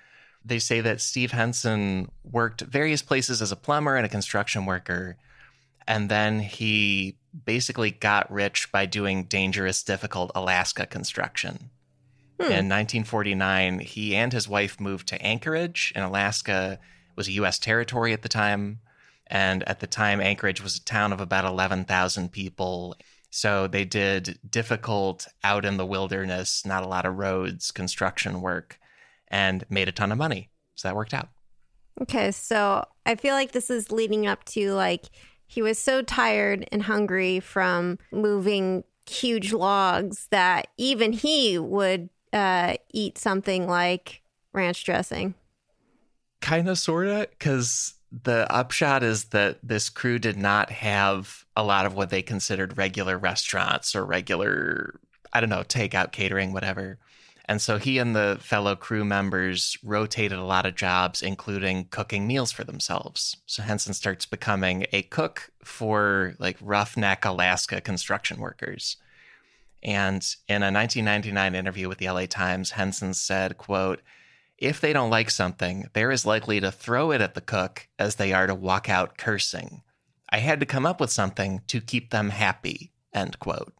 They 0.44 0.58
say 0.58 0.80
that 0.80 1.00
Steve 1.00 1.32
Henson 1.32 2.10
worked 2.22 2.60
various 2.62 3.02
places 3.02 3.40
as 3.40 3.50
a 3.50 3.56
plumber 3.56 3.96
and 3.96 4.04
a 4.04 4.10
construction 4.10 4.66
worker. 4.66 5.16
And 5.86 6.10
then 6.10 6.40
he 6.40 7.16
basically 7.44 7.90
got 7.90 8.30
rich 8.30 8.70
by 8.70 8.86
doing 8.86 9.24
dangerous, 9.24 9.82
difficult 9.82 10.30
Alaska 10.34 10.86
construction. 10.86 11.70
Hmm. 12.38 12.44
In 12.44 12.68
1949, 12.68 13.78
he 13.80 14.16
and 14.16 14.32
his 14.32 14.48
wife 14.48 14.80
moved 14.80 15.08
to 15.08 15.22
Anchorage 15.22 15.92
in 15.94 16.02
Alaska. 16.02 16.78
Was 17.16 17.28
a 17.28 17.32
U.S. 17.32 17.58
territory 17.58 18.12
at 18.12 18.22
the 18.22 18.28
time. 18.28 18.80
And 19.28 19.62
at 19.68 19.80
the 19.80 19.86
time, 19.86 20.20
Anchorage 20.20 20.60
was 20.60 20.76
a 20.76 20.84
town 20.84 21.12
of 21.12 21.20
about 21.20 21.44
11,000 21.44 22.32
people. 22.32 22.96
So 23.30 23.66
they 23.66 23.84
did 23.84 24.38
difficult, 24.48 25.26
out 25.42 25.64
in 25.64 25.76
the 25.76 25.86
wilderness, 25.86 26.66
not 26.66 26.82
a 26.82 26.88
lot 26.88 27.06
of 27.06 27.16
roads, 27.16 27.70
construction 27.70 28.40
work, 28.40 28.78
and 29.34 29.64
made 29.68 29.88
a 29.88 29.92
ton 29.92 30.12
of 30.12 30.16
money. 30.16 30.48
So 30.76 30.86
that 30.86 30.94
worked 30.94 31.12
out. 31.12 31.28
Okay, 32.00 32.30
so 32.30 32.84
I 33.04 33.16
feel 33.16 33.34
like 33.34 33.50
this 33.50 33.68
is 33.68 33.90
leading 33.90 34.28
up 34.28 34.44
to 34.46 34.72
like 34.72 35.06
he 35.46 35.60
was 35.60 35.76
so 35.76 36.02
tired 36.02 36.68
and 36.70 36.84
hungry 36.84 37.40
from 37.40 37.98
moving 38.12 38.84
huge 39.08 39.52
logs 39.52 40.28
that 40.30 40.68
even 40.78 41.12
he 41.12 41.58
would 41.58 42.10
uh, 42.32 42.76
eat 42.92 43.18
something 43.18 43.66
like 43.66 44.22
ranch 44.52 44.84
dressing. 44.84 45.34
Kind 46.40 46.68
of, 46.68 46.78
sort 46.78 47.08
of, 47.08 47.28
because 47.30 47.94
the 48.22 48.46
upshot 48.52 49.02
is 49.02 49.26
that 49.26 49.58
this 49.62 49.88
crew 49.88 50.20
did 50.20 50.36
not 50.36 50.70
have 50.70 51.44
a 51.56 51.64
lot 51.64 51.86
of 51.86 51.94
what 51.94 52.10
they 52.10 52.22
considered 52.22 52.78
regular 52.78 53.18
restaurants 53.18 53.96
or 53.96 54.04
regular, 54.04 55.00
I 55.32 55.40
don't 55.40 55.50
know, 55.50 55.62
takeout 55.62 56.12
catering, 56.12 56.52
whatever. 56.52 56.98
And 57.46 57.60
so 57.60 57.76
he 57.76 57.98
and 57.98 58.16
the 58.16 58.38
fellow 58.40 58.74
crew 58.74 59.04
members 59.04 59.76
rotated 59.82 60.38
a 60.38 60.44
lot 60.44 60.64
of 60.64 60.74
jobs, 60.74 61.22
including 61.22 61.86
cooking 61.90 62.26
meals 62.26 62.52
for 62.52 62.64
themselves. 62.64 63.36
So 63.46 63.62
Henson 63.62 63.92
starts 63.92 64.24
becoming 64.24 64.86
a 64.92 65.02
cook 65.02 65.50
for 65.62 66.34
like 66.38 66.56
roughneck 66.60 67.24
Alaska 67.24 67.80
construction 67.80 68.40
workers. 68.40 68.96
And 69.82 70.24
in 70.48 70.62
a 70.62 70.72
1999 70.72 71.54
interview 71.54 71.88
with 71.88 71.98
the 71.98 72.08
LA 72.08 72.24
Times, 72.24 72.70
Henson 72.70 73.12
said, 73.12 73.58
quote, 73.58 74.00
if 74.56 74.80
they 74.80 74.94
don't 74.94 75.10
like 75.10 75.30
something, 75.30 75.90
they're 75.92 76.12
as 76.12 76.24
likely 76.24 76.60
to 76.60 76.72
throw 76.72 77.10
it 77.10 77.20
at 77.20 77.34
the 77.34 77.42
cook 77.42 77.88
as 77.98 78.14
they 78.14 78.32
are 78.32 78.46
to 78.46 78.54
walk 78.54 78.88
out 78.88 79.18
cursing. 79.18 79.82
I 80.30 80.38
had 80.38 80.60
to 80.60 80.66
come 80.66 80.86
up 80.86 81.00
with 81.00 81.10
something 81.10 81.60
to 81.66 81.82
keep 81.82 82.10
them 82.10 82.30
happy, 82.30 82.92
end 83.12 83.38
quote. 83.38 83.74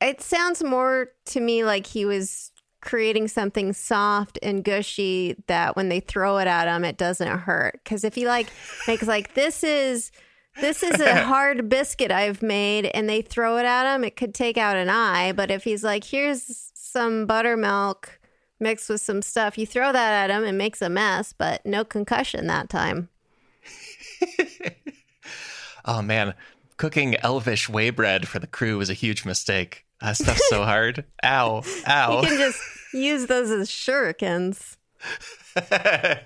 It 0.00 0.20
sounds 0.20 0.62
more 0.62 1.08
to 1.26 1.40
me 1.40 1.64
like 1.64 1.86
he 1.86 2.04
was 2.04 2.52
creating 2.80 3.28
something 3.28 3.72
soft 3.72 4.38
and 4.42 4.64
gushy 4.64 5.36
that 5.46 5.76
when 5.76 5.88
they 5.88 6.00
throw 6.00 6.38
it 6.38 6.46
at 6.46 6.66
them, 6.66 6.84
it 6.84 6.96
doesn't 6.96 7.26
hurt. 7.26 7.80
Because 7.82 8.04
if 8.04 8.14
he 8.14 8.26
like 8.26 8.48
makes 8.86 9.06
like 9.06 9.34
this 9.34 9.64
is 9.64 10.12
this 10.60 10.82
is 10.82 11.00
a 11.00 11.24
hard 11.24 11.68
biscuit 11.68 12.10
I've 12.10 12.42
made, 12.42 12.86
and 12.86 13.08
they 13.08 13.22
throw 13.22 13.58
it 13.58 13.64
at 13.64 13.94
him, 13.94 14.04
it 14.04 14.16
could 14.16 14.34
take 14.34 14.56
out 14.56 14.76
an 14.76 14.90
eye. 14.90 15.32
But 15.32 15.50
if 15.50 15.64
he's 15.64 15.84
like, 15.84 16.04
here's 16.04 16.70
some 16.74 17.26
buttermilk 17.26 18.18
mixed 18.60 18.88
with 18.88 19.00
some 19.00 19.22
stuff, 19.22 19.56
you 19.56 19.66
throw 19.66 19.92
that 19.92 20.30
at 20.30 20.36
him, 20.36 20.44
it 20.44 20.52
makes 20.52 20.82
a 20.82 20.88
mess, 20.88 21.32
but 21.32 21.64
no 21.64 21.84
concussion 21.84 22.46
that 22.48 22.68
time. 22.68 23.08
oh 25.84 26.02
man, 26.02 26.34
cooking 26.76 27.16
elvish 27.16 27.68
waybread 27.68 28.26
for 28.26 28.38
the 28.38 28.46
crew 28.46 28.78
was 28.78 28.90
a 28.90 28.94
huge 28.94 29.24
mistake. 29.24 29.84
That 30.00 30.16
stuff's 30.16 30.48
so 30.48 30.64
hard. 30.64 31.04
Ow. 31.24 31.62
Ow. 31.86 32.22
You 32.22 32.28
can 32.28 32.38
just 32.38 32.60
use 32.92 33.26
those 33.26 33.50
as 33.50 33.68
shurikens. 33.68 34.76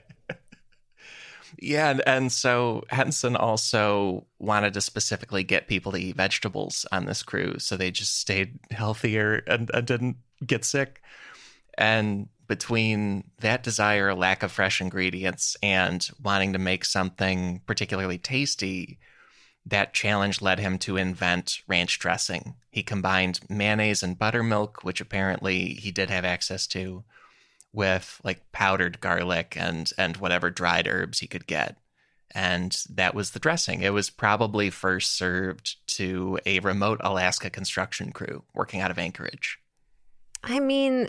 yeah, 1.59 1.91
and, 1.91 2.03
and 2.07 2.33
so 2.33 2.85
Henson 2.89 3.37
also 3.37 4.27
wanted 4.39 4.75
to 4.75 4.81
specifically 4.81 5.43
get 5.43 5.69
people 5.69 5.93
to 5.93 5.99
eat 5.99 6.17
vegetables 6.17 6.87
on 6.93 7.07
this 7.07 7.23
crew 7.23 7.59
so 7.59 7.77
they 7.77 7.91
just 7.91 8.19
stayed 8.19 8.59
healthier 8.71 9.43
and, 9.47 9.71
and 9.73 9.87
didn't 9.87 10.17
get 10.45 10.65
sick. 10.65 11.01
And 11.79 12.29
between 12.49 13.25
that 13.41 13.63
desire, 13.63 14.15
lack 14.15 14.43
of 14.43 14.53
fresh 14.53 14.81
ingredients, 14.83 15.57
and 15.63 16.07
wanting 16.23 16.53
to 16.53 16.59
make 16.59 16.85
something 16.85 17.63
particularly 17.67 18.19
tasty, 18.19 18.99
that 19.65 19.95
challenge 19.95 20.43
led 20.43 20.59
him 20.59 20.79
to 20.79 20.97
invent 20.97 21.63
ranch 21.69 21.99
dressing. 21.99 22.55
He 22.71 22.83
combined 22.83 23.41
mayonnaise 23.49 24.03
and 24.03 24.19
buttermilk, 24.19 24.83
which 24.83 25.01
apparently 25.01 25.75
he 25.75 25.91
did 25.91 26.11
have 26.11 26.25
access 26.25 26.67
to, 26.69 27.05
with 27.73 28.21
like 28.25 28.51
powdered 28.53 29.01
garlic 29.01 29.57
and 29.57 29.91
and 29.97 30.17
whatever 30.17 30.51
dried 30.51 30.87
herbs 30.89 31.21
he 31.21 31.27
could 31.27 31.47
get. 31.47 31.77
And 32.35 32.77
that 32.91 33.15
was 33.15 33.31
the 33.31 33.39
dressing. 33.39 33.83
It 33.83 33.93
was 33.93 34.11
probably 34.11 34.71
first 34.71 35.15
served 35.17 35.77
to 35.99 36.39
a 36.47 36.61
remote 36.61 37.01
Alaska 37.05 37.51
construction 37.51 38.11
crew 38.11 38.43
working 38.55 38.81
out 38.81 38.91
of 38.91 38.99
Anchorage. 38.99 39.59
I 40.43 40.59
mean, 40.59 41.09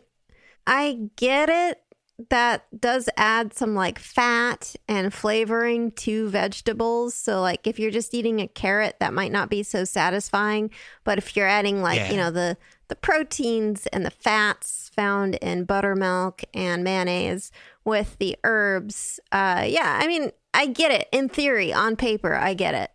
I 0.68 1.10
get 1.16 1.50
it 1.50 1.82
that 2.30 2.65
does 2.80 3.10
add 3.17 3.54
some 3.54 3.73
like 3.73 3.97
fat 3.97 4.76
and 4.88 5.13
flavoring 5.13 5.91
to 5.91 6.30
vegetables. 6.30 7.15
So 7.15 7.41
like 7.41 7.65
if 7.65 7.80
you're 7.80 7.91
just 7.91 8.13
eating 8.13 8.39
a 8.39 8.47
carrot, 8.47 8.97
that 8.99 9.13
might 9.13 9.32
not 9.32 9.49
be 9.49 9.63
so 9.63 9.84
satisfying. 9.84 10.69
But 11.04 11.17
if 11.17 11.36
you're 11.36 11.47
adding 11.47 11.82
like, 11.82 11.99
yeah. 11.99 12.12
you 12.12 12.17
know, 12.17 12.32
the 12.32 12.58
the 12.89 12.95
proteins 12.95 13.88
and 13.88 14.06
the 14.06 14.12
fats 14.12 14.91
found 14.95 15.36
in 15.36 15.63
buttermilk 15.63 16.43
and 16.54 16.84
mayonnaise 16.84 17.52
with 17.84 18.17
the 18.19 18.38
herbs, 18.43 19.19
uh 19.32 19.65
yeah, 19.67 19.99
I 20.02 20.08
mean, 20.08 20.32
I 20.54 20.67
get 20.67 20.91
it. 20.91 21.08
In 21.12 21.30
theory, 21.30 21.73
on 21.73 21.95
paper, 21.95 22.36
I 22.36 22.54
get 22.54 22.76
it. 22.76 22.91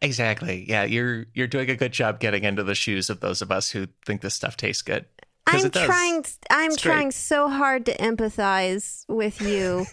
Exactly. 0.00 0.64
Yeah, 0.68 0.84
you're 0.84 1.26
you're 1.34 1.48
doing 1.48 1.70
a 1.70 1.76
good 1.76 1.92
job 1.92 2.20
getting 2.20 2.44
into 2.44 2.62
the 2.62 2.76
shoes 2.76 3.10
of 3.10 3.18
those 3.18 3.42
of 3.42 3.50
us 3.50 3.70
who 3.70 3.88
think 4.06 4.20
this 4.20 4.34
stuff 4.34 4.56
tastes 4.56 4.82
good. 4.82 5.06
I'm 5.48 5.70
trying. 5.70 6.24
I'm 6.50 6.72
it's 6.72 6.80
trying 6.80 7.06
great. 7.06 7.14
so 7.14 7.48
hard 7.48 7.86
to 7.86 7.96
empathize 7.96 9.04
with 9.08 9.40
you, 9.40 9.86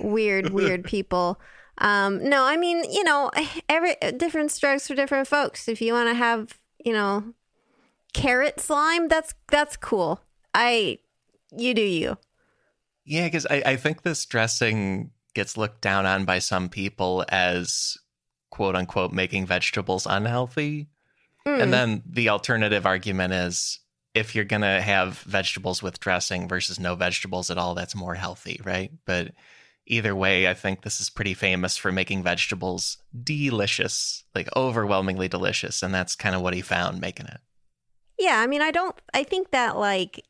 weird, 0.00 0.50
weird 0.52 0.84
people. 0.84 1.40
Um, 1.78 2.26
no, 2.28 2.44
I 2.44 2.56
mean, 2.56 2.90
you 2.90 3.04
know, 3.04 3.30
every 3.68 3.96
different 4.16 4.50
strokes 4.50 4.88
for 4.88 4.94
different 4.94 5.28
folks. 5.28 5.68
If 5.68 5.80
you 5.80 5.92
want 5.92 6.08
to 6.08 6.14
have, 6.14 6.58
you 6.84 6.92
know, 6.92 7.34
carrot 8.12 8.60
slime, 8.60 9.08
that's 9.08 9.34
that's 9.48 9.76
cool. 9.76 10.20
I, 10.54 10.98
you 11.56 11.74
do 11.74 11.82
you. 11.82 12.18
Yeah, 13.04 13.26
because 13.26 13.46
I, 13.48 13.62
I 13.64 13.76
think 13.76 14.02
this 14.02 14.24
dressing 14.26 15.10
gets 15.34 15.56
looked 15.56 15.82
down 15.82 16.06
on 16.06 16.24
by 16.24 16.38
some 16.38 16.68
people 16.68 17.24
as 17.28 17.96
quote 18.50 18.74
unquote 18.74 19.12
making 19.12 19.46
vegetables 19.46 20.06
unhealthy. 20.08 20.88
Mm. 21.46 21.62
And 21.62 21.72
then 21.72 22.02
the 22.06 22.30
alternative 22.30 22.86
argument 22.86 23.32
is 23.34 23.80
if 24.16 24.34
you're 24.34 24.46
to 24.62 24.80
have 24.80 25.18
vegetables 25.18 25.82
with 25.82 26.00
dressing 26.00 26.48
versus 26.48 26.80
no 26.80 26.94
vegetables 26.94 27.50
at 27.50 27.58
all, 27.58 27.74
that's 27.74 27.94
more 27.94 28.14
healthy, 28.14 28.58
right? 28.64 28.90
But 29.04 29.32
either 29.86 30.16
way, 30.16 30.48
I 30.48 30.54
think 30.54 30.82
this 30.82 31.00
is 31.00 31.10
pretty 31.10 31.34
famous 31.34 31.76
for 31.76 31.92
making 31.92 32.22
vegetables 32.22 32.96
delicious, 33.22 34.24
like 34.34 34.48
overwhelmingly 34.56 35.28
delicious. 35.28 35.82
And 35.82 35.94
that's 35.94 36.16
kind 36.16 36.34
of 36.34 36.40
what 36.40 36.54
he 36.54 36.62
found 36.62 36.98
making 36.98 37.26
it. 37.26 37.40
Yeah. 38.18 38.40
I 38.40 38.46
mean, 38.46 38.62
I 38.62 38.70
don't, 38.70 38.98
I 39.12 39.22
think 39.22 39.50
that 39.50 39.76
like 39.76 40.24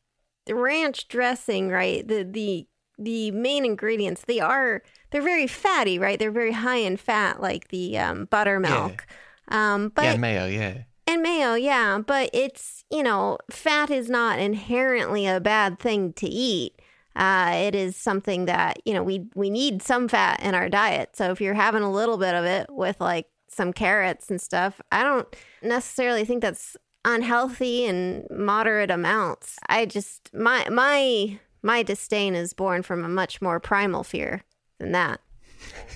the 0.45 0.55
ranch 0.55 1.07
dressing, 1.07 1.69
right? 1.69 2.05
The, 2.05 2.23
the, 2.23 2.67
the 2.99 3.31
main 3.31 3.63
ingredients, 3.63 4.23
they 4.27 4.41
are, 4.41 4.83
they're 5.11 5.21
very 5.21 5.47
fatty, 5.47 5.97
right? 5.97 6.19
They're 6.19 6.29
very 6.29 6.51
high 6.51 6.77
in 6.77 6.97
fat, 6.97 7.41
like 7.41 7.69
the 7.69 7.97
um, 7.97 8.25
buttermilk. 8.25 9.05
Yeah. 9.49 9.73
Um, 9.75 9.93
but 9.95 10.03
yeah, 10.03 10.17
mayo, 10.17 10.45
yeah. 10.47 10.79
And 11.07 11.21
mayo, 11.21 11.53
yeah, 11.53 11.99
but 12.05 12.29
it's, 12.33 12.83
you 12.91 13.01
know, 13.01 13.37
fat 13.49 13.89
is 13.89 14.09
not 14.09 14.39
inherently 14.39 15.25
a 15.25 15.39
bad 15.39 15.79
thing 15.79 16.11
to 16.13 16.27
eat. 16.27 16.81
Uh, 17.15 17.51
it 17.55 17.73
is 17.73 17.95
something 17.95 18.45
that, 18.45 18.79
you 18.85 18.93
know, 18.93 19.01
we 19.01 19.25
we 19.33 19.49
need 19.49 19.81
some 19.81 20.07
fat 20.07 20.43
in 20.43 20.53
our 20.53 20.69
diet. 20.69 21.15
So 21.15 21.31
if 21.31 21.41
you're 21.41 21.55
having 21.55 21.81
a 21.81 21.91
little 21.91 22.17
bit 22.17 22.35
of 22.35 22.43
it 22.45 22.67
with 22.69 22.99
like 22.99 23.27
some 23.47 23.73
carrots 23.73 24.29
and 24.29 24.39
stuff, 24.39 24.81
I 24.91 25.01
don't 25.01 25.27
necessarily 25.63 26.25
think 26.25 26.41
that's 26.41 26.75
unhealthy 27.05 27.85
in 27.85 28.27
moderate 28.29 28.91
amounts. 28.91 29.57
I 29.67 29.85
just 29.85 30.29
my 30.33 30.67
my 30.69 31.39
my 31.63 31.83
disdain 31.83 32.35
is 32.35 32.53
born 32.53 32.83
from 32.83 33.03
a 33.03 33.09
much 33.09 33.41
more 33.41 33.59
primal 33.59 34.03
fear 34.03 34.43
than 34.77 34.91
that. 34.91 35.21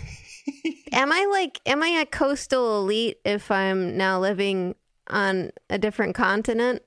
am 0.91 1.11
I 1.11 1.25
like 1.29 1.59
am 1.65 1.83
I 1.83 1.89
a 1.89 2.05
coastal 2.05 2.79
elite 2.79 3.17
if 3.25 3.51
I'm 3.51 3.95
now 3.95 4.19
living 4.19 4.75
on 5.07 5.51
a 5.69 5.77
different 5.77 6.15
continent? 6.15 6.81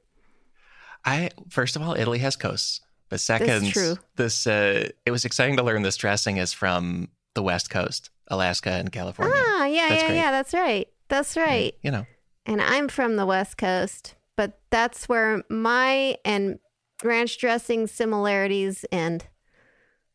I 1.05 1.31
first 1.49 1.77
of 1.77 1.83
all, 1.83 1.95
Italy 1.95 2.19
has 2.21 2.37
coasts, 2.37 2.81
but 3.09 3.21
second, 3.21 3.75
this 4.17 4.47
uh, 4.47 4.89
it 5.05 5.11
was 5.11 5.25
exciting 5.25 5.57
to 5.57 5.63
learn 5.63 5.83
this 5.83 5.97
dressing 5.97 6.39
is 6.39 6.53
from 6.53 7.09
the 7.35 7.43
West 7.43 7.71
Coast, 7.71 8.11
Alaska 8.29 8.71
and 8.71 8.91
California. 8.91 9.35
Ah, 9.37 9.67
yeah, 9.67 9.89
that's 9.89 10.03
yeah, 10.03 10.07
great. 10.09 10.17
yeah. 10.17 10.31
That's 10.31 10.55
right. 10.55 10.89
That's 11.09 11.37
right. 11.37 11.75
you 11.83 11.91
know, 11.91 12.07
and 12.47 12.61
I'm 12.63 12.89
from 12.89 13.17
the 13.17 13.27
West 13.27 13.59
Coast, 13.59 14.15
but 14.37 14.59
that's 14.71 15.09
where 15.09 15.43
my 15.51 16.17
and 16.25 16.59
ranch 17.03 17.39
dressing 17.39 17.87
similarities 17.87 18.85
end. 18.91 19.27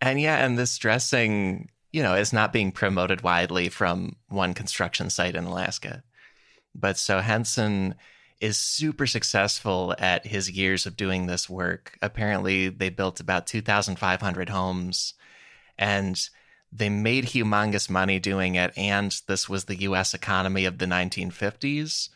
And 0.01 0.19
yeah, 0.19 0.43
and 0.43 0.57
this 0.57 0.77
dressing, 0.77 1.69
you 1.91 2.01
know, 2.01 2.15
is 2.15 2.33
not 2.33 2.53
being 2.53 2.71
promoted 2.71 3.21
widely 3.21 3.69
from 3.69 4.15
one 4.29 4.53
construction 4.53 5.09
site 5.09 5.35
in 5.35 5.43
Alaska. 5.43 6.03
But 6.75 6.97
so 6.97 7.19
Henson 7.19 7.95
is 8.39 8.57
super 8.57 9.05
successful 9.05 9.93
at 9.99 10.25
his 10.25 10.49
years 10.49 10.85
of 10.85 10.95
doing 10.95 11.25
this 11.25 11.49
work. 11.49 11.97
Apparently, 12.01 12.69
they 12.69 12.89
built 12.89 13.19
about 13.19 13.47
2,500 13.47 14.49
homes 14.49 15.13
and 15.77 16.29
they 16.71 16.89
made 16.89 17.25
humongous 17.25 17.89
money 17.89 18.19
doing 18.19 18.55
it. 18.55 18.71
And 18.77 19.15
this 19.27 19.49
was 19.49 19.65
the 19.65 19.81
US 19.81 20.13
economy 20.13 20.65
of 20.65 20.77
the 20.77 20.85
1950s. 20.85 22.09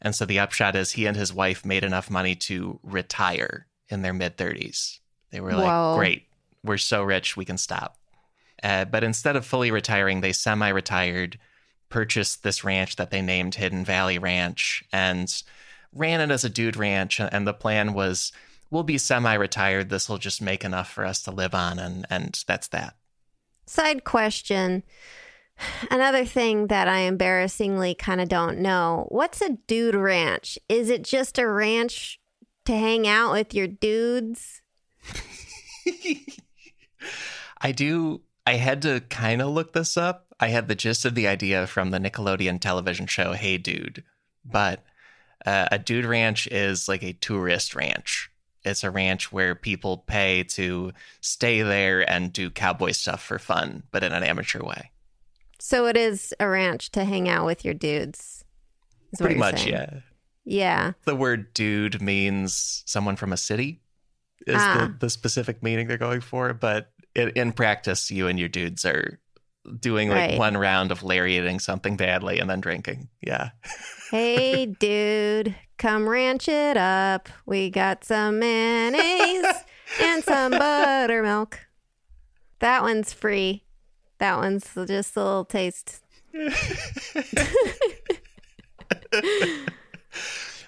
And 0.00 0.14
so 0.14 0.24
the 0.24 0.38
upshot 0.38 0.76
is 0.76 0.92
he 0.92 1.06
and 1.06 1.16
his 1.16 1.32
wife 1.32 1.64
made 1.64 1.84
enough 1.84 2.10
money 2.10 2.34
to 2.36 2.78
retire 2.82 3.66
in 3.88 4.02
their 4.02 4.12
mid 4.12 4.36
30s. 4.36 5.00
They 5.30 5.40
were 5.40 5.54
like, 5.54 5.98
great, 5.98 6.28
we're 6.62 6.78
so 6.78 7.02
rich, 7.02 7.36
we 7.36 7.44
can 7.44 7.58
stop. 7.58 7.98
Uh, 8.62 8.84
but 8.84 9.04
instead 9.04 9.36
of 9.36 9.44
fully 9.44 9.70
retiring, 9.70 10.20
they 10.20 10.32
semi 10.32 10.68
retired 10.68 11.38
purchased 11.96 12.42
this 12.42 12.62
ranch 12.62 12.96
that 12.96 13.10
they 13.10 13.22
named 13.22 13.54
Hidden 13.54 13.82
Valley 13.82 14.18
Ranch 14.18 14.84
and 14.92 15.42
ran 15.94 16.20
it 16.20 16.30
as 16.30 16.44
a 16.44 16.50
dude 16.50 16.76
ranch. 16.76 17.18
And 17.18 17.46
the 17.46 17.54
plan 17.54 17.94
was 17.94 18.32
we'll 18.70 18.82
be 18.82 18.98
semi 18.98 19.32
retired. 19.32 19.88
This 19.88 20.06
will 20.06 20.18
just 20.18 20.42
make 20.42 20.62
enough 20.62 20.90
for 20.90 21.06
us 21.06 21.22
to 21.22 21.30
live 21.30 21.54
on. 21.54 21.78
And, 21.78 22.04
and 22.10 22.38
that's 22.46 22.68
that. 22.68 22.96
Side 23.66 24.04
question. 24.04 24.82
Another 25.90 26.26
thing 26.26 26.66
that 26.66 26.86
I 26.86 26.98
embarrassingly 26.98 27.94
kind 27.94 28.20
of 28.20 28.28
don't 28.28 28.58
know 28.58 29.06
what's 29.08 29.40
a 29.40 29.56
dude 29.66 29.94
ranch? 29.94 30.58
Is 30.68 30.90
it 30.90 31.02
just 31.02 31.38
a 31.38 31.48
ranch 31.48 32.20
to 32.66 32.76
hang 32.76 33.08
out 33.08 33.32
with 33.32 33.54
your 33.54 33.68
dudes? 33.68 34.60
I 37.62 37.72
do. 37.72 38.20
I 38.44 38.56
had 38.56 38.82
to 38.82 39.00
kind 39.08 39.40
of 39.40 39.48
look 39.48 39.72
this 39.72 39.96
up. 39.96 40.25
I 40.38 40.48
had 40.48 40.68
the 40.68 40.74
gist 40.74 41.04
of 41.04 41.14
the 41.14 41.26
idea 41.28 41.66
from 41.66 41.90
the 41.90 41.98
Nickelodeon 41.98 42.60
television 42.60 43.06
show 43.06 43.32
Hey 43.32 43.56
Dude, 43.58 44.04
but 44.44 44.84
uh, 45.44 45.68
a 45.72 45.78
dude 45.78 46.04
ranch 46.04 46.46
is 46.48 46.88
like 46.88 47.02
a 47.02 47.12
tourist 47.14 47.74
ranch. 47.74 48.30
It's 48.64 48.82
a 48.84 48.90
ranch 48.90 49.32
where 49.32 49.54
people 49.54 49.98
pay 49.98 50.42
to 50.44 50.92
stay 51.20 51.62
there 51.62 52.08
and 52.10 52.32
do 52.32 52.50
cowboy 52.50 52.90
stuff 52.92 53.22
for 53.22 53.38
fun, 53.38 53.84
but 53.92 54.02
in 54.02 54.12
an 54.12 54.24
amateur 54.24 54.62
way. 54.62 54.90
So 55.58 55.86
it 55.86 55.96
is 55.96 56.34
a 56.40 56.48
ranch 56.48 56.90
to 56.92 57.04
hang 57.04 57.28
out 57.28 57.46
with 57.46 57.64
your 57.64 57.74
dudes. 57.74 58.44
is 59.12 59.20
Pretty 59.20 59.36
much, 59.36 59.60
saying. 59.62 59.72
yeah. 59.72 59.98
Yeah. 60.44 60.92
The 61.04 61.16
word 61.16 61.52
dude 61.54 62.02
means 62.02 62.82
someone 62.86 63.16
from 63.16 63.32
a 63.32 63.36
city, 63.36 63.80
is 64.46 64.56
Ah. 64.58 64.88
the, 64.92 65.06
the 65.06 65.10
specific 65.10 65.62
meaning 65.62 65.86
they're 65.88 65.96
going 65.96 66.20
for. 66.20 66.52
But 66.52 66.90
in, 67.14 67.30
in 67.30 67.52
practice, 67.52 68.10
you 68.10 68.26
and 68.28 68.38
your 68.38 68.48
dudes 68.48 68.84
are 68.84 69.18
doing 69.80 70.08
like 70.08 70.30
Right. 70.30 70.38
one 70.38 70.56
round 70.56 70.90
of 70.92 71.02
lariating 71.02 71.58
something 71.60 71.96
badly 71.96 72.38
and 72.38 72.48
then 72.50 72.60
drinking. 72.60 73.08
Yeah. 73.20 73.50
Hey, 74.10 74.66
dude, 74.80 75.54
come 75.78 76.08
ranch 76.08 76.48
it 76.48 76.76
up. 76.76 77.28
We 77.46 77.70
got 77.70 78.04
some 78.04 78.38
mayonnaise 78.38 79.46
and 80.00 80.22
some 80.24 80.50
buttermilk. 80.58 81.60
That 82.60 82.82
one's 82.82 83.12
free. 83.12 83.64
That 84.18 84.38
one's 84.38 84.72
just 84.86 85.16
a 85.16 85.22
little 85.22 85.44
taste. 85.44 86.02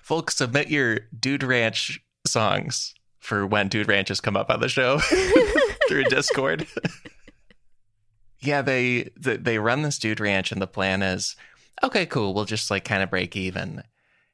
Folks, 0.03 0.37
submit 0.37 0.69
your 0.69 1.01
Dude 1.19 1.43
Ranch 1.43 2.01
songs 2.27 2.95
for 3.21 3.47
when 3.47 3.69
Dude 3.69 3.89
Ranches 3.89 4.21
come 4.21 4.37
up 4.37 4.51
on 4.51 4.61
the 4.61 4.69
show 4.69 4.99
through 5.89 6.05
Discord. 6.05 6.67
Yeah, 8.41 8.63
they, 8.63 9.11
they 9.17 9.37
they 9.37 9.59
run 9.59 9.83
this 9.83 9.99
Dude 9.99 10.21
Ranch, 10.21 10.53
and 10.53 10.63
the 10.63 10.67
plan 10.67 11.03
is, 11.03 11.37
okay, 11.83 12.07
cool, 12.07 12.35
we'll 12.35 12.45
just 12.45 12.71
like 12.71 12.85
kind 12.85 13.03
of 13.03 13.11
break 13.11 13.37
even. 13.37 13.83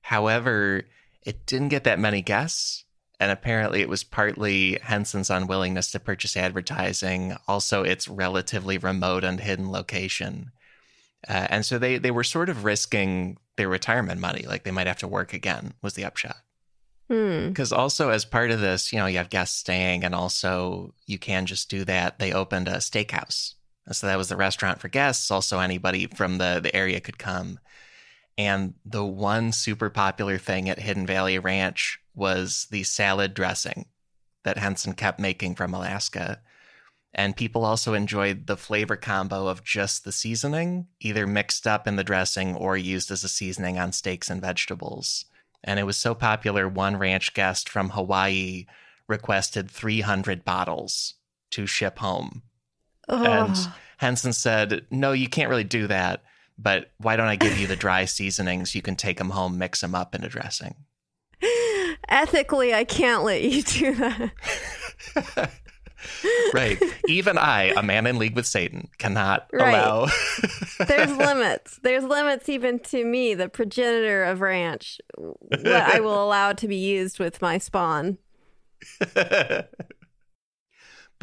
However, 0.02 0.84
it 1.22 1.46
didn't 1.46 1.68
get 1.68 1.84
that 1.84 1.98
many 1.98 2.20
guests, 2.20 2.84
and 3.18 3.32
apparently 3.32 3.80
it 3.80 3.88
was 3.88 4.04
partly 4.04 4.78
Henson's 4.82 5.30
unwillingness 5.30 5.90
to 5.92 6.00
purchase 6.00 6.36
advertising, 6.36 7.36
also 7.48 7.82
its 7.82 8.08
relatively 8.08 8.76
remote 8.76 9.24
and 9.24 9.40
hidden 9.40 9.70
location. 9.70 10.52
Uh, 11.26 11.46
and 11.48 11.64
so 11.64 11.78
they 11.78 11.96
they 11.96 12.10
were 12.10 12.24
sort 12.24 12.50
of 12.50 12.64
risking 12.64 13.38
their 13.56 13.68
retirement 13.68 14.20
money, 14.20 14.44
like 14.46 14.64
they 14.64 14.70
might 14.70 14.86
have 14.86 14.98
to 14.98 15.08
work 15.08 15.32
again. 15.32 15.72
Was 15.80 15.94
the 15.94 16.04
upshot? 16.04 16.36
Hmm. 17.08 17.48
Because 17.48 17.72
also 17.72 18.10
as 18.10 18.24
part 18.24 18.50
of 18.50 18.60
this, 18.60 18.92
you 18.92 18.98
know, 18.98 19.06
you 19.06 19.18
have 19.18 19.30
guests 19.30 19.56
staying, 19.58 20.04
and 20.04 20.14
also 20.14 20.92
you 21.06 21.18
can 21.18 21.46
just 21.46 21.70
do 21.70 21.84
that. 21.84 22.18
They 22.18 22.32
opened 22.32 22.68
a 22.68 22.76
steakhouse, 22.76 23.54
so 23.92 24.06
that 24.06 24.18
was 24.18 24.28
the 24.28 24.36
restaurant 24.36 24.80
for 24.80 24.88
guests. 24.88 25.30
Also, 25.30 25.58
anybody 25.58 26.06
from 26.06 26.38
the 26.38 26.60
the 26.62 26.74
area 26.74 27.00
could 27.00 27.18
come. 27.18 27.58
And 28.36 28.74
the 28.84 29.04
one 29.04 29.52
super 29.52 29.90
popular 29.90 30.38
thing 30.38 30.68
at 30.68 30.80
Hidden 30.80 31.06
Valley 31.06 31.38
Ranch 31.38 32.00
was 32.14 32.66
the 32.70 32.82
salad 32.82 33.34
dressing 33.34 33.86
that 34.44 34.58
Henson 34.58 34.94
kept 34.94 35.20
making 35.20 35.54
from 35.54 35.74
Alaska. 35.74 36.40
And 37.12 37.36
people 37.36 37.64
also 37.64 37.94
enjoyed 37.94 38.46
the 38.46 38.56
flavor 38.56 38.96
combo 38.96 39.46
of 39.46 39.62
just 39.62 40.04
the 40.04 40.10
seasoning, 40.10 40.88
either 41.00 41.26
mixed 41.26 41.66
up 41.66 41.86
in 41.86 41.94
the 41.96 42.02
dressing 42.02 42.56
or 42.56 42.76
used 42.76 43.10
as 43.10 43.22
a 43.22 43.28
seasoning 43.28 43.78
on 43.78 43.92
steaks 43.92 44.28
and 44.28 44.40
vegetables. 44.40 45.26
And 45.62 45.78
it 45.78 45.84
was 45.84 45.96
so 45.96 46.14
popular, 46.14 46.68
one 46.68 46.96
ranch 46.96 47.32
guest 47.32 47.68
from 47.68 47.90
Hawaii 47.90 48.66
requested 49.08 49.70
300 49.70 50.44
bottles 50.44 51.14
to 51.50 51.66
ship 51.66 51.98
home. 52.00 52.42
And 53.08 53.50
Ugh. 53.56 53.72
Henson 53.98 54.32
said, 54.32 54.86
No, 54.90 55.12
you 55.12 55.28
can't 55.28 55.50
really 55.50 55.64
do 55.64 55.86
that, 55.86 56.22
but 56.58 56.90
why 56.98 57.16
don't 57.16 57.28
I 57.28 57.36
give 57.36 57.58
you 57.58 57.66
the 57.66 57.76
dry 57.76 58.04
seasonings? 58.06 58.74
You 58.74 58.82
can 58.82 58.96
take 58.96 59.18
them 59.18 59.30
home, 59.30 59.58
mix 59.58 59.80
them 59.80 59.94
up 59.94 60.14
in 60.14 60.24
a 60.24 60.28
dressing. 60.28 60.74
Ethically, 62.08 62.72
I 62.74 62.84
can't 62.84 63.24
let 63.24 63.42
you 63.42 63.62
do 63.62 63.94
that. 63.94 65.50
right. 66.54 66.78
Even 67.08 67.38
I, 67.38 67.72
a 67.76 67.82
man 67.82 68.06
in 68.06 68.18
league 68.18 68.36
with 68.36 68.46
Satan, 68.46 68.88
cannot 68.98 69.48
Right. 69.52 69.70
allow. 69.70 70.06
There's 70.86 71.16
limits. 71.16 71.80
There's 71.82 72.04
limits 72.04 72.48
even 72.48 72.78
to 72.80 73.04
me, 73.04 73.34
the 73.34 73.48
progenitor 73.48 74.24
of 74.24 74.40
ranch, 74.40 75.00
what 75.16 75.66
I 75.66 76.00
will 76.00 76.22
allow 76.22 76.52
to 76.52 76.68
be 76.68 76.76
used 76.76 77.18
with 77.18 77.40
my 77.42 77.58
spawn. 77.58 78.18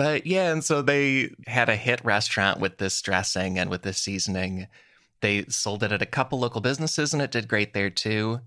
But 0.02 0.26
yeah, 0.26 0.52
and 0.52 0.64
so 0.64 0.82
they 0.82 1.30
had 1.46 1.70
a 1.70 1.76
hit 1.76 2.04
restaurant 2.04 2.60
with 2.60 2.80
this 2.80 3.00
dressing 3.04 3.60
and 3.60 3.70
with 3.70 3.84
this 3.84 4.00
seasoning. 4.00 4.66
They 5.20 5.44
sold 5.44 5.84
it 5.84 5.92
at 5.92 6.02
a 6.02 6.08
couple 6.08 6.40
local 6.40 6.60
businesses 6.60 7.14
and 7.14 7.22
it 7.22 7.30
did 7.30 7.48
great 7.48 7.76
there 7.76 7.92
too. 7.92 8.40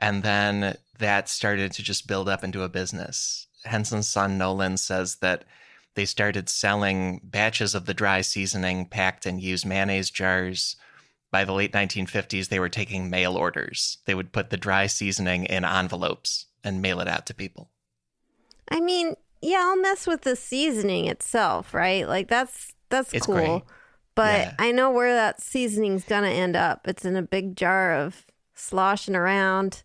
And 0.00 0.24
then 0.24 0.76
that 0.98 1.28
started 1.28 1.70
to 1.70 1.84
just 1.84 2.08
build 2.08 2.28
up 2.28 2.42
into 2.42 2.64
a 2.64 2.68
business. 2.68 3.46
Henson's 3.64 4.08
son 4.08 4.36
Nolan 4.36 4.78
says 4.78 5.18
that 5.18 5.44
they 5.94 6.06
started 6.06 6.48
selling 6.48 7.20
batches 7.22 7.76
of 7.76 7.86
the 7.86 7.94
dry 7.94 8.20
seasoning 8.20 8.84
packed 8.84 9.26
in 9.26 9.38
used 9.38 9.64
mayonnaise 9.64 10.10
jars. 10.10 10.74
By 11.30 11.44
the 11.44 11.52
late 11.52 11.72
1950s, 11.72 12.48
they 12.48 12.58
were 12.58 12.68
taking 12.68 13.08
mail 13.08 13.36
orders. 13.36 13.98
They 14.06 14.14
would 14.16 14.32
put 14.32 14.50
the 14.50 14.56
dry 14.56 14.88
seasoning 14.88 15.44
in 15.44 15.64
envelopes 15.64 16.46
and 16.64 16.82
mail 16.82 16.98
it 16.98 17.06
out 17.06 17.26
to 17.26 17.34
people. 17.34 17.70
I 18.68 18.80
mean, 18.80 19.14
yeah, 19.42 19.58
I'll 19.60 19.76
mess 19.80 20.06
with 20.06 20.22
the 20.22 20.36
seasoning 20.36 21.06
itself, 21.06 21.74
right? 21.74 22.06
Like 22.08 22.28
that's 22.28 22.74
that's 22.88 23.12
It's 23.12 23.26
cool. 23.26 23.34
great. 23.34 23.62
But 24.14 24.40
Yeah. 24.40 24.54
I 24.58 24.72
know 24.72 24.90
where 24.90 25.14
that 25.14 25.40
seasoning's 25.42 26.04
gonna 26.04 26.28
end 26.28 26.56
up. 26.56 26.86
It's 26.88 27.04
in 27.04 27.16
a 27.16 27.22
big 27.22 27.56
jar 27.56 27.94
of 27.94 28.24
sloshing 28.54 29.14
around 29.16 29.82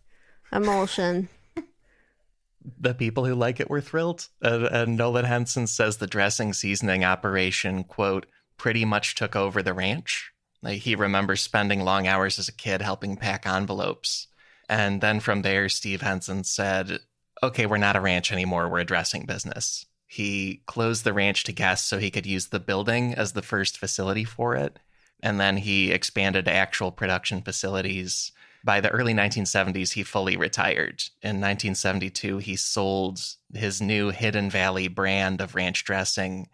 emulsion. 0.52 1.28
the 2.80 2.94
people 2.94 3.24
who 3.26 3.34
like 3.34 3.60
it 3.60 3.68
were 3.70 3.80
thrilled. 3.80 4.28
Uh, 4.42 4.68
and 4.70 4.96
Nolan 4.96 5.24
Henson 5.24 5.66
says 5.66 5.96
the 5.96 6.06
dressing 6.06 6.52
seasoning 6.52 7.04
operation, 7.04 7.84
quote, 7.84 8.26
pretty 8.56 8.84
much 8.84 9.14
took 9.14 9.34
over 9.34 9.62
the 9.62 9.74
ranch. 9.74 10.32
Like, 10.62 10.82
he 10.82 10.94
remembers 10.94 11.40
spending 11.40 11.80
long 11.80 12.06
hours 12.06 12.38
as 12.38 12.48
a 12.48 12.52
kid 12.52 12.80
helping 12.82 13.16
pack 13.16 13.46
envelopes. 13.46 14.28
And 14.68 15.00
then 15.00 15.18
from 15.18 15.42
there, 15.42 15.68
Steve 15.68 16.02
Henson 16.02 16.44
said, 16.44 17.00
okay, 17.42 17.66
we're 17.66 17.78
not 17.78 17.96
a 17.96 18.00
ranch 18.00 18.32
anymore, 18.32 18.68
we're 18.68 18.80
a 18.80 18.84
dressing 18.84 19.26
business. 19.26 19.86
He 20.06 20.62
closed 20.66 21.04
the 21.04 21.12
ranch 21.12 21.44
to 21.44 21.52
guests 21.52 21.88
so 21.88 21.98
he 21.98 22.10
could 22.10 22.26
use 22.26 22.48
the 22.48 22.60
building 22.60 23.14
as 23.14 23.32
the 23.32 23.42
first 23.42 23.78
facility 23.78 24.24
for 24.24 24.54
it. 24.54 24.78
And 25.22 25.40
then 25.40 25.56
he 25.56 25.90
expanded 25.90 26.48
actual 26.48 26.92
production 26.92 27.40
facilities. 27.42 28.32
By 28.64 28.80
the 28.80 28.90
early 28.90 29.14
1970s, 29.14 29.92
he 29.92 30.02
fully 30.02 30.36
retired. 30.36 31.04
In 31.22 31.40
1972, 31.40 32.38
he 32.38 32.56
sold 32.56 33.20
his 33.54 33.80
new 33.80 34.10
Hidden 34.10 34.50
Valley 34.50 34.88
brand 34.88 35.40
of 35.40 35.54
ranch 35.54 35.84
dressing 35.84 36.48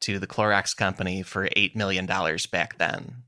to 0.00 0.18
the 0.18 0.26
Clorox 0.26 0.76
Company 0.76 1.22
for 1.22 1.48
$8 1.48 1.76
million 1.76 2.06
back 2.06 2.78
then. 2.78 3.24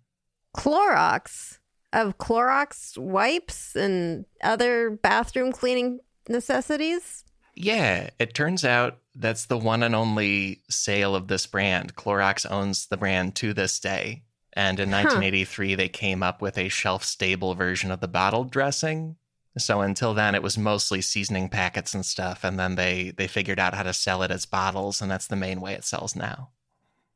Clorox 0.56 1.58
of 1.92 2.18
Clorox 2.18 2.98
wipes 2.98 3.76
and 3.76 4.24
other 4.42 4.90
bathroom 4.90 5.52
cleaning 5.52 6.00
necessities. 6.28 7.24
Yeah, 7.54 8.10
it 8.18 8.34
turns 8.34 8.64
out 8.64 8.98
that's 9.14 9.46
the 9.46 9.58
one 9.58 9.82
and 9.82 9.94
only 9.94 10.62
sale 10.68 11.14
of 11.14 11.28
this 11.28 11.46
brand. 11.46 11.94
Clorox 11.94 12.50
owns 12.50 12.86
the 12.86 12.96
brand 12.96 13.36
to 13.36 13.52
this 13.54 13.78
day. 13.78 14.24
And 14.54 14.78
in 14.80 14.90
Huh. 14.90 14.98
1983, 14.98 15.74
they 15.74 15.88
came 15.88 16.22
up 16.22 16.40
with 16.42 16.58
a 16.58 16.68
shelf 16.68 17.04
stable 17.04 17.54
version 17.54 17.90
of 17.90 18.00
the 18.00 18.08
bottled 18.08 18.50
dressing. 18.50 19.16
So 19.56 19.80
until 19.82 20.14
then, 20.14 20.34
it 20.34 20.42
was 20.42 20.58
mostly 20.58 21.00
seasoning 21.00 21.48
packets 21.48 21.94
and 21.94 22.04
stuff. 22.04 22.42
And 22.42 22.58
then 22.58 22.74
they, 22.74 23.10
they 23.16 23.28
figured 23.28 23.60
out 23.60 23.74
how 23.74 23.84
to 23.84 23.92
sell 23.92 24.22
it 24.24 24.32
as 24.32 24.46
bottles, 24.46 25.00
and 25.00 25.08
that's 25.10 25.28
the 25.28 25.36
main 25.36 25.60
way 25.60 25.74
it 25.74 25.84
sells 25.84 26.16
now. 26.16 26.50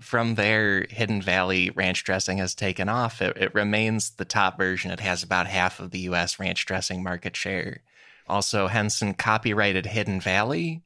From 0.01 0.37
there, 0.37 0.87
Hidden 0.89 1.23
Valley 1.23 1.71
ranch 1.71 2.05
dressing 2.05 2.39
has 2.39 2.55
taken 2.55 2.89
off. 2.89 3.21
It, 3.21 3.37
it 3.37 3.55
remains 3.55 4.11
the 4.11 4.25
top 4.25 4.57
version. 4.57 4.93
It 4.93 5.01
has 5.01 5.25
about 5.25 5.49
half 5.49 5.81
of 5.81 5.91
the 5.91 5.99
US 6.01 6.39
ranch 6.39 6.65
dressing 6.67 7.03
market 7.03 7.35
share. 7.37 7.81
Also, 8.29 8.67
Henson 8.67 9.15
copyrighted 9.15 9.87
Hidden 9.87 10.21
Valley, 10.21 10.83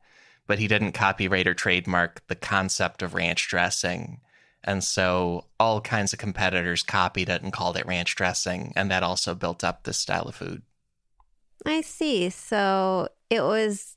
but 0.46 0.58
he 0.58 0.68
didn't 0.68 0.92
copyright 0.92 1.46
or 1.46 1.54
trademark 1.54 2.26
the 2.28 2.34
concept 2.34 3.02
of 3.02 3.14
ranch 3.14 3.48
dressing. 3.48 4.20
And 4.64 4.84
so 4.84 5.46
all 5.58 5.80
kinds 5.80 6.12
of 6.12 6.18
competitors 6.18 6.82
copied 6.82 7.28
it 7.28 7.42
and 7.42 7.52
called 7.52 7.76
it 7.76 7.86
ranch 7.86 8.14
dressing, 8.14 8.72
and 8.76 8.90
that 8.90 9.02
also 9.02 9.34
built 9.34 9.64
up 9.64 9.82
this 9.82 9.98
style 9.98 10.28
of 10.28 10.34
food. 10.34 10.62
I 11.66 11.80
see. 11.80 12.30
So 12.30 13.08
it 13.30 13.42
was 13.42 13.96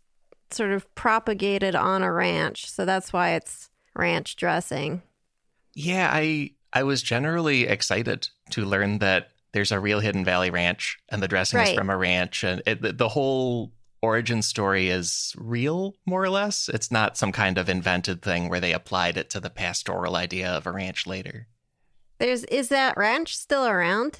sort 0.51 0.71
of 0.71 0.93
propagated 0.95 1.75
on 1.75 2.03
a 2.03 2.11
ranch. 2.11 2.69
So 2.69 2.85
that's 2.85 3.11
why 3.11 3.31
it's 3.31 3.69
ranch 3.95 4.35
dressing. 4.35 5.01
Yeah, 5.73 6.09
I 6.11 6.51
I 6.73 6.83
was 6.83 7.01
generally 7.01 7.67
excited 7.67 8.27
to 8.51 8.65
learn 8.65 8.99
that 8.99 9.29
there's 9.55 9.71
a 9.71 9.79
real 9.79 10.01
Hidden 10.01 10.25
Valley 10.25 10.49
ranch 10.49 10.99
and 11.07 11.23
the 11.23 11.29
dressing 11.29 11.61
is 11.61 11.71
from 11.71 11.89
a 11.89 11.95
ranch 11.95 12.43
and 12.43 12.61
it, 12.65 12.81
the, 12.81 12.91
the 12.91 13.07
whole 13.07 13.71
origin 14.01 14.41
story 14.41 14.89
is 14.89 15.33
real, 15.37 15.95
more 16.05 16.21
or 16.21 16.29
less. 16.29 16.67
It's 16.67 16.91
not 16.91 17.15
some 17.15 17.31
kind 17.31 17.57
of 17.57 17.69
invented 17.69 18.21
thing 18.21 18.49
where 18.49 18.59
they 18.59 18.73
applied 18.73 19.15
it 19.15 19.29
to 19.29 19.39
the 19.39 19.49
pastoral 19.49 20.17
idea 20.17 20.49
of 20.49 20.67
a 20.67 20.73
ranch 20.73 21.07
later. 21.07 21.47
There's 22.19 22.43
is 22.43 22.67
that 22.67 22.97
ranch 22.97 23.37
still 23.37 23.65
around? 23.65 24.19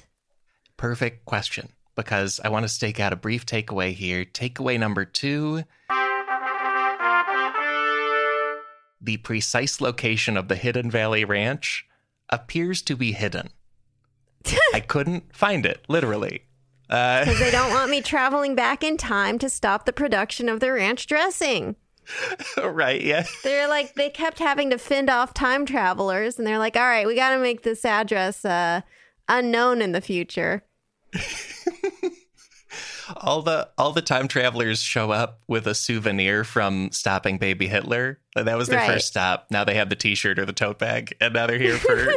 Perfect 0.78 1.26
question 1.26 1.68
because 1.96 2.40
I 2.42 2.48
want 2.48 2.64
to 2.64 2.68
stake 2.68 2.98
out 2.98 3.12
a 3.12 3.16
brief 3.16 3.44
takeaway 3.44 3.92
here. 3.92 4.24
Takeaway 4.24 4.80
number 4.80 5.04
two 5.04 5.64
the 8.98 9.18
precise 9.18 9.82
location 9.82 10.38
of 10.38 10.48
the 10.48 10.56
Hidden 10.56 10.90
Valley 10.90 11.26
Ranch 11.26 11.86
appears 12.30 12.80
to 12.82 12.96
be 12.96 13.12
hidden. 13.12 13.50
I 14.74 14.80
couldn't 14.80 15.34
find 15.34 15.66
it, 15.66 15.84
literally. 15.88 16.42
Because 16.88 17.28
uh, 17.28 17.44
they 17.44 17.50
don't 17.50 17.70
want 17.74 17.90
me 17.90 18.00
traveling 18.00 18.54
back 18.54 18.84
in 18.84 18.96
time 18.96 19.38
to 19.40 19.50
stop 19.50 19.86
the 19.86 19.92
production 19.92 20.48
of 20.48 20.60
the 20.60 20.72
ranch 20.72 21.06
dressing. 21.06 21.76
right, 22.62 23.02
yeah. 23.02 23.24
They're 23.42 23.68
like, 23.68 23.94
they 23.94 24.10
kept 24.10 24.38
having 24.38 24.70
to 24.70 24.78
fend 24.78 25.10
off 25.10 25.34
time 25.34 25.66
travelers, 25.66 26.38
and 26.38 26.46
they're 26.46 26.58
like, 26.58 26.76
all 26.76 26.82
right, 26.82 27.06
we 27.06 27.16
got 27.16 27.30
to 27.30 27.38
make 27.38 27.62
this 27.62 27.84
address 27.84 28.44
uh, 28.44 28.82
unknown 29.28 29.82
in 29.82 29.92
the 29.92 30.00
future. 30.00 30.62
all 33.16 33.42
the 33.42 33.68
all 33.78 33.92
the 33.92 34.02
time 34.02 34.28
travelers 34.28 34.82
show 34.82 35.10
up 35.10 35.40
with 35.48 35.66
a 35.66 35.74
souvenir 35.74 36.44
from 36.44 36.90
stopping 36.92 37.38
baby 37.38 37.66
Hitler. 37.66 38.20
That 38.34 38.56
was 38.56 38.68
their 38.68 38.80
right. 38.80 38.90
first 38.90 39.06
stop. 39.08 39.46
Now 39.50 39.64
they 39.64 39.74
have 39.74 39.88
the 39.88 39.96
T-shirt 39.96 40.38
or 40.38 40.44
the 40.44 40.52
tote 40.52 40.78
bag, 40.78 41.16
and 41.20 41.34
now 41.34 41.46
they're 41.46 41.58
here 41.58 41.78
for 41.78 42.12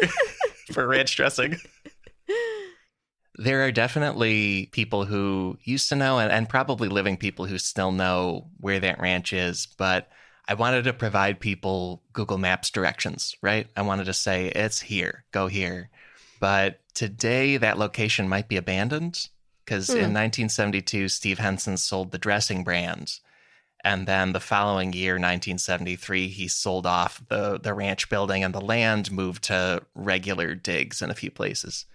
for 0.74 0.88
ranch 0.88 1.16
dressing. 1.16 1.58
There 3.42 3.66
are 3.66 3.72
definitely 3.72 4.68
people 4.72 5.06
who 5.06 5.58
used 5.64 5.90
to 5.90 5.96
know, 5.96 6.20
and, 6.20 6.32
and 6.32 6.50
probably 6.50 6.90
living 6.90 7.18
people 7.18 7.46
who 7.46 7.58
still 7.58 7.92
know 7.92 8.48
where 8.60 8.80
that 8.80 9.00
ranch 9.00 9.34
is, 9.34 9.68
but. 9.78 10.10
I 10.48 10.56
wanted 10.56 10.86
to 10.86 10.94
provide 10.94 11.40
people 11.40 12.02
Google 12.12 12.40
Maps 12.40 12.72
directions, 12.72 13.36
right? 13.44 13.68
I 13.78 13.84
wanted 13.84 14.06
to 14.06 14.16
say, 14.16 14.48
it's 14.48 14.82
here, 14.82 15.24
go 15.32 15.46
here. 15.46 15.92
But 16.40 16.80
today, 16.96 17.58
that 17.58 17.78
location 17.78 18.28
might 18.28 18.48
be 18.48 18.58
abandoned 18.58 19.28
because 19.64 19.90
mm. 19.90 19.94
in 19.94 20.14
1972, 20.14 21.02
hmm. 21.02 21.08
Steve 21.08 21.40
Henson 21.40 21.78
sold 21.78 22.12
the 22.12 22.18
dressing 22.18 22.64
brand. 22.64 23.20
And 23.84 24.08
then 24.08 24.34
the 24.34 24.40
following 24.40 24.92
year, 24.92 25.14
1973, 25.14 26.28
he 26.28 26.48
sold 26.48 26.86
off 26.86 27.22
the, 27.30 27.60
the 27.60 27.74
ranch 27.74 28.10
building 28.10 28.44
and 28.44 28.54
the 28.54 28.60
land 28.60 29.12
moved 29.12 29.44
to 29.46 29.84
regular 29.96 30.56
digs 30.56 31.02
in 31.02 31.10
a 31.10 31.16
few 31.16 31.32
places. 31.32 31.86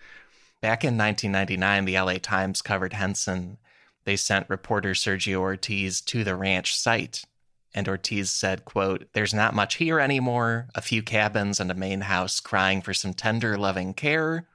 Back 0.64 0.82
in 0.82 0.96
1999, 0.96 1.84
the 1.84 2.00
LA 2.00 2.14
Times 2.14 2.62
covered 2.62 2.94
Henson. 2.94 3.58
They 4.04 4.16
sent 4.16 4.48
reporter 4.48 4.92
Sergio 4.92 5.40
Ortiz 5.40 6.00
to 6.00 6.24
the 6.24 6.36
ranch 6.36 6.74
site. 6.74 7.26
And 7.74 7.86
Ortiz 7.86 8.30
said, 8.30 8.64
quote, 8.64 9.04
There's 9.12 9.34
not 9.34 9.52
much 9.52 9.74
here 9.74 10.00
anymore, 10.00 10.68
a 10.74 10.80
few 10.80 11.02
cabins 11.02 11.60
and 11.60 11.70
a 11.70 11.74
main 11.74 12.00
house 12.00 12.40
crying 12.40 12.80
for 12.80 12.94
some 12.94 13.12
tender, 13.12 13.58
loving 13.58 13.92
care. 13.92 14.48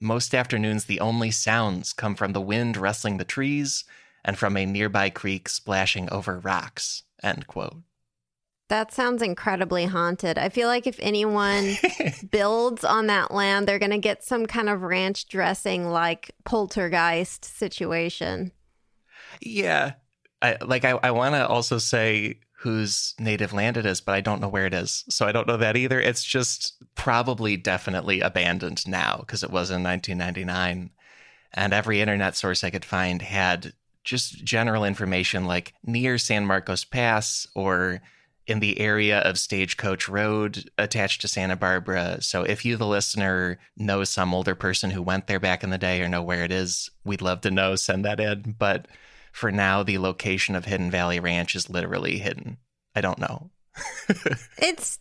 Most 0.00 0.36
afternoons, 0.36 0.84
the 0.84 1.00
only 1.00 1.32
sounds 1.32 1.92
come 1.92 2.14
from 2.14 2.32
the 2.32 2.40
wind 2.40 2.76
rustling 2.76 3.16
the 3.16 3.24
trees 3.24 3.82
and 4.24 4.38
from 4.38 4.56
a 4.56 4.64
nearby 4.64 5.10
creek 5.10 5.48
splashing 5.48 6.08
over 6.12 6.38
rocks. 6.38 7.02
End 7.24 7.48
quote. 7.48 7.78
That 8.70 8.92
sounds 8.92 9.20
incredibly 9.20 9.84
haunted. 9.84 10.38
I 10.38 10.48
feel 10.48 10.68
like 10.68 10.86
if 10.86 10.96
anyone 11.00 11.74
builds 12.30 12.84
on 12.84 13.08
that 13.08 13.32
land, 13.32 13.66
they're 13.66 13.80
going 13.80 13.90
to 13.90 13.98
get 13.98 14.22
some 14.22 14.46
kind 14.46 14.68
of 14.68 14.82
ranch 14.82 15.26
dressing 15.26 15.88
like 15.88 16.30
poltergeist 16.44 17.44
situation. 17.44 18.52
Yeah. 19.40 19.94
I, 20.40 20.56
like, 20.64 20.84
I, 20.84 20.90
I 21.02 21.10
want 21.10 21.34
to 21.34 21.48
also 21.48 21.78
say 21.78 22.38
whose 22.58 23.14
native 23.18 23.52
land 23.52 23.76
it 23.76 23.86
is, 23.86 24.00
but 24.00 24.14
I 24.14 24.20
don't 24.20 24.40
know 24.40 24.48
where 24.48 24.66
it 24.66 24.74
is. 24.74 25.04
So 25.08 25.26
I 25.26 25.32
don't 25.32 25.48
know 25.48 25.56
that 25.56 25.76
either. 25.76 26.00
It's 26.00 26.22
just 26.22 26.80
probably 26.94 27.56
definitely 27.56 28.20
abandoned 28.20 28.86
now 28.86 29.16
because 29.18 29.42
it 29.42 29.50
was 29.50 29.72
in 29.72 29.82
1999. 29.82 30.90
And 31.54 31.72
every 31.72 32.00
internet 32.00 32.36
source 32.36 32.62
I 32.62 32.70
could 32.70 32.84
find 32.84 33.20
had 33.20 33.72
just 34.04 34.44
general 34.44 34.84
information 34.84 35.44
like 35.44 35.74
near 35.84 36.18
San 36.18 36.46
Marcos 36.46 36.84
Pass 36.84 37.48
or 37.56 38.00
in 38.50 38.58
the 38.60 38.80
area 38.80 39.20
of 39.20 39.38
Stagecoach 39.38 40.08
Road 40.08 40.68
attached 40.76 41.20
to 41.20 41.28
Santa 41.28 41.54
Barbara. 41.54 42.20
So 42.20 42.42
if 42.42 42.64
you, 42.64 42.76
the 42.76 42.86
listener, 42.86 43.58
know 43.76 44.02
some 44.02 44.34
older 44.34 44.56
person 44.56 44.90
who 44.90 45.00
went 45.00 45.28
there 45.28 45.38
back 45.38 45.62
in 45.62 45.70
the 45.70 45.78
day 45.78 46.02
or 46.02 46.08
know 46.08 46.22
where 46.22 46.42
it 46.42 46.50
is, 46.50 46.90
we'd 47.04 47.22
love 47.22 47.42
to 47.42 47.50
know. 47.50 47.76
Send 47.76 48.04
that 48.04 48.18
in. 48.18 48.56
But 48.58 48.88
for 49.32 49.52
now, 49.52 49.84
the 49.84 49.98
location 49.98 50.56
of 50.56 50.64
Hidden 50.64 50.90
Valley 50.90 51.20
Ranch 51.20 51.54
is 51.54 51.70
literally 51.70 52.18
hidden. 52.18 52.58
I 52.94 53.00
don't 53.00 53.20
know. 53.20 53.50
it's 54.58 54.98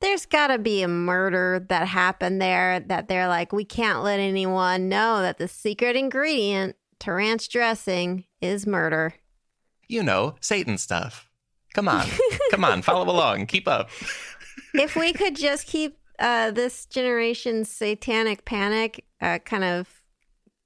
there's 0.00 0.26
got 0.26 0.48
to 0.48 0.58
be 0.58 0.82
a 0.82 0.88
murder 0.88 1.64
that 1.70 1.88
happened 1.88 2.42
there 2.42 2.80
that 2.80 3.08
they're 3.08 3.28
like, 3.28 3.52
we 3.52 3.64
can't 3.64 4.02
let 4.02 4.20
anyone 4.20 4.90
know 4.90 5.22
that 5.22 5.38
the 5.38 5.48
secret 5.48 5.96
ingredient 5.96 6.76
to 7.00 7.12
ranch 7.12 7.48
dressing 7.48 8.24
is 8.42 8.66
murder. 8.66 9.14
You 9.88 10.02
know, 10.02 10.34
Satan 10.40 10.76
stuff. 10.76 11.30
Come 11.74 11.88
on. 11.88 12.06
Come 12.54 12.64
on, 12.64 12.82
follow 12.82 13.10
along. 13.10 13.46
Keep 13.46 13.66
up. 13.66 13.90
if 14.74 14.94
we 14.94 15.12
could 15.12 15.34
just 15.34 15.66
keep 15.66 15.98
uh, 16.20 16.52
this 16.52 16.86
generation's 16.86 17.68
satanic 17.68 18.44
panic 18.44 19.04
uh, 19.20 19.40
kind 19.40 19.64
of 19.64 19.88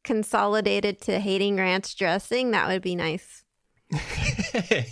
consolidated 0.05 1.01
to 1.01 1.18
hating 1.18 1.57
ranch 1.57 1.97
dressing, 1.97 2.51
that 2.51 2.68
would 2.68 2.82
be 2.82 2.95
nice. 2.95 3.43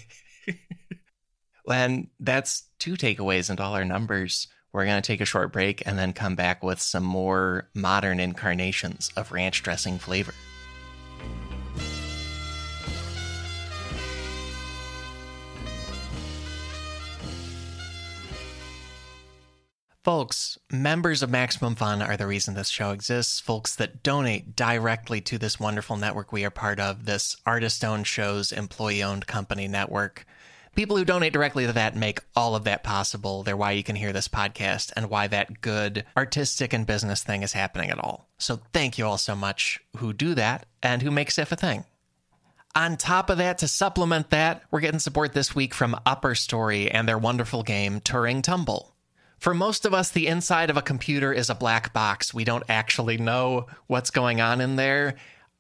and 1.71 2.09
that's 2.19 2.67
two 2.79 2.95
takeaways 2.95 3.51
and 3.51 3.61
all 3.61 3.75
our 3.75 3.85
numbers. 3.85 4.49
We're 4.73 4.87
going 4.87 5.03
to 5.03 5.07
take 5.07 5.21
a 5.21 5.27
short 5.27 5.53
break 5.53 5.87
and 5.87 5.99
then 5.99 6.15
come 6.15 6.35
back 6.35 6.63
with 6.63 6.81
some 6.81 7.05
more 7.05 7.69
modern 7.75 8.21
incarnations 8.21 9.11
of 9.19 9.33
ranch 9.33 9.63
dressing 9.63 9.99
flavor. 9.99 10.33
Folks, 20.07 20.57
members 20.71 21.25
of 21.25 21.31
Maximum 21.31 21.75
Fun 21.75 22.01
are 22.01 22.17
the 22.17 22.29
reason 22.29 22.55
this 22.55 22.69
show 22.69 22.93
exists. 22.93 23.41
Folks 23.41 23.75
that 23.75 24.05
donate 24.05 24.55
directly 24.55 25.21
to 25.23 25.37
this 25.37 25.59
wonderful 25.59 25.97
network 25.97 26.31
we 26.31 26.45
are 26.45 26.51
part 26.51 26.79
of, 26.79 27.07
this 27.07 27.37
artist 27.45 27.85
owned 27.85 28.07
shows, 28.07 28.53
employee 28.53 29.03
owned 29.03 29.27
company 29.27 29.67
network. 29.67 30.25
People 30.77 30.97
who 30.97 31.05
donate 31.05 31.33
directly 31.33 31.67
to 31.67 31.73
that 31.73 31.97
make 31.97 32.21
all 32.37 32.55
of 32.55 32.63
that 32.63 32.85
possible. 32.85 33.43
They're 33.43 33.57
why 33.57 33.73
you 33.73 33.83
can 33.83 33.97
hear 33.97 34.13
this 34.13 34.29
podcast 34.29 34.93
and 34.95 35.11
why 35.11 35.27
that 35.27 35.61
good 35.61 36.05
artistic 36.17 36.73
and 36.73 36.87
business 36.87 37.25
thing 37.25 37.43
is 37.43 37.55
happening 37.55 37.91
at 37.91 37.99
all. 37.99 38.29
So 38.39 38.61
thank 38.73 38.99
you 38.99 39.07
all 39.07 39.19
so 39.19 39.35
much 39.35 39.81
who 39.97 40.13
do 40.13 40.37
that 40.37 40.67
and 40.85 41.03
who 41.03 41.11
make 41.11 41.33
SIF 41.33 41.51
a 41.51 41.57
thing. 41.57 41.85
On 42.77 42.97
top 42.97 43.29
of 43.29 43.39
that, 43.39 43.59
to 43.59 43.67
supplement 43.67 44.31
that, 44.31 44.63
we're 44.71 44.79
getting 44.79 45.01
support 45.01 45.33
this 45.33 45.57
week 45.57 45.75
from 45.75 45.99
Upper 46.07 46.37
Story 46.37 46.89
and 46.89 47.09
their 47.09 47.19
wonderful 47.19 47.65
game, 47.65 48.01
Turing 48.01 48.41
Tumble. 48.41 48.96
For 49.39 49.55
most 49.55 49.85
of 49.85 49.93
us, 49.93 50.11
the 50.11 50.27
inside 50.27 50.71
of 50.71 50.77
a 50.77 50.83
computer 50.83 51.33
is 51.33 51.51
a 51.51 51.55
black 51.55 51.93
box. 51.93 52.33
We 52.33 52.45
don't 52.45 52.65
actually 52.69 53.19
know 53.19 53.67
what's 53.87 54.11
going 54.11 54.41
on 54.41 54.61
in 54.61 54.77
there. 54.77 55.17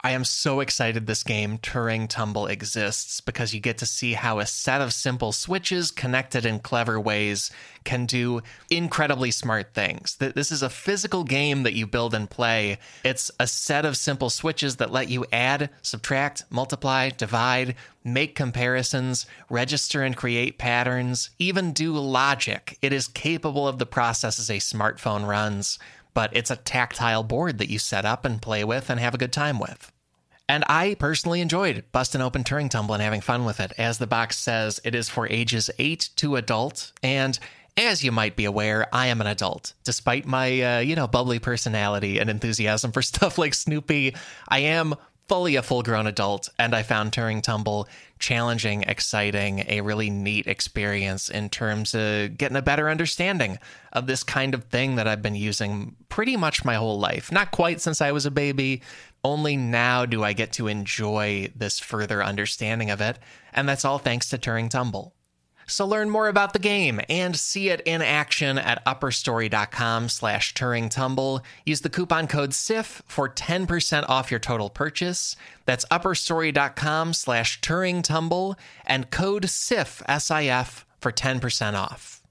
I 0.07 0.12
am 0.12 0.22
so 0.22 0.61
excited 0.61 1.09
this 1.09 1.24
game, 1.24 1.59
Turing 1.59 2.09
Tumble, 2.09 2.46
exists 2.46 3.20
because 3.20 3.52
you 3.52 3.59
get 3.59 3.76
to 3.78 3.86
see 3.86 4.12
how 4.12 4.38
a 4.38 4.46
set 4.46 4.80
of 4.80 4.92
simple 4.92 5.32
switches 5.32 5.90
connected 5.90 6.46
in 6.46 6.61
clever 6.61 7.00
ways 7.00 7.50
can 7.82 8.07
do 8.07 8.40
incredibly 8.70 9.32
smart 9.32 9.74
things. 9.74 10.14
This 10.14 10.52
is 10.52 10.62
a 10.62 10.70
physical 10.70 11.24
game 11.24 11.64
that 11.64 11.74
you 11.74 11.88
build 11.88 12.14
and 12.14 12.30
play. 12.30 12.78
It's 13.04 13.32
a 13.40 13.48
set 13.48 13.84
of 13.84 13.96
simple 13.96 14.30
switches 14.30 14.76
that 14.76 14.92
let 14.92 15.09
you 15.09 15.26
add, 15.32 15.70
subtract, 15.82 16.44
multiply, 16.50 17.11
divide, 17.11 17.74
make 18.04 18.36
comparisons, 18.36 19.26
register 19.50 20.04
and 20.04 20.16
create 20.16 20.57
patterns, 20.57 21.30
even 21.40 21.72
do 21.72 21.92
logic. 21.92 22.78
It 22.80 22.92
is 22.92 23.09
capable 23.09 23.66
of 23.66 23.80
the 23.80 23.86
processes 23.86 24.50
a 24.50 24.59
smartphone 24.59 25.26
runs 25.26 25.80
but 26.14 26.34
it's 26.34 26.50
a 26.50 26.57
tactile 26.57 27.22
board 27.22 27.59
that 27.59 27.68
you 27.68 27.78
set 27.78 28.07
up 28.07 28.24
and 28.24 28.40
play 28.40 28.64
with 28.64 28.88
and 28.88 28.98
have 28.98 29.12
a 29.12 29.18
good 29.18 29.34
time 29.34 29.59
with. 29.59 29.92
And 30.49 30.64
I 30.68 30.94
personally 30.94 31.40
enjoyed 31.40 31.84
busting 31.92 32.20
open 32.20 32.44
Turing 32.44 32.70
Tumble 32.70 32.94
and 32.94 33.03
having 33.03 33.20
fun 33.20 33.44
with 33.44 33.59
it. 33.59 33.72
As 33.78 33.99
the 33.99 34.07
box 34.07 34.38
says, 34.38 34.80
it 34.84 34.94
is 34.94 35.09
for 35.09 35.26
ages 35.28 35.70
8 35.78 36.11
to 36.16 36.36
adult. 36.36 36.92
And 37.03 37.38
as 37.76 38.05
you 38.05 38.12
might 38.12 38.36
be 38.36 38.44
aware, 38.44 38.86
I 38.92 39.09
am 39.09 39.20
an 39.20 39.26
adult. 39.26 39.72
Despite 39.84 40.24
my, 40.24 40.62
uh, 40.62 40.78
you 40.78 40.94
know, 40.94 41.09
bubbly 41.09 41.38
personality 41.40 42.18
and 42.18 42.30
enthusiasm 42.30 42.92
for 42.92 43.03
stuff 43.03 43.38
like 43.38 43.55
Snoopy, 43.55 44.14
I 44.49 44.61
am 44.61 44.94
fully 45.29 45.57
a 45.57 45.62
full 45.62 45.83
grown 45.83 46.07
adult, 46.07 46.49
and 46.59 46.74
I 46.74 46.83
found 46.83 47.12
Turing 47.12 47.43
Tumble 47.43 47.89
challenging, 48.18 48.83
exciting, 48.85 49.64
a 49.68 49.81
really 49.81 50.09
neat 50.09 50.47
experience 50.47 51.29
in 51.29 51.49
terms 51.49 51.95
of 51.95 52.39
getting 52.39 52.57
a 52.57 52.62
better 52.62 52.89
understanding 52.89 53.59
of 53.93 54.07
this 54.07 54.22
kind 54.22 54.55
of 54.55 54.64
thing 54.64 54.97
that 54.97 55.09
I've 55.09 55.22
been 55.22 55.35
using 55.35 55.97
pretty 56.09 56.37
much 56.37 56.64
my 56.64 56.74
whole 56.74 56.99
life. 56.99 57.33
Not 57.33 57.51
quite 57.51 57.81
since 57.81 58.01
I 58.01 58.12
was 58.12 58.27
a 58.27 58.31
baby. 58.31 58.83
Only 59.24 59.57
now 59.57 60.07
do 60.07 60.22
I 60.22 60.33
get 60.33 60.53
to 60.53 60.68
enjoy 60.68 61.51
this 61.57 61.81
further 61.81 62.22
understanding 62.22 62.91
of 62.91 63.01
it, 63.01 63.18
and 63.53 63.68
that's 63.68 63.85
all 63.85 63.99
thanks 63.99 64.29
to 64.29 64.39
Turing 64.39 64.70
Tumble. 64.70 65.15
So 65.66 65.84
learn 65.84 66.10
more 66.10 66.28
about 66.28 66.52
the 66.52 66.58
game 66.58 67.00
and 67.08 67.36
see 67.36 67.70
it 67.70 67.80
in 67.80 68.00
action 68.02 68.56
at 68.56 68.82
upperstory.com 68.86 70.08
slash 70.08 70.54
Turing 70.54 70.88
Tumble. 70.88 71.42
Use 71.64 71.80
the 71.80 71.90
coupon 71.90 72.28
code 72.28 72.54
SIF 72.54 73.02
for 73.06 73.28
10% 73.28 74.04
off 74.08 74.30
your 74.30 74.40
total 74.40 74.70
purchase. 74.70 75.34
That's 75.64 75.84
upperstory.com 75.90 77.12
slash 77.12 77.60
Turing 77.60 78.02
Tumble 78.02 78.56
and 78.86 79.10
code 79.10 79.50
SIF, 79.50 80.02
S-I-F, 80.06 80.86
for 81.00 81.12
10% 81.12 81.74
off. 81.74 82.22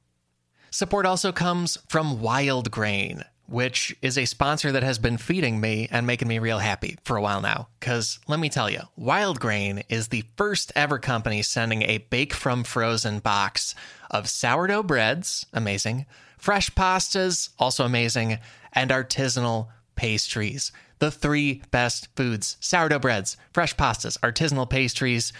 Support 0.72 1.06
also 1.06 1.32
comes 1.32 1.78
from 1.88 2.22
Wild 2.22 2.72
Grain 2.72 3.24
which 3.48 3.96
is 4.02 4.18
a 4.18 4.26
sponsor 4.26 4.72
that 4.72 4.84
has 4.84 4.98
been 4.98 5.18
feeding 5.18 5.60
me 5.60 5.88
and 5.92 6.08
making 6.08 6.28
me 6.28 6.40
real 6.40 6.60
happy 6.60 6.98
for 7.04 7.18
a 7.18 7.22
while 7.22 7.42
now. 7.42 7.68
Because 7.80 8.20
let 8.28 8.40
me 8.40 8.50
tell 8.50 8.70
you, 8.70 8.82
Wild 8.96 9.40
Grain 9.40 9.84
is 9.90 10.08
the 10.08 10.24
first 10.38 10.72
ever 10.76 10.98
company 10.98 11.42
sending 11.42 11.84
a 11.84 12.00
bake 12.00 12.34
from 12.34 12.64
frozen 12.64 13.20
box 13.20 13.76
of 14.10 14.30
sourdough 14.30 14.84
breads, 14.84 15.46
amazing, 15.54 16.06
fresh 16.38 16.70
pastas, 16.72 17.50
also 17.60 17.86
amazing, 17.86 18.40
and 18.74 18.92
artisanal 18.92 19.68
pastries. 19.96 20.72
The 21.00 21.12
three 21.12 21.62
best 21.72 22.08
foods 22.16 22.58
sourdough 22.60 23.00
breads, 23.00 23.38
fresh 23.54 23.76
pastas, 23.76 24.18
artisanal 24.20 24.70
pastries. 24.70 25.34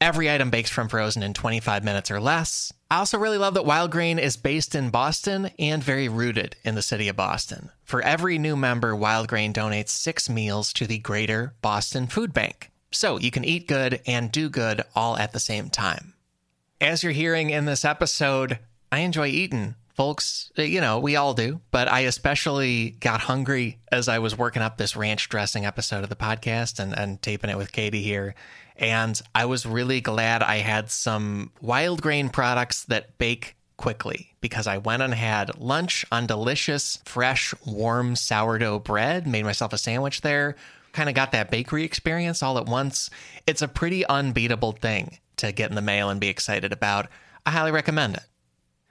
Every 0.00 0.30
item 0.30 0.50
bakes 0.50 0.70
from 0.70 0.88
frozen 0.88 1.22
in 1.22 1.32
25 1.32 1.84
minutes 1.84 2.10
or 2.10 2.20
less. 2.20 2.72
I 2.92 2.98
also 2.98 3.16
really 3.16 3.38
love 3.38 3.54
that 3.54 3.64
Wild 3.64 3.90
Grain 3.90 4.18
is 4.18 4.36
based 4.36 4.74
in 4.74 4.90
Boston 4.90 5.48
and 5.58 5.82
very 5.82 6.10
rooted 6.10 6.56
in 6.62 6.74
the 6.74 6.82
city 6.82 7.08
of 7.08 7.16
Boston. 7.16 7.70
For 7.84 8.02
every 8.02 8.36
new 8.36 8.54
member, 8.54 8.94
Wild 8.94 9.28
Grain 9.28 9.54
donates 9.54 9.88
six 9.88 10.28
meals 10.28 10.74
to 10.74 10.86
the 10.86 10.98
Greater 10.98 11.54
Boston 11.62 12.06
Food 12.06 12.34
Bank. 12.34 12.70
So 12.90 13.18
you 13.18 13.30
can 13.30 13.46
eat 13.46 13.66
good 13.66 14.02
and 14.06 14.30
do 14.30 14.50
good 14.50 14.82
all 14.94 15.16
at 15.16 15.32
the 15.32 15.40
same 15.40 15.70
time. 15.70 16.12
As 16.82 17.02
you're 17.02 17.12
hearing 17.12 17.48
in 17.48 17.64
this 17.64 17.86
episode, 17.86 18.58
I 18.92 18.98
enjoy 18.98 19.28
eating. 19.28 19.74
Folks, 19.94 20.52
uh, 20.58 20.62
you 20.62 20.82
know, 20.82 20.98
we 20.98 21.16
all 21.16 21.32
do, 21.32 21.62
but 21.70 21.88
I 21.88 22.00
especially 22.00 22.90
got 23.00 23.20
hungry 23.22 23.78
as 23.90 24.06
I 24.06 24.18
was 24.18 24.36
working 24.36 24.60
up 24.60 24.76
this 24.76 24.96
ranch 24.96 25.30
dressing 25.30 25.64
episode 25.64 26.04
of 26.04 26.10
the 26.10 26.14
podcast 26.14 26.78
and, 26.78 26.92
and 26.92 27.22
taping 27.22 27.48
it 27.48 27.56
with 27.56 27.72
Katie 27.72 28.02
here. 28.02 28.34
And 28.82 29.22
I 29.32 29.44
was 29.44 29.64
really 29.64 30.00
glad 30.00 30.42
I 30.42 30.56
had 30.56 30.90
some 30.90 31.52
wild 31.60 32.02
grain 32.02 32.28
products 32.28 32.82
that 32.86 33.16
bake 33.16 33.54
quickly 33.76 34.34
because 34.40 34.66
I 34.66 34.78
went 34.78 35.02
and 35.02 35.14
had 35.14 35.56
lunch 35.58 36.04
on 36.10 36.26
delicious, 36.26 36.98
fresh, 37.04 37.54
warm 37.64 38.16
sourdough 38.16 38.80
bread, 38.80 39.26
made 39.28 39.44
myself 39.44 39.72
a 39.72 39.78
sandwich 39.78 40.22
there, 40.22 40.56
kind 40.90 41.08
of 41.08 41.14
got 41.14 41.30
that 41.30 41.50
bakery 41.50 41.84
experience 41.84 42.42
all 42.42 42.58
at 42.58 42.66
once. 42.66 43.08
It's 43.46 43.62
a 43.62 43.68
pretty 43.68 44.04
unbeatable 44.06 44.72
thing 44.72 45.18
to 45.36 45.52
get 45.52 45.70
in 45.70 45.76
the 45.76 45.80
mail 45.80 46.10
and 46.10 46.20
be 46.20 46.28
excited 46.28 46.72
about. 46.72 47.06
I 47.46 47.52
highly 47.52 47.70
recommend 47.70 48.16
it. 48.16 48.24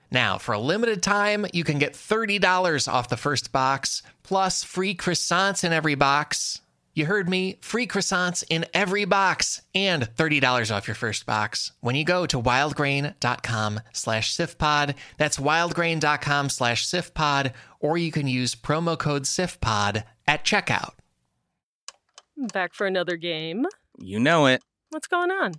Now, 0.10 0.38
for 0.38 0.54
a 0.54 0.60
limited 0.60 1.04
time, 1.04 1.46
you 1.54 1.66
can 1.66 1.80
get 1.80 1.94
$30 1.94 2.92
off 2.92 3.10
the 3.10 3.18
first 3.18 3.52
box, 3.52 4.04
plus 4.24 4.64
free 4.64 4.96
croissants 4.96 5.66
in 5.66 5.74
every 5.74 5.96
box. 5.96 6.61
You 6.94 7.06
heard 7.06 7.30
me, 7.30 7.58
free 7.62 7.88
croissants 7.88 8.44
in 8.50 8.66
every 8.74 9.06
box 9.06 9.62
and 9.74 10.04
$30 10.04 10.76
off 10.76 10.88
your 10.88 10.96
first 10.96 11.26
box 11.26 11.72
when 11.80 11.96
you 11.96 12.04
go 12.04 12.26
to 12.26 12.42
wildgrain.com 12.42 13.80
slash 13.94 14.36
sifpod. 14.36 14.96
That's 15.18 15.38
wildgrain.com 15.38 16.50
slash 16.50 16.86
sifpod, 16.86 17.54
or 17.80 17.98
you 17.98 18.12
can 18.12 18.28
use 18.28 18.56
promo 18.56 18.98
code 18.98 19.24
sifpod 19.24 20.04
at 20.28 20.44
checkout. 20.44 20.94
Back 22.52 22.74
for 22.74 22.86
another 22.88 23.16
game. 23.16 23.66
You 23.98 24.20
know 24.20 24.48
it. 24.48 24.62
What's 24.89 25.08
going 25.08 25.32
on? 25.32 25.54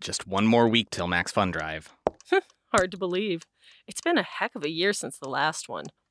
Just 0.00 0.28
one 0.28 0.46
more 0.46 0.68
week 0.68 0.90
till 0.90 1.08
Max 1.08 1.32
Fun 1.32 1.50
Drive. 1.50 1.90
Hard 2.72 2.92
to 2.92 2.96
believe. 2.96 3.42
It's 3.88 4.00
been 4.00 4.18
a 4.18 4.22
heck 4.22 4.54
of 4.54 4.62
a 4.62 4.70
year 4.70 4.92
since 4.92 5.18
the 5.18 5.28
last 5.28 5.68
one. 5.68 5.86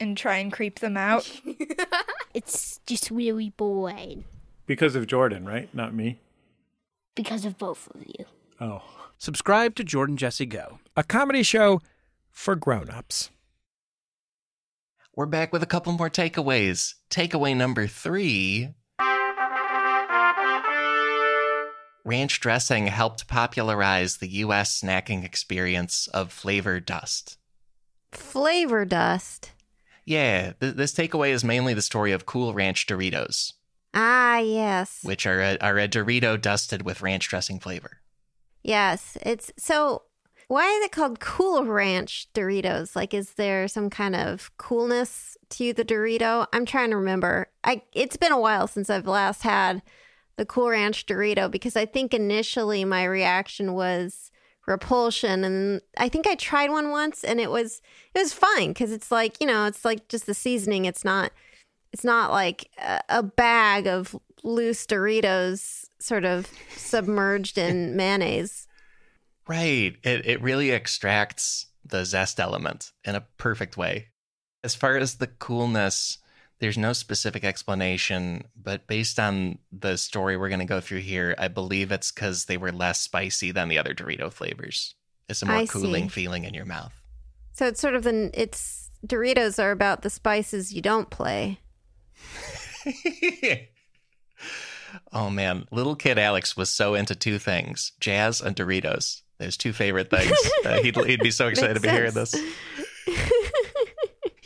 and 0.00 0.16
try 0.16 0.36
and 0.36 0.52
creep 0.52 0.80
them 0.80 0.96
out. 0.96 1.30
it's 2.34 2.80
just 2.86 3.10
really 3.10 3.50
boring. 3.50 4.24
Because 4.66 4.96
of 4.96 5.06
Jordan, 5.06 5.44
right? 5.44 5.72
Not 5.74 5.94
me. 5.94 6.20
Because 7.14 7.44
of 7.44 7.56
both 7.58 7.88
of 7.94 8.04
you. 8.04 8.24
Oh. 8.60 8.82
Subscribe 9.18 9.74
to 9.76 9.84
Jordan 9.84 10.16
Jesse 10.16 10.44
Go, 10.44 10.78
a 10.94 11.02
comedy 11.02 11.42
show 11.42 11.80
for 12.30 12.54
grown-ups. 12.54 13.30
We're 15.14 15.24
back 15.24 15.54
with 15.54 15.62
a 15.62 15.66
couple 15.66 15.92
more 15.92 16.10
takeaways. 16.10 16.94
Takeaway 17.08 17.56
number 17.56 17.86
three 17.86 18.74
Ranch 22.04 22.38
dressing 22.38 22.86
helped 22.86 23.26
popularize 23.26 24.18
the 24.18 24.28
U.S. 24.28 24.80
snacking 24.80 25.24
experience 25.24 26.06
of 26.08 26.30
flavor 26.30 26.78
dust. 26.78 27.38
Flavor 28.12 28.84
dust? 28.84 29.50
Yeah, 30.06 30.52
th- 30.60 30.76
this 30.76 30.94
takeaway 30.94 31.30
is 31.30 31.44
mainly 31.44 31.74
the 31.74 31.82
story 31.82 32.12
of 32.12 32.24
Cool 32.24 32.54
Ranch 32.54 32.86
Doritos. 32.86 33.52
Ah, 33.92 34.38
yes. 34.38 35.00
Which 35.02 35.26
are 35.26 35.40
a, 35.40 35.58
are 35.58 35.78
a 35.78 35.88
Dorito 35.88 36.40
dusted 36.40 36.82
with 36.82 37.02
ranch 37.02 37.28
dressing 37.28 37.58
flavor. 37.58 37.98
Yes, 38.62 39.18
it's 39.22 39.52
so. 39.58 40.02
Why 40.48 40.64
is 40.68 40.84
it 40.84 40.92
called 40.92 41.18
Cool 41.18 41.64
Ranch 41.64 42.28
Doritos? 42.34 42.94
Like, 42.94 43.14
is 43.14 43.34
there 43.34 43.66
some 43.66 43.90
kind 43.90 44.14
of 44.14 44.56
coolness 44.58 45.36
to 45.50 45.72
the 45.72 45.84
Dorito? 45.84 46.46
I'm 46.52 46.66
trying 46.66 46.90
to 46.90 46.96
remember. 46.96 47.48
I 47.64 47.82
it's 47.92 48.16
been 48.16 48.32
a 48.32 48.40
while 48.40 48.68
since 48.68 48.88
I've 48.88 49.08
last 49.08 49.42
had 49.42 49.82
the 50.36 50.46
Cool 50.46 50.70
Ranch 50.70 51.06
Dorito 51.06 51.50
because 51.50 51.74
I 51.74 51.86
think 51.86 52.14
initially 52.14 52.84
my 52.84 53.04
reaction 53.04 53.72
was 53.72 54.30
repulsion 54.66 55.44
and 55.44 55.80
I 55.96 56.08
think 56.08 56.26
I 56.26 56.34
tried 56.34 56.70
one 56.70 56.90
once 56.90 57.22
and 57.22 57.40
it 57.40 57.50
was 57.50 57.80
it 58.14 58.18
was 58.18 58.32
fine 58.32 58.74
cuz 58.74 58.90
it's 58.90 59.10
like, 59.10 59.40
you 59.40 59.46
know, 59.46 59.66
it's 59.66 59.84
like 59.84 60.08
just 60.08 60.26
the 60.26 60.34
seasoning. 60.34 60.84
It's 60.84 61.04
not 61.04 61.32
it's 61.92 62.04
not 62.04 62.32
like 62.32 62.70
a, 62.78 63.00
a 63.08 63.22
bag 63.22 63.86
of 63.86 64.16
loose 64.42 64.84
Doritos 64.86 65.86
sort 65.98 66.24
of 66.24 66.48
submerged 66.76 67.58
in 67.58 67.96
mayonnaise. 67.96 68.66
Right. 69.46 69.96
It 70.02 70.26
it 70.26 70.42
really 70.42 70.72
extracts 70.72 71.66
the 71.84 72.04
zest 72.04 72.40
element 72.40 72.92
in 73.04 73.14
a 73.14 73.26
perfect 73.38 73.76
way. 73.76 74.08
As 74.64 74.74
far 74.74 74.96
as 74.96 75.16
the 75.16 75.28
coolness, 75.28 76.18
there's 76.58 76.78
no 76.78 76.92
specific 76.92 77.44
explanation, 77.44 78.44
but 78.60 78.86
based 78.86 79.18
on 79.18 79.58
the 79.70 79.96
story 79.98 80.36
we're 80.36 80.48
going 80.48 80.60
to 80.60 80.64
go 80.64 80.80
through 80.80 81.00
here, 81.00 81.34
I 81.38 81.48
believe 81.48 81.92
it's 81.92 82.10
because 82.10 82.46
they 82.46 82.56
were 82.56 82.72
less 82.72 83.00
spicy 83.00 83.50
than 83.52 83.68
the 83.68 83.78
other 83.78 83.94
Dorito 83.94 84.32
flavors. 84.32 84.94
It's 85.28 85.42
a 85.42 85.46
more 85.46 85.56
I 85.56 85.66
cooling 85.66 86.04
see. 86.04 86.22
feeling 86.22 86.44
in 86.44 86.54
your 86.54 86.64
mouth. 86.64 86.94
So 87.52 87.66
it's 87.66 87.80
sort 87.80 87.94
of 87.94 88.06
an 88.06 88.30
it's 88.34 88.90
Doritos 89.06 89.62
are 89.62 89.70
about 89.70 90.02
the 90.02 90.10
spices 90.10 90.72
you 90.72 90.82
don't 90.82 91.10
play. 91.10 91.60
Oh 95.12 95.30
man, 95.30 95.66
little 95.70 95.96
kid 95.96 96.18
Alex 96.18 96.56
was 96.56 96.70
so 96.70 96.94
into 96.94 97.14
two 97.14 97.38
things: 97.38 97.92
jazz 98.00 98.40
and 98.40 98.56
Doritos. 98.56 99.22
Those 99.38 99.56
two 99.56 99.72
favorite 99.72 100.10
things. 100.10 100.32
Uh, 100.64 100.82
he'd, 100.82 100.96
he'd 100.96 101.20
be 101.20 101.30
so 101.30 101.46
excited 101.46 101.74
to 101.74 101.80
be 101.80 101.88
hearing 101.88 102.12
this. 102.12 102.34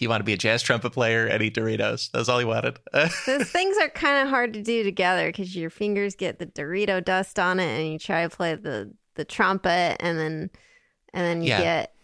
He 0.00 0.08
wanted 0.08 0.20
to 0.20 0.24
be 0.24 0.32
a 0.32 0.36
jazz 0.38 0.62
trumpet 0.62 0.90
player 0.90 1.26
and 1.26 1.42
eat 1.42 1.54
Doritos. 1.54 2.10
That's 2.10 2.28
all 2.30 2.38
he 2.38 2.44
wanted. 2.46 2.78
Those 2.92 3.12
things 3.50 3.76
are 3.82 3.90
kind 3.90 4.22
of 4.26 4.30
hard 4.30 4.54
to 4.54 4.62
do 4.62 4.82
together 4.82 5.28
because 5.28 5.54
your 5.54 5.68
fingers 5.70 6.16
get 6.16 6.38
the 6.38 6.46
Dorito 6.46 7.04
dust 7.04 7.38
on 7.38 7.60
it, 7.60 7.78
and 7.80 7.92
you 7.92 7.98
try 7.98 8.22
to 8.26 8.34
play 8.34 8.54
the 8.54 8.92
the 9.14 9.24
trumpet, 9.26 9.96
and 10.00 10.18
then 10.18 10.50
and 11.12 11.26
then 11.26 11.42
you 11.42 11.50
Yeah. 11.50 11.60
get 11.60 11.94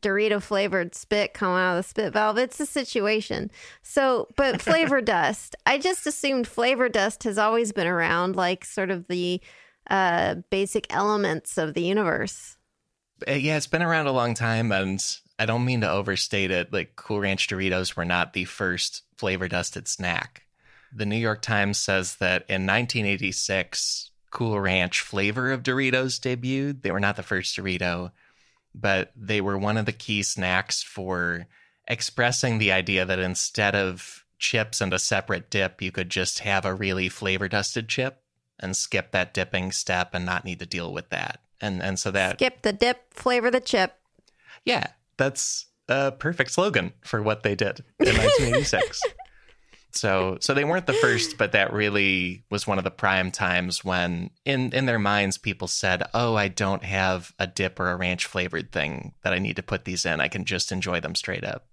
Dorito 0.00 0.42
flavored 0.42 0.94
spit 0.94 1.34
coming 1.34 1.58
out 1.58 1.76
of 1.76 1.84
the 1.84 1.88
spit 1.88 2.12
valve. 2.14 2.38
It's 2.38 2.58
a 2.58 2.64
situation. 2.66 3.50
So, 3.82 4.28
but 4.36 4.62
flavor 4.62 5.02
dust, 5.02 5.54
I 5.66 5.78
just 5.78 6.06
assumed 6.06 6.48
flavor 6.48 6.88
dust 6.88 7.22
has 7.24 7.36
always 7.36 7.72
been 7.72 7.86
around, 7.86 8.34
like 8.34 8.64
sort 8.64 8.90
of 8.90 9.06
the 9.08 9.42
uh, 9.90 10.36
basic 10.50 10.86
elements 10.88 11.58
of 11.58 11.74
the 11.74 11.82
universe. 11.82 12.56
Uh, 13.28 13.32
yeah, 13.32 13.56
it's 13.58 13.66
been 13.66 13.82
around 13.82 14.06
a 14.06 14.12
long 14.12 14.32
time, 14.34 14.72
and 14.72 15.04
I 15.42 15.46
don't 15.46 15.64
mean 15.64 15.80
to 15.80 15.90
overstate 15.90 16.52
it. 16.52 16.72
Like 16.72 16.94
Cool 16.94 17.18
Ranch 17.18 17.48
Doritos 17.48 17.96
were 17.96 18.04
not 18.04 18.32
the 18.32 18.44
first 18.44 19.02
flavor 19.16 19.48
dusted 19.48 19.88
snack. 19.88 20.44
The 20.94 21.04
New 21.04 21.16
York 21.16 21.42
Times 21.42 21.78
says 21.78 22.14
that 22.16 22.42
in 22.42 22.64
1986, 22.64 24.12
Cool 24.30 24.60
Ranch 24.60 25.00
flavor 25.00 25.50
of 25.50 25.64
Doritos 25.64 26.20
debuted. 26.20 26.82
They 26.82 26.92
were 26.92 27.00
not 27.00 27.16
the 27.16 27.24
first 27.24 27.56
Dorito, 27.56 28.12
but 28.72 29.10
they 29.16 29.40
were 29.40 29.58
one 29.58 29.76
of 29.76 29.84
the 29.84 29.92
key 29.92 30.22
snacks 30.22 30.80
for 30.80 31.48
expressing 31.88 32.58
the 32.58 32.70
idea 32.70 33.04
that 33.04 33.18
instead 33.18 33.74
of 33.74 34.24
chips 34.38 34.80
and 34.80 34.94
a 34.94 34.98
separate 35.00 35.50
dip, 35.50 35.82
you 35.82 35.90
could 35.90 36.08
just 36.08 36.38
have 36.38 36.64
a 36.64 36.72
really 36.72 37.08
flavor 37.08 37.48
dusted 37.48 37.88
chip 37.88 38.22
and 38.60 38.76
skip 38.76 39.10
that 39.10 39.34
dipping 39.34 39.72
step 39.72 40.10
and 40.14 40.24
not 40.24 40.44
need 40.44 40.60
to 40.60 40.66
deal 40.66 40.92
with 40.92 41.10
that. 41.10 41.40
And 41.60 41.82
and 41.82 41.98
so 41.98 42.12
that 42.12 42.36
Skip 42.38 42.62
the 42.62 42.72
dip, 42.72 43.12
flavor 43.12 43.50
the 43.50 43.60
chip. 43.60 43.98
yeah, 44.64 44.86
that's 45.22 45.66
a 45.88 46.10
perfect 46.10 46.50
slogan 46.50 46.92
for 47.04 47.22
what 47.22 47.44
they 47.44 47.54
did 47.54 47.80
in 48.00 48.16
1986. 48.16 49.02
so, 49.92 50.36
so 50.40 50.52
they 50.52 50.64
weren't 50.64 50.86
the 50.86 50.92
first, 50.94 51.38
but 51.38 51.52
that 51.52 51.72
really 51.72 52.44
was 52.50 52.66
one 52.66 52.78
of 52.78 52.84
the 52.84 52.90
prime 52.90 53.30
times 53.30 53.84
when, 53.84 54.30
in 54.44 54.72
in 54.72 54.86
their 54.86 54.98
minds, 54.98 55.38
people 55.38 55.68
said, 55.68 56.02
"Oh, 56.12 56.34
I 56.34 56.48
don't 56.48 56.82
have 56.82 57.32
a 57.38 57.46
dip 57.46 57.78
or 57.78 57.90
a 57.90 57.96
ranch 57.96 58.26
flavored 58.26 58.72
thing 58.72 59.14
that 59.22 59.32
I 59.32 59.38
need 59.38 59.56
to 59.56 59.62
put 59.62 59.84
these 59.84 60.04
in. 60.04 60.20
I 60.20 60.28
can 60.28 60.44
just 60.44 60.72
enjoy 60.72 61.00
them 61.00 61.14
straight 61.14 61.44
up." 61.44 61.66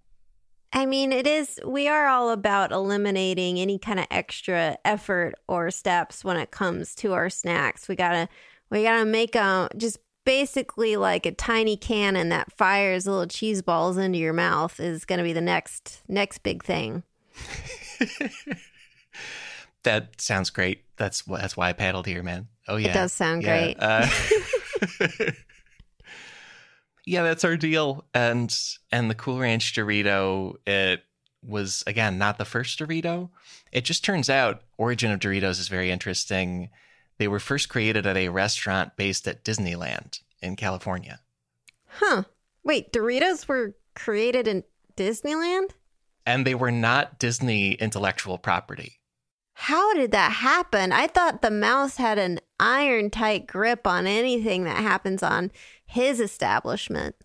I 0.71 0.85
mean, 0.85 1.11
it 1.11 1.25
is, 1.25 1.59
we 1.65 1.87
are 1.87 2.05
all 2.05 2.29
about 2.29 2.71
eliminating 2.71 3.59
any 3.59 3.79
kind 3.79 3.99
of 3.99 4.05
extra 4.11 4.77
effort 4.85 5.33
or 5.47 5.71
steps 5.71 6.23
when 6.23 6.37
it 6.37 6.51
comes 6.51 6.93
to 6.95 7.13
our 7.13 7.31
snacks. 7.31 7.87
We 7.87 7.95
gotta, 7.95 8.29
we 8.69 8.83
gotta 8.83 9.05
make 9.05 9.31
them 9.31 9.69
just 9.75 9.97
basically 10.25 10.95
like 10.95 11.25
a 11.25 11.31
tiny 11.31 11.75
cannon 11.77 12.29
that 12.29 12.51
fires 12.51 13.05
little 13.07 13.27
cheese 13.27 13.61
balls 13.61 13.97
into 13.97 14.17
your 14.19 14.33
mouth 14.33 14.79
is 14.79 15.05
gonna 15.05 15.23
be 15.23 15.33
the 15.33 15.41
next, 15.41 16.01
next 16.07 16.39
big 16.39 16.63
thing. 16.63 17.03
That 19.83 20.19
sounds 20.19 20.49
great. 20.49 20.83
That's 20.97 21.21
that's 21.21 21.55
why 21.55 21.69
I 21.69 21.73
paddled 21.73 22.05
here, 22.05 22.21
man. 22.21 22.49
Oh 22.67 22.75
yeah, 22.75 22.89
It 22.89 22.93
does 22.95 23.13
sound 23.13 23.43
Yeah, 23.43 23.73
great. 23.73 23.77
uh, 23.79 24.07
yeah, 27.05 27.23
that's 27.23 27.45
our 27.45 27.55
deal. 27.57 28.05
And 28.13 28.55
and 28.91 29.09
the 29.09 29.15
Cool 29.15 29.39
Ranch 29.39 29.73
Dorito, 29.73 30.55
it 30.67 31.03
was 31.41 31.83
again 31.87 32.17
not 32.17 32.37
the 32.37 32.43
first 32.45 32.77
Dorito. 32.77 33.29
It 33.71 33.85
just 33.85 34.03
turns 34.03 34.29
out 34.29 34.63
origin 34.77 35.11
of 35.11 35.19
Doritos 35.21 35.59
is 35.59 35.69
very 35.69 35.91
interesting. 35.91 36.69
They 37.19 37.27
were 37.27 37.39
first 37.39 37.69
created 37.69 38.07
at 38.07 38.17
a 38.17 38.29
restaurant 38.29 38.95
based 38.95 39.27
at 39.27 39.43
Disneyland 39.43 40.21
in 40.41 40.55
California. 40.55 41.19
Huh. 41.85 42.23
Wait, 42.63 42.91
Doritos 42.91 43.47
were 43.47 43.75
created 43.93 44.47
in 44.47 44.63
Disneyland? 44.95 45.71
And 46.25 46.47
they 46.47 46.55
were 46.55 46.71
not 46.71 47.19
Disney 47.19 47.73
intellectual 47.73 48.37
property. 48.37 48.99
How 49.53 49.93
did 49.93 50.11
that 50.11 50.31
happen? 50.31 50.93
I 50.93 51.07
thought 51.07 51.41
the 51.41 51.51
mouse 51.51 51.97
had 51.97 52.17
an 52.17 52.39
iron 52.59 53.09
tight 53.09 53.45
grip 53.45 53.85
on 53.85 54.07
anything 54.07 54.63
that 54.63 54.77
happens 54.77 55.21
on 55.21 55.51
his 55.85 56.21
establishment. 56.21 57.15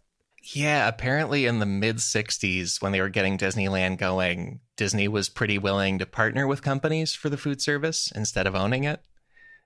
Yeah, 0.43 0.89
apparently 0.89 1.47
in 1.47 1.61
the 1.61 1.67
mid 1.67 1.99
60s, 1.99 2.83
when 2.83 2.91
they 2.91 3.01
were 3.01 3.09
getting 3.09 3.39
Disneyland 3.39 3.99
going, 3.99 4.61
Disney 4.77 5.07
was 5.07 5.29
pretty 5.29 5.59
willing 5.59 6.01
to 6.01 6.07
partner 6.07 6.49
with 6.49 6.63
companies 6.63 7.15
for 7.15 7.29
the 7.29 7.37
food 7.37 7.63
service 7.63 8.13
instead 8.15 8.49
of 8.49 8.57
owning 8.57 8.83
it. 8.83 9.01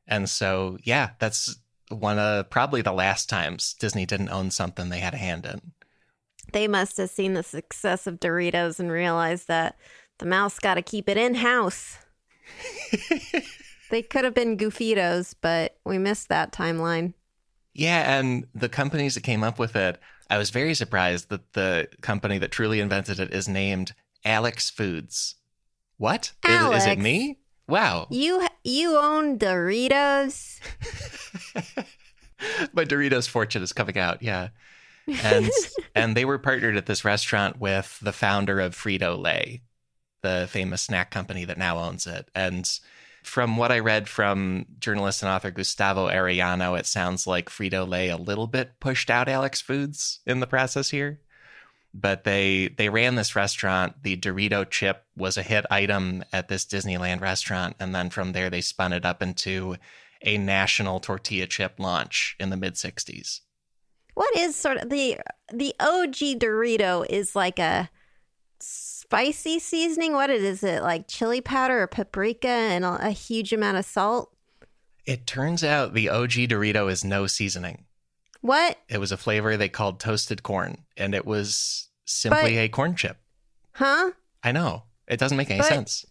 And 0.08 0.28
so, 0.28 0.78
yeah, 0.82 1.10
that's 1.18 1.56
one 1.90 2.18
of 2.18 2.50
probably 2.50 2.82
the 2.82 2.92
last 2.92 3.28
times 3.28 3.74
Disney 3.74 4.06
didn't 4.06 4.30
own 4.30 4.50
something 4.50 4.88
they 4.88 4.98
had 5.00 5.14
a 5.14 5.18
hand 5.18 5.46
in. 5.46 5.72
They 6.52 6.66
must 6.66 6.96
have 6.96 7.10
seen 7.10 7.34
the 7.34 7.42
success 7.42 8.06
of 8.06 8.18
Doritos 8.20 8.80
and 8.80 8.90
realized 8.90 9.48
that 9.48 9.76
the 10.18 10.26
mouse 10.26 10.58
got 10.58 10.74
to 10.74 10.82
keep 10.82 11.08
it 11.08 11.16
in 11.18 11.36
house. 11.36 11.98
they 13.90 14.02
could 14.02 14.24
have 14.24 14.34
been 14.34 14.56
Goofitos, 14.56 15.34
but 15.40 15.76
we 15.84 15.98
missed 15.98 16.28
that 16.30 16.52
timeline. 16.52 17.12
Yeah, 17.74 18.18
and 18.18 18.46
the 18.54 18.68
companies 18.68 19.14
that 19.14 19.22
came 19.22 19.44
up 19.44 19.58
with 19.58 19.76
it, 19.76 20.00
I 20.30 20.38
was 20.38 20.50
very 20.50 20.74
surprised 20.74 21.28
that 21.28 21.52
the 21.52 21.88
company 22.00 22.38
that 22.38 22.50
truly 22.50 22.80
invented 22.80 23.20
it 23.20 23.32
is 23.32 23.48
named 23.48 23.94
Alex 24.24 24.70
Foods. 24.70 25.36
What? 25.98 26.32
Is- 26.46 26.54
Is, 26.54 26.60
Alex. 26.60 26.86
it 26.86 26.98
me? 26.98 27.38
Wow. 27.68 28.06
You 28.10 28.46
you 28.64 28.96
own 28.96 29.38
Doritos? 29.38 30.58
My 32.72 32.84
Doritos 32.84 33.28
fortune 33.28 33.62
is 33.62 33.72
coming 33.72 33.98
out. 33.98 34.22
Yeah. 34.22 34.48
And 35.06 35.50
and 35.94 36.16
they 36.16 36.24
were 36.24 36.38
partnered 36.38 36.76
at 36.76 36.86
this 36.86 37.04
restaurant 37.04 37.60
with 37.60 37.98
the 38.00 38.12
founder 38.12 38.58
of 38.58 38.74
Frito 38.74 39.20
Lay, 39.20 39.62
the 40.22 40.48
famous 40.50 40.82
snack 40.82 41.10
company 41.10 41.44
that 41.44 41.58
now 41.58 41.78
owns 41.78 42.06
it. 42.06 42.30
And 42.34 42.68
from 43.22 43.58
what 43.58 43.70
I 43.70 43.80
read 43.80 44.08
from 44.08 44.64
journalist 44.78 45.22
and 45.22 45.30
author 45.30 45.50
Gustavo 45.50 46.08
Arellano, 46.08 46.78
it 46.78 46.86
sounds 46.86 47.26
like 47.26 47.50
Frito 47.50 47.86
Lay 47.86 48.08
a 48.08 48.16
little 48.16 48.46
bit 48.46 48.80
pushed 48.80 49.10
out 49.10 49.28
Alex 49.28 49.60
Foods 49.60 50.20
in 50.26 50.40
the 50.40 50.46
process 50.46 50.90
here. 50.90 51.20
But 51.94 52.24
they 52.24 52.68
they 52.76 52.88
ran 52.88 53.14
this 53.14 53.34
restaurant. 53.34 54.02
The 54.02 54.16
Dorito 54.16 54.68
chip 54.68 55.04
was 55.16 55.36
a 55.36 55.42
hit 55.42 55.64
item 55.70 56.22
at 56.32 56.48
this 56.48 56.64
Disneyland 56.66 57.20
restaurant, 57.20 57.76
and 57.80 57.94
then 57.94 58.10
from 58.10 58.32
there 58.32 58.50
they 58.50 58.60
spun 58.60 58.92
it 58.92 59.04
up 59.04 59.22
into 59.22 59.76
a 60.22 60.36
national 60.36 61.00
tortilla 61.00 61.46
chip 61.46 61.74
launch 61.78 62.36
in 62.38 62.50
the 62.50 62.56
mid 62.56 62.74
'60s. 62.74 63.40
What 64.14 64.36
is 64.36 64.54
sort 64.54 64.78
of 64.78 64.90
the 64.90 65.18
the 65.52 65.74
OG 65.80 66.40
Dorito 66.40 67.06
is 67.08 67.34
like 67.34 67.58
a 67.58 67.88
spicy 68.60 69.58
seasoning. 69.58 70.12
What 70.12 70.30
is 70.30 70.62
it 70.62 70.82
like 70.82 71.08
chili 71.08 71.40
powder 71.40 71.82
or 71.82 71.86
paprika 71.86 72.48
and 72.48 72.84
a, 72.84 73.08
a 73.08 73.10
huge 73.10 73.52
amount 73.52 73.78
of 73.78 73.84
salt? 73.84 74.34
It 75.06 75.26
turns 75.26 75.64
out 75.64 75.94
the 75.94 76.10
OG 76.10 76.32
Dorito 76.32 76.90
is 76.90 77.04
no 77.04 77.26
seasoning. 77.26 77.84
What? 78.40 78.78
It 78.88 78.98
was 78.98 79.12
a 79.12 79.16
flavor 79.16 79.56
they 79.56 79.68
called 79.68 80.00
toasted 80.00 80.42
corn, 80.42 80.84
and 80.96 81.14
it 81.14 81.26
was 81.26 81.88
simply 82.04 82.54
But- 82.54 82.60
a 82.62 82.68
corn 82.68 82.94
chip. 82.96 83.18
Huh? 83.72 84.12
I 84.42 84.52
know. 84.52 84.84
It 85.06 85.18
doesn't 85.18 85.36
make 85.36 85.50
any 85.50 85.60
But- 85.60 85.68
sense. 85.68 86.04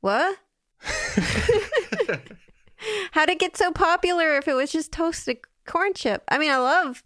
What? 0.00 0.36
How'd 3.12 3.30
it 3.30 3.38
get 3.38 3.56
so 3.56 3.72
popular 3.72 4.36
if 4.36 4.46
it 4.48 4.54
was 4.54 4.70
just 4.72 4.92
toasted 4.92 5.38
corn 5.66 5.94
chip? 5.94 6.22
I 6.28 6.36
mean, 6.38 6.50
I 6.50 6.58
love, 6.58 7.02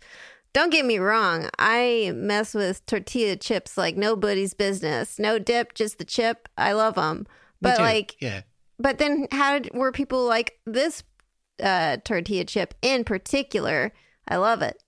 don't 0.53 0.70
get 0.70 0.85
me 0.85 0.99
wrong, 0.99 1.49
I 1.59 2.12
mess 2.14 2.55
with 2.55 2.85
tortilla 2.87 3.37
chips 3.37 3.76
like 3.79 3.97
nobody's 3.97 4.55
business. 4.55 5.18
No 5.18 5.39
dip, 5.39 5.74
just 5.74 5.99
the 5.99 6.05
chip. 6.05 6.49
I 6.59 6.72
love 6.72 6.95
them. 6.97 7.26
But 7.61 7.79
like, 7.79 8.16
yeah. 8.20 8.43
but 8.79 8.99
then 8.99 9.29
how 9.31 9.59
did, 9.59 9.72
were 9.74 9.93
people 9.93 10.24
like 10.24 10.59
this 10.66 11.03
uh, 11.62 11.99
tortilla 12.05 12.45
chip 12.45 12.74
in 12.83 13.05
particular? 13.05 13.93
I 14.29 14.37
love 14.37 14.62
it. 14.62 14.83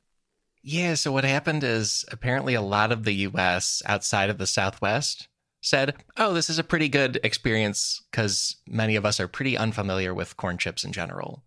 Yeah, 0.62 0.94
so 0.94 1.10
what 1.10 1.24
happened 1.24 1.64
is 1.64 2.04
apparently 2.12 2.54
a 2.54 2.60
lot 2.60 2.92
of 2.92 3.04
the 3.04 3.14
US 3.14 3.82
outside 3.86 4.30
of 4.30 4.38
the 4.38 4.46
Southwest 4.46 5.28
said, 5.62 5.94
oh, 6.16 6.32
this 6.32 6.50
is 6.50 6.58
a 6.58 6.64
pretty 6.64 6.88
good 6.88 7.18
experience 7.22 8.02
because 8.10 8.56
many 8.66 8.96
of 8.96 9.04
us 9.04 9.20
are 9.20 9.28
pretty 9.28 9.56
unfamiliar 9.56 10.14
with 10.14 10.36
corn 10.36 10.58
chips 10.58 10.84
in 10.84 10.92
general. 10.92 11.42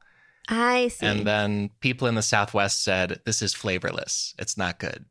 I 0.49 0.89
see. 0.89 1.05
And 1.05 1.25
then 1.25 1.69
people 1.79 2.07
in 2.07 2.15
the 2.15 2.21
Southwest 2.21 2.83
said, 2.83 3.21
this 3.25 3.41
is 3.41 3.53
flavorless. 3.53 4.33
It's 4.37 4.57
not 4.57 4.79
good. 4.79 5.05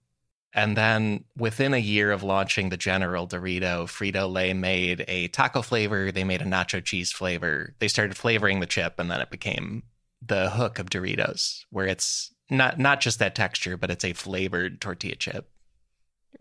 And 0.55 0.77
then 0.77 1.25
within 1.37 1.73
a 1.73 1.79
year 1.79 2.13
of 2.13 2.23
launching 2.23 2.69
the 2.69 2.77
General 2.77 3.27
Dorito, 3.27 3.85
Frito 3.87 4.31
Lay 4.31 4.53
made 4.53 5.05
a 5.09 5.29
taco 5.29 5.63
flavor. 5.63 6.13
They 6.13 6.25
made 6.25 6.43
a 6.43 6.47
nacho 6.47 6.85
cheese 6.85 7.11
flavor. 7.11 7.75
They 7.79 7.89
started 7.89 8.17
flavoring 8.17 8.61
the 8.61 8.67
chip, 8.67 8.99
and 8.99 9.11
then 9.11 9.21
it 9.21 9.31
became 9.31 9.85
the 10.21 10.51
hook 10.51 10.79
of 10.79 10.91
Doritos, 10.91 11.65
where 11.71 11.87
it's 11.87 12.32
not 12.51 12.79
not 12.79 13.01
just 13.01 13.19
that 13.19 13.35
texture, 13.35 13.77
but 13.77 13.91
it's 13.91 14.05
a 14.05 14.13
flavored 14.13 14.81
tortilla 14.81 15.17
chip. 15.17 15.49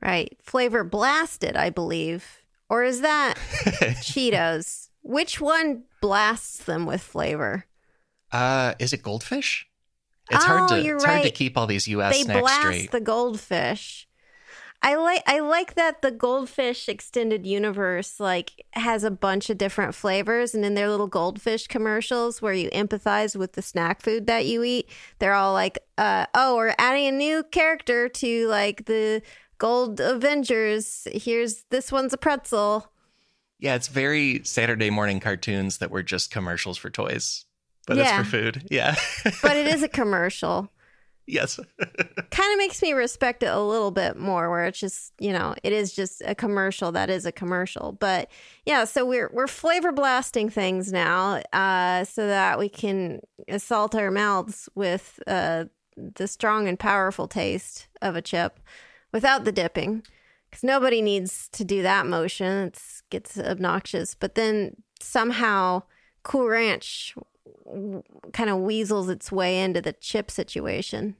right. 0.01 0.37
Flavor 0.41 0.83
blasted, 0.83 1.55
I 1.55 1.69
believe. 1.69 2.41
Or 2.69 2.83
is 2.83 3.01
that 3.01 3.35
Cheetos? 4.01 4.89
Which 5.01 5.41
one 5.41 5.83
blasts 6.01 6.63
them 6.63 6.85
with 6.85 7.01
flavor? 7.01 7.65
Uh, 8.31 8.75
is 8.79 8.93
it 8.93 9.03
goldfish? 9.03 9.67
It's 10.29 10.43
hard 10.45 10.71
Oh, 10.71 10.75
to 10.77 10.81
you're 10.81 10.95
it's 10.95 11.05
hard 11.05 11.23
to 11.23 11.31
keep 11.31 11.57
all 11.57 11.67
these 11.67 11.87
U.S. 11.89 12.15
they 12.15 12.23
snacks 12.23 12.39
blast 12.39 12.61
straight. 12.61 12.91
the 12.91 13.01
goldfish. 13.01 14.07
I 14.83 14.95
like 14.95 15.21
I 15.27 15.39
like 15.39 15.75
that 15.75 16.01
the 16.01 16.09
goldfish 16.11 16.89
extended 16.89 17.45
universe 17.45 18.19
like 18.19 18.65
has 18.71 19.03
a 19.03 19.11
bunch 19.11 19.49
of 19.51 19.57
different 19.59 19.93
flavors 19.93 20.55
and 20.55 20.65
in 20.65 20.73
their 20.73 20.89
little 20.89 21.07
goldfish 21.07 21.67
commercials 21.67 22.41
where 22.41 22.53
you 22.53 22.69
empathize 22.71 23.35
with 23.35 23.53
the 23.53 23.61
snack 23.61 24.01
food 24.01 24.25
that 24.27 24.47
you 24.47 24.63
eat, 24.63 24.89
they're 25.19 25.35
all 25.35 25.53
like, 25.53 25.77
uh, 25.99 26.25
oh, 26.33 26.55
we're 26.55 26.73
adding 26.79 27.05
a 27.07 27.11
new 27.11 27.43
character 27.43 28.09
to 28.09 28.47
like 28.47 28.85
the 28.85 29.21
Gold 29.59 29.99
Avengers. 29.99 31.07
Here's 31.13 31.63
this 31.69 31.91
one's 31.91 32.13
a 32.13 32.17
pretzel. 32.17 32.91
Yeah, 33.59 33.75
it's 33.75 33.87
very 33.89 34.41
Saturday 34.43 34.89
morning 34.89 35.19
cartoons 35.19 35.77
that 35.77 35.91
were 35.91 36.01
just 36.01 36.31
commercials 36.31 36.79
for 36.79 36.89
toys, 36.89 37.45
but 37.85 37.97
Yeah. 37.97 38.19
it's 38.19 38.27
for 38.27 38.37
food. 38.37 38.67
Yeah. 38.71 38.95
But 39.43 39.57
it 39.57 39.67
is 39.67 39.83
a 39.83 39.87
commercial. 39.87 40.71
Yes. 41.27 41.59
kind 42.31 42.53
of 42.53 42.57
makes 42.57 42.81
me 42.81 42.93
respect 42.93 43.43
it 43.43 43.47
a 43.47 43.59
little 43.59 43.91
bit 43.91 44.17
more 44.17 44.49
where 44.49 44.65
it's 44.65 44.79
just 44.79 45.13
you 45.19 45.31
know 45.31 45.55
it 45.63 45.73
is 45.73 45.93
just 45.93 46.21
a 46.25 46.35
commercial 46.35 46.91
that 46.91 47.09
is 47.09 47.25
a 47.25 47.31
commercial. 47.31 47.93
But 47.93 48.29
yeah 48.65 48.85
so 48.85 49.05
we're 49.05 49.29
we're 49.33 49.47
flavor 49.47 49.91
blasting 49.91 50.49
things 50.49 50.91
now 50.91 51.41
uh 51.53 52.03
so 52.05 52.27
that 52.27 52.59
we 52.59 52.69
can 52.69 53.21
assault 53.47 53.95
our 53.95 54.11
mouths 54.11 54.69
with 54.75 55.19
uh 55.27 55.65
the 55.97 56.27
strong 56.27 56.67
and 56.67 56.79
powerful 56.79 57.27
taste 57.27 57.87
of 58.01 58.15
a 58.15 58.21
chip 58.21 58.59
without 59.11 59.43
the 59.43 59.51
dipping 59.51 60.03
because 60.49 60.63
nobody 60.63 61.01
needs 61.01 61.47
to 61.49 61.63
do 61.63 61.81
that 61.81 62.05
motion. 62.05 62.67
It 62.67 62.79
gets 63.09 63.37
obnoxious. 63.37 64.15
But 64.15 64.35
then 64.35 64.75
somehow 64.99 65.83
cool 66.23 66.47
ranch 66.47 67.15
kind 68.33 68.49
of 68.49 68.59
weasels 68.59 69.09
its 69.09 69.31
way 69.31 69.61
into 69.61 69.81
the 69.81 69.93
chip 69.93 70.29
situation 70.31 71.15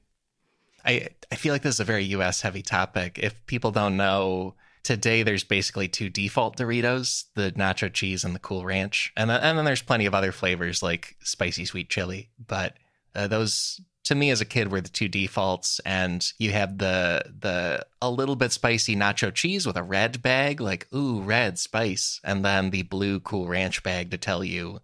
I 0.84 1.08
I 1.30 1.36
feel 1.36 1.52
like 1.52 1.62
this 1.62 1.76
is 1.76 1.80
a 1.80 1.84
very 1.84 2.04
US 2.04 2.40
heavy 2.40 2.62
topic. 2.62 3.18
If 3.22 3.46
people 3.46 3.70
don't 3.70 3.96
know, 3.96 4.54
today 4.82 5.22
there's 5.22 5.44
basically 5.44 5.88
two 5.88 6.08
default 6.08 6.56
Doritos, 6.56 7.24
the 7.34 7.52
nacho 7.52 7.92
cheese 7.92 8.24
and 8.24 8.34
the 8.34 8.40
cool 8.40 8.64
ranch. 8.64 9.12
And 9.16 9.30
then, 9.30 9.40
and 9.40 9.58
then 9.58 9.64
there's 9.64 9.82
plenty 9.82 10.06
of 10.06 10.14
other 10.14 10.32
flavors 10.32 10.82
like 10.82 11.16
spicy 11.22 11.64
sweet 11.64 11.88
chili, 11.88 12.30
but 12.46 12.74
uh, 13.14 13.28
those 13.28 13.80
to 14.04 14.14
me 14.16 14.30
as 14.30 14.40
a 14.40 14.44
kid 14.44 14.72
were 14.72 14.80
the 14.80 14.88
two 14.88 15.08
defaults 15.08 15.80
and 15.86 16.32
you 16.38 16.50
have 16.50 16.78
the 16.78 17.22
the 17.38 17.86
a 18.00 18.10
little 18.10 18.34
bit 18.34 18.50
spicy 18.50 18.96
nacho 18.96 19.32
cheese 19.32 19.64
with 19.64 19.76
a 19.76 19.82
red 19.82 20.20
bag 20.22 20.60
like 20.60 20.88
ooh 20.92 21.20
red 21.20 21.56
spice 21.56 22.20
and 22.24 22.44
then 22.44 22.70
the 22.70 22.82
blue 22.82 23.20
cool 23.20 23.46
ranch 23.46 23.80
bag 23.84 24.10
to 24.10 24.18
tell 24.18 24.42
you 24.42 24.80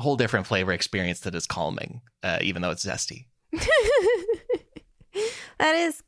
whole 0.00 0.16
different 0.16 0.46
flavor 0.46 0.72
experience 0.72 1.20
that 1.20 1.34
is 1.34 1.46
calming 1.46 2.00
uh, 2.22 2.38
even 2.40 2.62
though 2.62 2.70
it's 2.70 2.84
zesty 2.84 3.26
that 5.58 5.74
is 5.74 6.02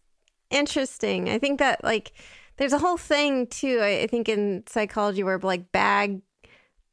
interesting. 0.53 1.29
I 1.29 1.39
think 1.39 1.59
that 1.59 1.83
like 1.83 2.13
there's 2.57 2.73
a 2.73 2.79
whole 2.79 2.97
thing 2.97 3.47
too. 3.47 3.81
I, 3.81 4.03
I 4.03 4.07
think 4.07 4.29
in 4.29 4.65
psychology 4.69 5.23
where 5.23 5.39
like 5.39 5.73
bag 5.73 6.21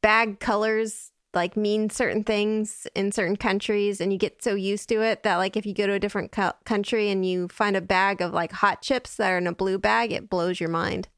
bag 0.02 0.40
colors 0.40 1.12
like 1.32 1.56
mean 1.56 1.88
certain 1.90 2.24
things 2.24 2.88
in 2.96 3.12
certain 3.12 3.36
countries, 3.36 4.00
and 4.00 4.12
you 4.12 4.18
get 4.18 4.42
so 4.42 4.54
used 4.54 4.88
to 4.88 5.02
it 5.02 5.22
that 5.22 5.36
like 5.36 5.56
if 5.56 5.64
you 5.64 5.74
go 5.74 5.86
to 5.86 5.92
a 5.92 6.00
different 6.00 6.32
co- 6.32 6.52
country 6.64 7.08
and 7.10 7.24
you 7.24 7.48
find 7.48 7.76
a 7.76 7.80
bag 7.80 8.20
of 8.20 8.32
like 8.32 8.50
hot 8.52 8.82
chips 8.82 9.16
that 9.16 9.30
are 9.30 9.38
in 9.38 9.46
a 9.46 9.54
blue 9.54 9.78
bag, 9.78 10.12
it 10.12 10.28
blows 10.28 10.58
your 10.58 10.70
mind. 10.70 11.08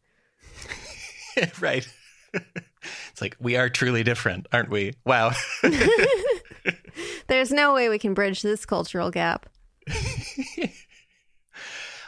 right. 1.60 1.88
it's 3.10 3.20
like 3.20 3.36
we 3.40 3.56
are 3.56 3.68
truly 3.68 4.02
different, 4.02 4.46
aren't 4.52 4.70
we? 4.70 4.94
Wow. 5.04 5.32
There's 7.28 7.52
no 7.52 7.74
way 7.74 7.88
we 7.88 7.98
can 7.98 8.14
bridge 8.14 8.42
this 8.42 8.66
cultural 8.66 9.10
gap. 9.10 9.48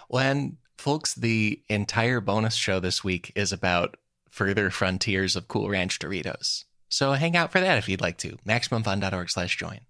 when 0.09 0.59
folks, 0.79 1.15
the 1.15 1.63
entire 1.69 2.21
bonus 2.21 2.55
show 2.55 2.81
this 2.81 3.03
week 3.03 3.33
is 3.35 3.53
about 3.53 3.97
further 4.31 4.71
frontiers 4.71 5.37
of 5.37 5.49
Cool 5.49 5.69
Ranch 5.69 5.99
Doritos. 5.99 6.65
So 6.89 7.13
hang 7.13 7.37
out 7.37 7.51
for 7.53 7.61
that 7.61 7.79
if 7.79 7.89
you'd 7.89 8.01
like 8.01 8.19
to. 8.19 8.37
MaximumFun.org 8.47 9.31
slash 9.31 9.57
join. 9.57 9.81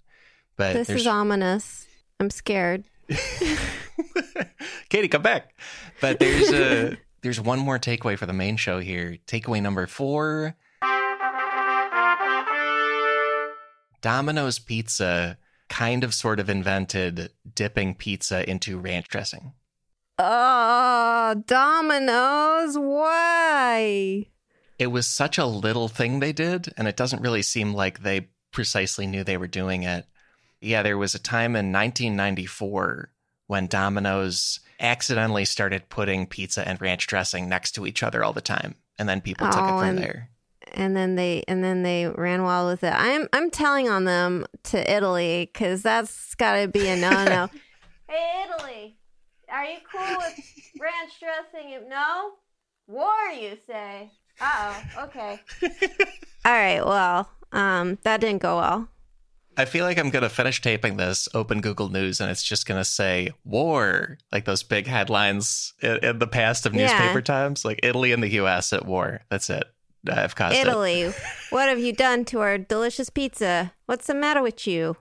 But 0.57 0.75
This 0.75 0.87
there's 0.89 1.01
is 1.03 1.07
ominous. 1.07 1.87
I'm 2.21 2.31
scared. 2.31 2.85
Katie, 4.89 5.09
come 5.09 5.23
back. 5.23 5.55
But 6.01 6.19
there's 6.21 6.51
a 6.51 6.97
there's 7.23 7.41
one 7.41 7.59
more 7.59 7.79
takeaway 7.79 8.17
for 8.17 8.27
the 8.27 8.33
main 8.33 8.57
show 8.57 8.79
here. 8.79 9.19
Takeaway 9.27 9.61
number 9.61 9.87
four. 9.87 10.57
Domino's 14.05 14.59
Pizza 14.59 15.39
kind 15.71 16.05
of 16.05 16.13
sort 16.13 16.39
of 16.39 16.51
invented 16.51 17.31
dipping 17.55 17.95
pizza 17.95 18.47
into 18.49 18.79
ranch 18.79 19.09
dressing. 19.09 19.55
Oh, 20.19 21.43
Domino's, 21.47 22.77
why? 22.77 24.27
It 24.79 24.89
was 24.89 25.07
such 25.07 25.39
a 25.39 25.47
little 25.47 25.89
thing 25.89 26.21
they 26.21 26.35
did, 26.35 26.71
and 26.77 26.87
it 26.87 26.99
doesn't 26.99 27.23
really 27.23 27.41
seem 27.41 27.73
like 27.73 28.03
they 28.03 28.29
precisely 28.53 29.07
knew 29.07 29.25
they 29.25 29.39
were 29.39 29.47
doing 29.49 29.85
it. 29.85 30.05
Yeah, 30.61 30.83
there 30.83 30.99
was 30.99 31.15
a 31.15 31.19
time 31.19 31.57
in 31.57 31.73
1994 31.73 33.11
when 33.47 33.69
Domino's 33.69 34.61
accidentally 34.81 35.47
started 35.47 35.89
putting 35.89 36.27
pizza 36.27 36.69
and 36.69 36.79
ranch 36.79 37.07
dressing 37.07 37.49
next 37.49 37.73
to 37.73 37.87
each 37.87 38.03
other 38.03 38.23
all 38.23 38.35
the 38.35 38.43
time, 38.43 38.75
and 38.99 39.09
then 39.09 39.23
people 39.23 39.47
took 39.47 39.61
it 39.61 39.71
Oh, 39.71 39.81
from 39.81 39.97
there. 39.97 40.29
And 40.75 40.97
then 40.97 41.15
they 41.15 41.43
and 41.49 41.63
then 41.65 41.83
they 41.83 42.07
ran 42.07 42.43
wild 42.43 42.69
with 42.71 42.85
it. 42.85 42.93
I'm 42.95 43.29
I'm 43.33 43.51
telling 43.51 43.89
on 43.89 44.05
them 44.05 44.47
to 44.65 44.93
Italy 44.93 45.51
because 45.53 45.83
that's 45.83 46.35
got 46.35 46.61
to 46.61 46.69
be 46.69 46.87
a 46.89 46.97
no 46.97 47.27
no. 47.27 47.49
hey 48.09 48.45
Italy, 48.47 48.97
are 49.51 49.65
you 49.65 49.79
cool 49.91 50.17
with 50.19 50.45
ranch 50.81 51.13
dressing? 51.21 51.89
No, 51.89 52.33
war 52.87 53.11
you 53.39 53.57
say? 53.67 54.11
Uh 54.41 54.83
oh. 54.97 55.05
Okay. 55.05 55.41
All 56.45 56.53
right. 56.53 56.85
Well, 56.85 57.29
um, 57.53 57.99
that 58.03 58.21
didn't 58.21 58.43
go 58.43 58.57
well. 58.59 58.89
I 59.57 59.67
feel 59.67 59.85
like 59.85 59.99
I'm 59.99 60.11
going 60.11 60.25
to 60.25 60.29
finish 60.29 60.61
taping 60.61 60.97
this, 60.97 61.29
open 61.33 61.61
Google 61.61 61.89
News, 61.89 62.21
and 62.21 62.29
it's 62.29 62.43
just 62.43 62.67
going 62.67 62.81
to 62.81 62.85
say 62.85 63.31
war, 63.45 64.19
like 64.33 64.45
those 64.47 64.65
big 64.65 64.89
headlines 64.89 65.75
in, 65.81 65.99
in 66.05 66.19
the 66.19 66.27
past 66.27 66.67
of 66.67 66.75
Yeah. 66.75 66.81
newspaper 66.83 67.23
times, 67.23 67.65
like 67.65 67.79
Italy 67.85 68.11
and 68.11 68.21
the 68.21 68.31
US 68.43 68.73
at 68.73 68.85
war. 68.85 69.21
That's 69.31 69.49
it. 69.51 69.63
I've 70.09 70.35
caused 70.35 70.57
it. 70.57 70.67
Italy, 70.67 71.13
what 71.51 71.69
have 71.69 71.79
you 71.79 71.93
done 71.93 72.25
to 72.27 72.41
our 72.41 72.59
delicious 72.59 73.11
pizza? 73.11 73.73
What's 73.87 74.07
the 74.07 74.15
matter 74.15 74.43
with 74.43 74.67
you? 74.67 74.97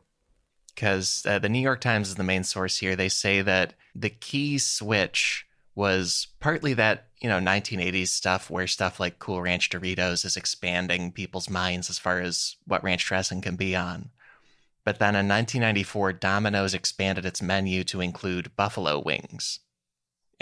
because 0.74 1.26
uh, 1.28 1.40
the 1.40 1.50
New 1.50 1.60
York 1.60 1.82
Times 1.82 2.10
is 2.10 2.16
the 2.16 2.24
main 2.24 2.44
source 2.44 2.78
here. 2.78 2.96
They 2.96 3.10
say 3.10 3.42
that 3.42 3.74
the 3.96 4.10
key 4.10 4.58
switch 4.58 5.46
was 5.76 6.28
partly 6.40 6.74
that 6.74 7.08
you 7.20 7.30
know 7.30 7.40
1980s 7.40 8.10
stuff 8.10 8.50
where 8.50 8.68
stuff 8.68 9.00
like 9.00 9.20
Cool 9.20 9.42
Ranch 9.42 9.70
Doritos 9.70 10.26
is 10.26 10.38
expanding 10.38 11.12
people's 11.12 11.50
minds 11.50 11.90
as 11.90 12.00
far 12.00 12.20
as 12.20 12.56
what 12.66 12.84
ranch 12.84 13.06
dressing 13.06 13.42
can 13.42 13.56
be 13.56 13.76
on. 13.76 14.10
But 14.86 15.00
then 15.00 15.16
in 15.16 15.30
1994, 15.30 16.14
Domino's 16.14 16.74
expanded 16.74 17.26
its 17.26 17.42
menu 17.42 17.84
to 17.86 18.02
include 18.02 18.56
buffalo 18.58 19.00
wings. 19.00 19.60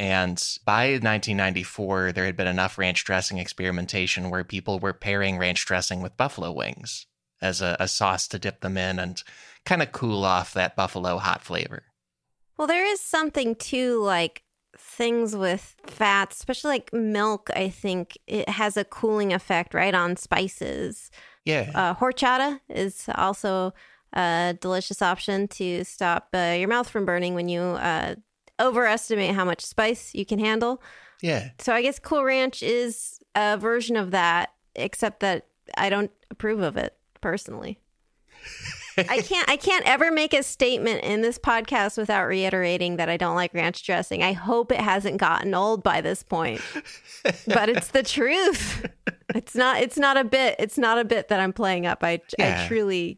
And 0.02 0.44
by 0.66 0.94
1994, 0.94 2.12
there 2.12 2.26
had 2.26 2.36
been 2.36 2.48
enough 2.48 2.80
ranch 2.80 3.06
dressing 3.06 3.38
experimentation 3.38 4.32
where 4.32 4.44
people 4.44 4.80
were 4.80 4.94
pairing 4.94 5.38
ranch 5.38 5.64
dressing 5.68 6.02
with 6.02 6.18
buffalo 6.18 6.52
wings 6.52 7.06
as 7.40 7.62
a, 7.62 7.78
a 7.80 7.88
sauce 7.88 8.28
to 8.30 8.40
dip 8.40 8.62
them 8.62 8.78
in 8.78 8.98
and 8.98 9.22
kind 9.64 9.84
of 9.84 9.92
cool 9.92 10.26
off 10.26 10.56
that 10.56 10.76
buffalo 10.76 11.20
hot 11.20 11.44
flavor. 11.44 11.84
Well, 12.58 12.66
there 12.66 12.84
is 12.84 13.00
something 13.00 13.54
too, 13.54 14.02
like 14.02 14.42
things 14.76 15.36
with 15.36 15.76
fats, 15.86 16.38
especially 16.38 16.70
like 16.70 16.92
milk. 16.92 17.52
I 17.56 17.70
think 17.70 18.18
it 18.26 18.50
has 18.50 18.78
a 18.78 18.84
cooling 18.84 19.34
effect, 19.34 19.76
right, 19.76 19.94
on 19.94 20.16
spices. 20.16 21.12
Yeah. 21.46 21.70
Uh, 21.76 21.94
horchata 21.94 22.60
is 22.70 23.06
also 23.14 23.72
a 24.14 24.58
delicious 24.60 25.04
option 25.04 25.48
to 25.50 25.84
stop 25.84 26.30
uh, 26.34 26.56
your 26.58 26.70
mouth 26.70 26.90
from 26.90 27.06
burning 27.06 27.36
when 27.36 27.50
you 27.50 27.62
uh, 27.62 28.16
overestimate 28.62 29.36
how 29.36 29.46
much 29.46 29.62
spice 29.66 30.14
you 30.14 30.26
can 30.26 30.40
handle. 30.40 30.82
yeah. 31.22 31.50
So 31.60 31.74
I 31.74 31.82
guess 31.82 32.00
Cool 32.00 32.24
Ranch 32.24 32.64
is 32.64 33.20
a 33.36 33.58
version 33.58 33.96
of 33.96 34.12
that, 34.12 34.52
except 34.76 35.20
that 35.22 35.48
I 35.78 35.90
don't 35.90 36.12
approve 36.30 36.62
of 36.62 36.78
it 36.78 36.96
personally. 37.22 37.80
I 38.98 39.22
can't 39.22 39.48
I 39.50 39.56
can't 39.56 39.86
ever 39.88 40.12
make 40.12 40.34
a 40.34 40.44
statement 40.44 41.04
in 41.04 41.22
this 41.22 41.38
podcast 41.38 41.98
without 41.98 42.26
reiterating 42.28 42.98
that 42.98 43.08
I 43.10 43.18
don't 43.18 43.36
like 43.36 43.54
ranch 43.54 43.84
dressing. 43.86 44.24
I 44.24 44.34
hope 44.34 44.72
it 44.72 44.80
hasn't 44.82 45.18
gotten 45.18 45.54
old 45.54 45.84
by 45.84 46.02
this 46.02 46.24
point. 46.24 46.62
But 47.48 47.70
it's 47.70 47.90
the 47.90 48.04
truth. 48.04 48.86
It's 49.34 49.56
not 49.56 49.82
it's 49.82 49.98
not 49.98 50.18
a 50.18 50.26
bit 50.26 50.58
it's 50.60 50.78
not 50.78 50.98
a 51.00 51.06
bit 51.06 51.30
that 51.30 51.40
I'm 51.40 51.54
playing 51.54 51.86
up. 51.86 52.04
I 52.04 52.20
Yeah. 52.38 52.66
I 52.66 52.68
truly 52.68 53.18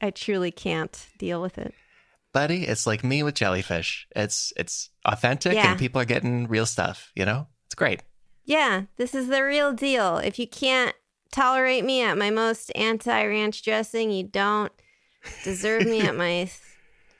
I 0.00 0.08
truly 0.10 0.50
can't 0.50 1.06
deal 1.18 1.42
with 1.42 1.58
it. 1.58 1.74
Buddy, 2.32 2.66
it's 2.66 2.86
like 2.86 3.04
me 3.04 3.22
with 3.22 3.34
jellyfish. 3.34 4.06
It's 4.16 4.52
it's 4.56 4.90
authentic 5.04 5.54
Yeah. 5.54 5.70
and 5.70 5.78
people 5.78 6.00
are 6.00 6.04
getting 6.06 6.46
real 6.48 6.66
stuff, 6.66 7.12
you 7.14 7.24
know? 7.24 7.46
It's 7.66 7.74
great. 7.74 8.02
Yeah, 8.44 8.82
this 8.96 9.14
is 9.14 9.28
the 9.28 9.42
real 9.44 9.72
deal. 9.72 10.16
If 10.18 10.38
you 10.38 10.46
can't 10.48 10.94
tolerate 11.30 11.84
me 11.84 12.02
at 12.02 12.18
my 12.18 12.30
most 12.30 12.70
anti 12.74 13.24
ranch 13.26 13.62
dressing, 13.62 14.10
you 14.10 14.24
don't 14.24 14.72
Deserve 15.44 15.84
me 15.84 16.00
at 16.00 16.16
my 16.24 16.50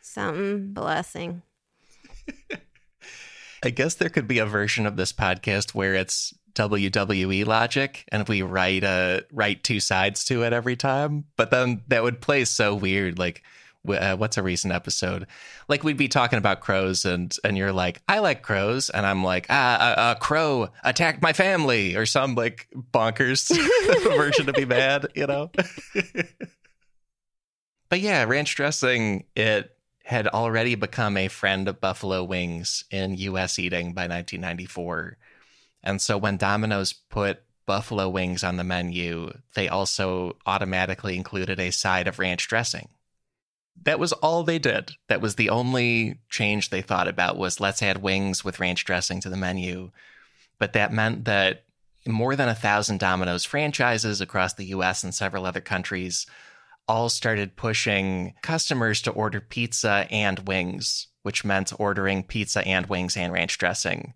something 0.01 0.73
blessing. 0.73 1.43
I 3.65 3.71
guess 3.71 3.95
there 3.95 4.09
could 4.09 4.27
be 4.27 4.39
a 4.41 4.47
version 4.47 4.87
of 4.87 4.97
this 4.97 5.13
podcast 5.13 5.73
where 5.73 5.95
it's 5.95 6.35
WWE 6.55 7.47
logic 7.47 8.05
and 8.11 8.29
we 8.29 8.43
write 8.43 8.83
a 8.83 9.25
write 9.33 9.63
two 9.63 9.79
sides 9.79 10.25
to 10.25 10.43
it 10.43 10.53
every 10.53 10.75
time, 10.75 11.25
but 11.37 11.51
then 11.53 11.83
that 11.89 12.03
would 12.03 12.21
play 12.21 12.45
so 12.45 12.75
weird. 12.75 13.19
Like, 13.21 13.43
uh, 13.89 14.17
what's 14.17 14.37
a 14.37 14.43
recent 14.43 14.73
episode? 14.73 15.27
Like 15.69 15.85
we'd 15.85 15.97
be 15.97 16.09
talking 16.09 16.39
about 16.39 16.61
crows, 16.61 17.05
and 17.05 17.35
and 17.45 17.57
you're 17.57 17.73
like, 17.73 18.03
I 18.09 18.21
like 18.21 18.43
crows, 18.43 18.91
and 18.91 19.05
I'm 19.05 19.25
like, 19.25 19.47
ah, 19.51 19.95
a, 19.97 20.13
a 20.13 20.21
crow 20.21 20.69
attacked 20.85 21.23
my 21.23 21.33
family, 21.33 21.97
or 21.97 22.07
some 22.07 22.35
like 22.35 22.69
bonkers 22.75 23.51
version 24.17 24.47
to 24.47 24.53
be 24.53 24.65
mad, 24.65 25.09
you 25.15 25.27
know. 25.27 25.51
but 27.89 28.01
yeah, 28.01 28.25
ranch 28.25 28.55
dressing 28.55 29.25
it 29.35 29.77
had 30.05 30.27
already 30.29 30.75
become 30.75 31.17
a 31.17 31.29
friend 31.29 31.69
of 31.69 31.81
buffalo 31.81 32.25
wings 32.25 32.85
in 32.91 33.17
U.S. 33.17 33.59
eating 33.59 33.95
by 33.95 34.03
1994. 34.03 35.17
And 35.85 36.01
so 36.01 36.19
when 36.19 36.37
Domino's 36.37 36.93
put 36.93 37.43
buffalo 37.67 38.09
wings 38.09 38.43
on 38.45 38.57
the 38.57 38.65
menu, 38.65 39.33
they 39.55 39.69
also 39.69 40.37
automatically 40.47 41.17
included 41.17 41.61
a 41.61 41.71
side 41.71 42.09
of 42.09 42.19
ranch 42.19 42.49
dressing. 42.49 42.89
That 43.85 43.99
was 43.99 44.13
all 44.13 44.45
they 44.45 44.59
did. 44.59 44.93
That 45.09 45.21
was 45.21 45.35
the 45.35 45.51
only 45.51 46.21
change 46.31 46.71
they 46.71 46.83
thought 46.83 47.09
about 47.09 47.37
was 47.37 47.61
let's 47.61 47.83
add 47.83 48.03
wings 48.03 48.45
with 48.45 48.61
ranch 48.61 48.85
dressing 48.85 49.21
to 49.21 49.29
the 49.29 49.37
menu. 49.37 49.91
But 50.59 50.73
that 50.75 50.93
meant 50.93 51.25
that 51.25 51.65
more 52.07 52.37
than 52.37 52.49
a 52.49 52.55
thousand 52.55 52.99
Domino's 52.99 53.45
franchises 53.45 54.21
across 54.21 54.55
the 54.55 54.67
US 54.67 55.03
and 55.03 55.15
several 55.15 55.47
other 55.47 55.61
countries 55.61 56.27
all 56.89 57.09
started 57.09 57.57
pushing 57.57 58.35
customers 58.43 59.01
to 59.03 59.11
order 59.11 59.41
pizza 59.41 60.07
and 60.11 60.41
wings, 60.41 61.09
which 61.23 61.45
meant 61.45 61.73
ordering 61.79 62.23
pizza 62.23 62.67
and 62.67 62.87
wings 62.87 63.17
and 63.17 63.33
ranch 63.33 63.57
dressing. 63.59 64.15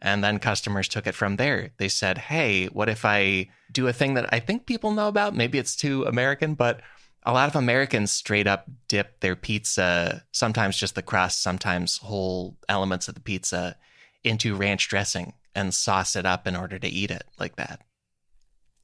And 0.00 0.22
then 0.22 0.38
customers 0.38 0.86
took 0.86 1.08
it 1.08 1.14
from 1.14 1.36
there. 1.36 1.70
They 1.78 1.88
said, 1.88 2.18
hey, 2.18 2.66
what 2.66 2.88
if 2.88 3.04
I 3.04 3.48
do 3.72 3.88
a 3.88 3.92
thing 3.92 4.14
that 4.14 4.32
I 4.32 4.38
think 4.38 4.64
people 4.64 4.92
know 4.92 5.08
about? 5.08 5.34
Maybe 5.34 5.58
it's 5.58 5.74
too 5.74 6.04
American, 6.04 6.54
but 6.54 6.80
a 7.24 7.32
lot 7.32 7.48
of 7.48 7.56
Americans 7.56 8.10
straight 8.12 8.46
up 8.46 8.66
dip 8.88 9.20
their 9.20 9.36
pizza, 9.36 10.24
sometimes 10.32 10.76
just 10.76 10.94
the 10.94 11.02
crust, 11.02 11.42
sometimes 11.42 11.98
whole 11.98 12.56
elements 12.68 13.08
of 13.08 13.14
the 13.14 13.20
pizza, 13.20 13.76
into 14.24 14.54
ranch 14.54 14.88
dressing 14.88 15.34
and 15.54 15.74
sauce 15.74 16.16
it 16.16 16.24
up 16.26 16.46
in 16.46 16.54
order 16.56 16.78
to 16.78 16.88
eat 16.88 17.10
it 17.10 17.24
like 17.38 17.56
that. 17.56 17.80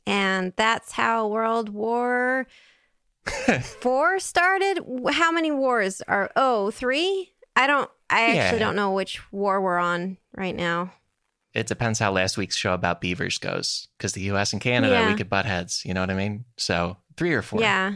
And 0.06 0.52
that's 0.56 0.92
how 0.92 1.28
World 1.28 1.68
War 1.70 2.46
Four 3.80 4.18
started. 4.18 4.80
How 5.12 5.32
many 5.32 5.50
wars 5.50 6.02
are? 6.06 6.30
Oh, 6.36 6.70
three. 6.70 7.32
I 7.56 7.66
don't. 7.66 7.90
I 8.10 8.36
actually 8.36 8.58
Yeah. 8.58 8.66
don't 8.66 8.76
know 8.76 8.92
which 8.92 9.32
war 9.32 9.62
we're 9.62 9.78
on 9.78 10.18
right 10.36 10.54
now. 10.54 10.92
It 11.54 11.66
depends 11.66 11.98
how 11.98 12.12
last 12.12 12.36
week's 12.36 12.56
show 12.56 12.74
about 12.74 13.00
beavers 13.00 13.38
goes, 13.38 13.88
because 13.96 14.12
the 14.12 14.20
U.S. 14.22 14.52
and 14.52 14.60
Canada 14.60 14.94
Yeah. 14.94 15.08
we 15.08 15.14
could 15.14 15.30
butt 15.30 15.46
heads. 15.46 15.82
You 15.86 15.94
know 15.94 16.00
what 16.02 16.10
I 16.10 16.14
mean? 16.14 16.44
So 16.58 16.98
three 17.16 17.32
or 17.32 17.40
four. 17.42 17.60
Yeah, 17.60 17.94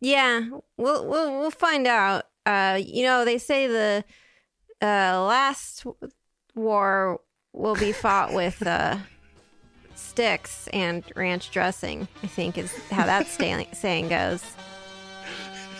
yeah. 0.00 0.48
We'll 0.76 1.06
we'll 1.06 1.38
we'll 1.38 1.50
find 1.50 1.86
out. 1.86 2.24
Uh, 2.44 2.80
you 2.82 3.02
know, 3.02 3.24
they 3.24 3.38
say 3.38 3.66
the 3.66 4.04
uh 4.82 5.24
last 5.24 5.84
war 6.54 7.20
will 7.52 7.74
be 7.74 7.92
fought 7.92 8.32
with 8.32 8.64
uh 8.66 8.98
sticks 9.94 10.68
and 10.72 11.04
ranch 11.16 11.50
dressing. 11.50 12.08
I 12.22 12.26
think 12.26 12.58
is 12.58 12.72
how 12.90 13.06
that 13.06 13.26
saying 13.26 14.08
goes. 14.08 14.44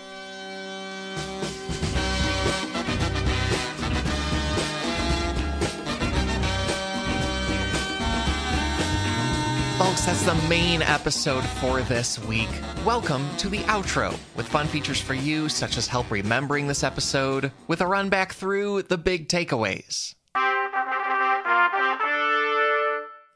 Folks, 9.87 10.05
that's 10.05 10.25
the 10.25 10.35
main 10.49 10.81
episode 10.81 11.45
for 11.45 11.81
this 11.83 12.19
week. 12.25 12.49
Welcome 12.83 13.25
to 13.37 13.47
the 13.47 13.59
outro, 13.59 14.11
with 14.35 14.45
fun 14.45 14.67
features 14.67 14.99
for 14.99 15.13
you, 15.13 15.47
such 15.47 15.77
as 15.77 15.87
help 15.87 16.11
remembering 16.11 16.67
this 16.67 16.83
episode, 16.83 17.53
with 17.69 17.79
a 17.79 17.87
run 17.87 18.09
back 18.09 18.33
through 18.33 18.81
the 18.81 18.97
big 18.97 19.29
takeaways. 19.29 20.13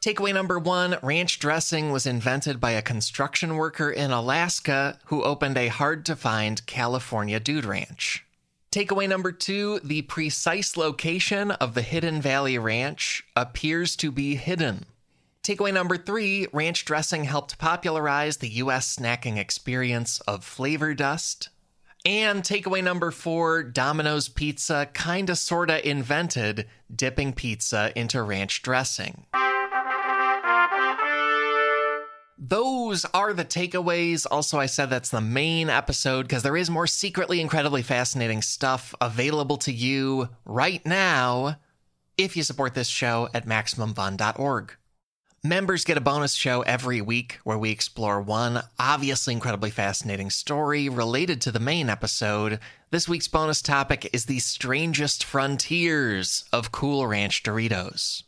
Takeaway 0.04 0.34
number 0.34 0.60
one 0.60 0.98
ranch 1.02 1.40
dressing 1.40 1.90
was 1.90 2.06
invented 2.06 2.60
by 2.60 2.72
a 2.72 2.82
construction 2.82 3.56
worker 3.56 3.90
in 3.90 4.12
Alaska 4.12 5.00
who 5.06 5.24
opened 5.24 5.58
a 5.58 5.70
hard 5.70 6.06
to 6.08 6.18
find 6.18 6.66
California 6.66 7.40
dude 7.40 7.64
ranch. 7.64 8.26
Takeaway 8.74 9.08
number 9.08 9.32
two 9.32 9.80
the 9.86 10.02
precise 10.02 10.76
location 10.76 11.52
of 11.52 11.76
the 11.76 11.82
Hidden 11.82 12.22
Valley 12.22 12.58
Ranch 12.58 13.24
appears 13.38 13.96
to 13.96 14.12
be 14.12 14.36
hidden. 14.36 14.86
Takeaway 15.52 15.74
number 15.74 15.98
three 15.98 16.48
ranch 16.54 16.86
dressing 16.86 17.26
helped 17.26 17.58
popularize 17.58 18.38
the 18.38 18.48
U.S. 18.64 18.96
snacking 18.96 19.36
experience 19.36 20.22
of 20.22 20.46
flavor 20.46 20.94
dust. 20.94 21.50
And 22.06 22.42
takeaway 22.42 22.82
number 22.82 23.12
four 23.12 23.62
Domino's 23.62 24.30
Pizza 24.30 24.88
kinda 24.94 25.36
sorta 25.36 25.86
invented 25.86 26.68
dipping 26.96 27.34
pizza 27.34 27.92
into 27.98 28.24
ranch 28.24 28.62
dressing. 28.62 29.26
Those 32.38 33.04
are 33.14 33.34
the 33.34 33.44
takeaways. 33.44 34.26
Also, 34.32 34.58
I 34.58 34.68
said 34.68 34.90
that's 34.90 35.10
the 35.10 35.20
main 35.20 35.70
episode 35.70 36.30
because 36.30 36.44
there 36.44 36.56
is 36.56 36.70
more 36.70 36.88
secretly 36.88 37.42
incredibly 37.42 37.82
fascinating 37.82 38.42
stuff 38.42 38.96
available 39.02 39.58
to 39.58 39.74
you 39.74 40.30
right 40.46 40.86
now 40.86 41.58
if 42.18 42.38
you 42.38 42.44
support 42.44 42.74
this 42.74 42.88
show 42.88 43.28
at 43.34 43.46
MaximumFun.org. 43.46 44.78
Members 45.44 45.86
get 45.86 45.98
a 45.98 46.02
bonus 46.02 46.36
show 46.36 46.62
every 46.62 47.02
week 47.02 47.40
where 47.44 47.58
we 47.58 47.72
explore 47.72 48.22
one 48.22 48.62
obviously 48.78 49.34
incredibly 49.34 49.72
fascinating 49.72 50.30
story 50.30 50.88
related 50.88 51.42
to 51.42 51.52
the 51.52 51.60
main 51.60 51.90
episode. 51.90 52.60
This 52.92 53.10
week's 53.10 53.28
bonus 53.28 53.60
topic 53.60 54.08
is 54.14 54.26
the 54.26 54.38
strangest 54.38 55.24
frontiers 55.24 56.44
of 56.54 56.72
Cool 56.72 57.08
Ranch 57.08 57.42
Doritos. 57.42 58.22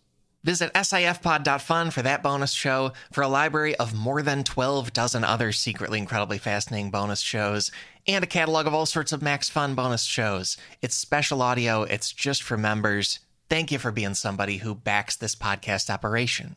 Visit 0.43 0.73
sifpod.fun 0.73 1.91
for 1.91 2.01
that 2.01 2.23
bonus 2.23 2.51
show 2.51 2.93
for 3.11 3.21
a 3.21 3.27
library 3.27 3.75
of 3.75 3.93
more 3.93 4.23
than 4.23 4.43
12 4.43 4.91
dozen 4.91 5.23
other 5.23 5.51
secretly 5.51 5.99
incredibly 5.99 6.39
fascinating 6.39 6.89
bonus 6.89 7.19
shows 7.19 7.69
and 8.07 8.23
a 8.23 8.27
catalog 8.27 8.65
of 8.65 8.73
all 8.73 8.87
sorts 8.87 9.11
of 9.11 9.21
Max 9.21 9.49
Fun 9.49 9.75
bonus 9.75 10.05
shows. 10.05 10.57
It's 10.81 10.95
special 10.95 11.43
audio, 11.43 11.83
it's 11.83 12.11
just 12.11 12.41
for 12.41 12.57
members. 12.57 13.19
Thank 13.49 13.71
you 13.71 13.77
for 13.77 13.91
being 13.91 14.15
somebody 14.15 14.57
who 14.57 14.73
backs 14.73 15.15
this 15.15 15.35
podcast 15.35 15.91
operation. 15.91 16.55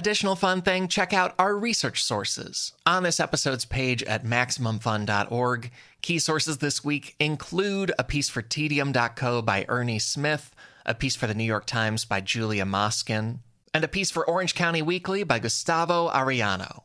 Additional 0.00 0.34
fun 0.34 0.62
thing, 0.62 0.88
check 0.88 1.12
out 1.12 1.34
our 1.38 1.54
research 1.54 2.02
sources. 2.02 2.72
On 2.86 3.02
this 3.02 3.20
episode's 3.20 3.66
page 3.66 4.02
at 4.04 4.24
MaximumFun.org, 4.24 5.70
key 6.00 6.18
sources 6.18 6.56
this 6.56 6.82
week 6.82 7.14
include 7.20 7.92
a 7.98 8.04
piece 8.04 8.30
for 8.30 8.40
Tedium.co 8.40 9.42
by 9.42 9.66
Ernie 9.68 9.98
Smith, 9.98 10.54
a 10.86 10.94
piece 10.94 11.16
for 11.16 11.26
the 11.26 11.34
New 11.34 11.44
York 11.44 11.66
Times 11.66 12.06
by 12.06 12.22
Julia 12.22 12.64
Moskin, 12.64 13.40
and 13.74 13.84
a 13.84 13.88
piece 13.88 14.10
for 14.10 14.26
Orange 14.26 14.54
County 14.54 14.80
Weekly 14.80 15.22
by 15.22 15.38
Gustavo 15.38 16.08
Arellano. 16.08 16.84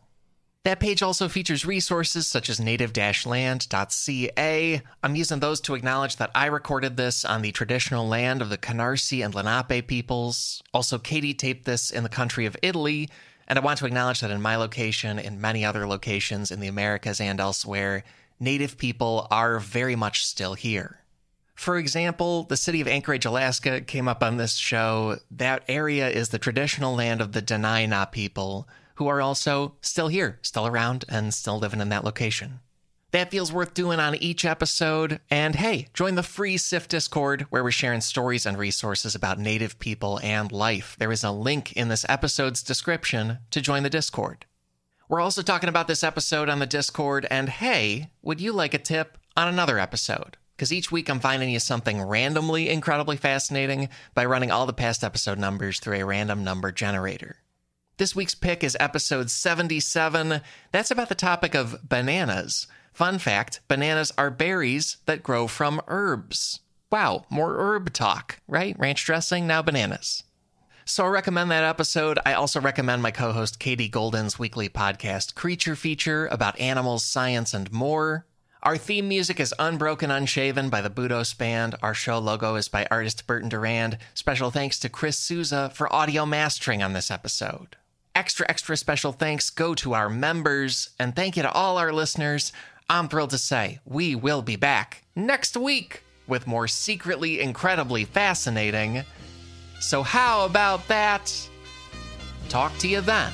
That 0.66 0.80
page 0.80 1.04
also 1.04 1.30
features 1.30 1.64
resources 1.64 2.26
such 2.26 2.50
as 2.50 2.60
native-land.ca. 2.60 4.82
I'm 5.04 5.16
using 5.16 5.40
those 5.40 5.62
to 5.62 5.76
acknowledge 5.76 6.16
that 6.16 6.32
I 6.34 6.48
recorded 6.48 6.98
this 6.98 7.24
on 7.24 7.44
the 7.44 7.52
traditional 7.52 8.08
land 8.08 8.42
of 8.42 8.50
the 8.50 8.58
Canarsie 8.58 9.24
and 9.24 9.36
Lenape 9.36 9.86
peoples. 9.86 10.64
Also, 10.74 10.98
Katie 10.98 11.36
taped 11.36 11.66
this 11.66 11.92
in 11.92 12.02
the 12.02 12.10
country 12.10 12.48
of 12.48 12.58
Italy, 12.64 13.10
and 13.48 13.60
I 13.60 13.62
want 13.62 13.78
to 13.78 13.86
acknowledge 13.86 14.22
that 14.22 14.32
in 14.32 14.42
my 14.42 14.56
location, 14.56 15.20
in 15.20 15.40
many 15.40 15.64
other 15.64 15.86
locations 15.86 16.50
in 16.50 16.62
the 16.62 16.68
Americas 16.68 17.22
and 17.22 17.40
elsewhere, 17.40 18.04
native 18.40 18.80
people 18.80 19.28
are 19.30 19.60
very 19.60 19.96
much 19.96 20.26
still 20.26 20.56
here. 20.56 21.02
For 21.54 21.78
example, 21.78 22.42
the 22.42 22.58
city 22.58 22.82
of 22.82 22.88
Anchorage, 22.88 23.26
Alaska 23.26 23.82
came 23.82 24.08
up 24.08 24.24
on 24.24 24.38
this 24.38 24.56
show. 24.56 25.20
That 25.30 25.64
area 25.68 26.10
is 26.10 26.30
the 26.30 26.40
traditional 26.40 26.96
land 26.96 27.22
of 27.22 27.34
the 27.34 27.42
Dena'ina 27.44 28.12
people, 28.12 28.68
who 28.96 29.08
are 29.08 29.22
also 29.22 29.76
still 29.82 30.08
here, 30.08 30.40
still 30.42 30.68
around, 30.68 31.06
and 31.08 31.34
still 31.34 31.60
living 31.60 31.82
in 31.82 31.90
that 31.90 32.04
location. 32.04 32.60
That 33.12 33.32
feels 33.32 33.54
worth 33.54 33.74
doing 33.74 34.00
on 34.00 34.16
each 34.16 34.44
episode. 34.44 35.22
And 35.32 35.56
hey, 35.56 35.88
join 35.94 36.16
the 36.16 36.24
free 36.24 36.58
SIF 36.58 36.90
Discord 36.90 37.44
where 37.50 37.64
we're 37.64 37.72
sharing 37.72 38.02
stories 38.02 38.46
and 38.46 38.58
resources 38.58 39.16
about 39.16 39.40
Native 39.40 39.80
people 39.80 40.20
and 40.22 40.52
life. 40.52 40.98
There 41.00 41.14
is 41.14 41.24
a 41.24 41.32
link 41.32 41.72
in 41.74 41.88
this 41.88 42.06
episode's 42.10 42.62
description 42.62 43.38
to 43.52 43.62
join 43.62 43.84
the 43.84 43.90
Discord. 43.90 44.46
We're 45.08 45.22
also 45.22 45.44
talking 45.44 45.70
about 45.70 45.88
this 45.88 46.04
episode 46.04 46.50
on 46.50 46.60
the 46.60 46.66
Discord, 46.66 47.28
and 47.30 47.48
hey, 47.48 48.10
would 48.22 48.42
you 48.42 48.52
like 48.52 48.74
a 48.74 48.80
tip 48.80 49.18
on 49.38 49.48
another 49.48 49.80
episode? 49.80 50.36
Because 50.58 50.74
each 50.74 50.92
week 50.92 51.10
I'm 51.10 51.20
finding 51.20 51.50
you 51.50 51.60
something 51.60 52.02
randomly 52.02 52.70
incredibly 52.70 53.16
fascinating 53.16 53.88
by 54.14 54.26
running 54.26 54.52
all 54.52 54.66
the 54.66 54.74
past 54.74 55.04
episode 55.04 55.38
numbers 55.38 55.80
through 55.80 55.98
a 55.98 56.06
random 56.06 56.44
number 56.44 56.72
generator. 56.72 57.38
This 57.98 58.14
week's 58.14 58.36
pick 58.36 58.62
is 58.62 58.76
episode 58.78 59.30
77. 59.30 60.42
That's 60.74 60.92
about 60.92 61.08
the 61.08 61.16
topic 61.16 61.56
of 61.56 61.88
bananas. 61.88 62.68
Fun 62.92 63.20
fact 63.20 63.62
bananas 63.70 64.12
are 64.18 64.30
berries 64.30 64.98
that 65.06 65.24
grow 65.24 65.48
from 65.48 65.82
herbs. 65.88 66.60
Wow, 66.92 67.24
more 67.30 67.56
herb 67.58 67.94
talk, 67.94 68.42
right? 68.50 68.78
Ranch 68.78 69.06
dressing, 69.06 69.48
now 69.48 69.62
bananas. 69.62 70.24
So 70.84 71.06
I 71.06 71.08
recommend 71.08 71.50
that 71.52 71.64
episode. 71.64 72.20
I 72.26 72.34
also 72.34 72.60
recommend 72.60 73.02
my 73.02 73.12
co 73.12 73.32
host 73.32 73.60
Katie 73.60 73.88
Goldin's 73.88 74.38
weekly 74.38 74.68
podcast, 74.68 75.34
Creature 75.34 75.78
Feature, 75.78 76.28
about 76.28 76.60
animals, 76.60 77.06
science, 77.06 77.54
and 77.54 77.72
more. 77.72 78.26
Our 78.62 78.76
theme 78.76 79.08
music 79.08 79.40
is 79.40 79.54
Unbroken 79.58 80.12
Unshaven 80.12 80.70
by 80.70 80.82
the 80.82 80.90
Budos 80.90 81.38
Band. 81.38 81.76
Our 81.82 81.94
show 81.94 82.20
logo 82.20 82.56
is 82.56 82.68
by 82.68 82.88
artist 82.92 83.26
Burton 83.26 83.48
Durand. 83.48 84.00
Special 84.14 84.52
thanks 84.52 84.80
to 84.80 84.90
Chris 84.90 85.18
Souza 85.18 85.72
for 85.74 85.92
audio 85.94 86.26
mastering 86.26 86.84
on 86.84 86.92
this 86.92 87.10
episode. 87.10 87.78
Extra, 88.16 88.46
extra 88.48 88.78
special 88.78 89.12
thanks 89.12 89.50
go 89.50 89.76
to 89.76 89.94
our 89.94 90.08
members, 90.08 90.92
and 90.98 91.14
thank 91.14 91.36
you 91.36 91.44
to 91.44 91.52
all 91.52 91.78
our 91.78 91.92
listeners. 91.92 92.54
I'm 92.90 93.10
thrilled 93.10 93.32
to 93.32 93.38
say 93.38 93.80
we 93.84 94.16
will 94.16 94.42
be 94.42 94.56
back 94.56 95.04
next 95.18 95.58
week 95.58 96.02
with 96.26 96.48
more 96.48 96.70
secretly 96.70 97.42
incredibly 97.42 98.06
fascinating. 98.06 99.04
So, 99.82 100.02
how 100.02 100.46
about 100.46 100.88
that? 100.88 101.50
Talk 102.48 102.78
to 102.78 102.88
you 102.88 103.02
then. 103.02 103.34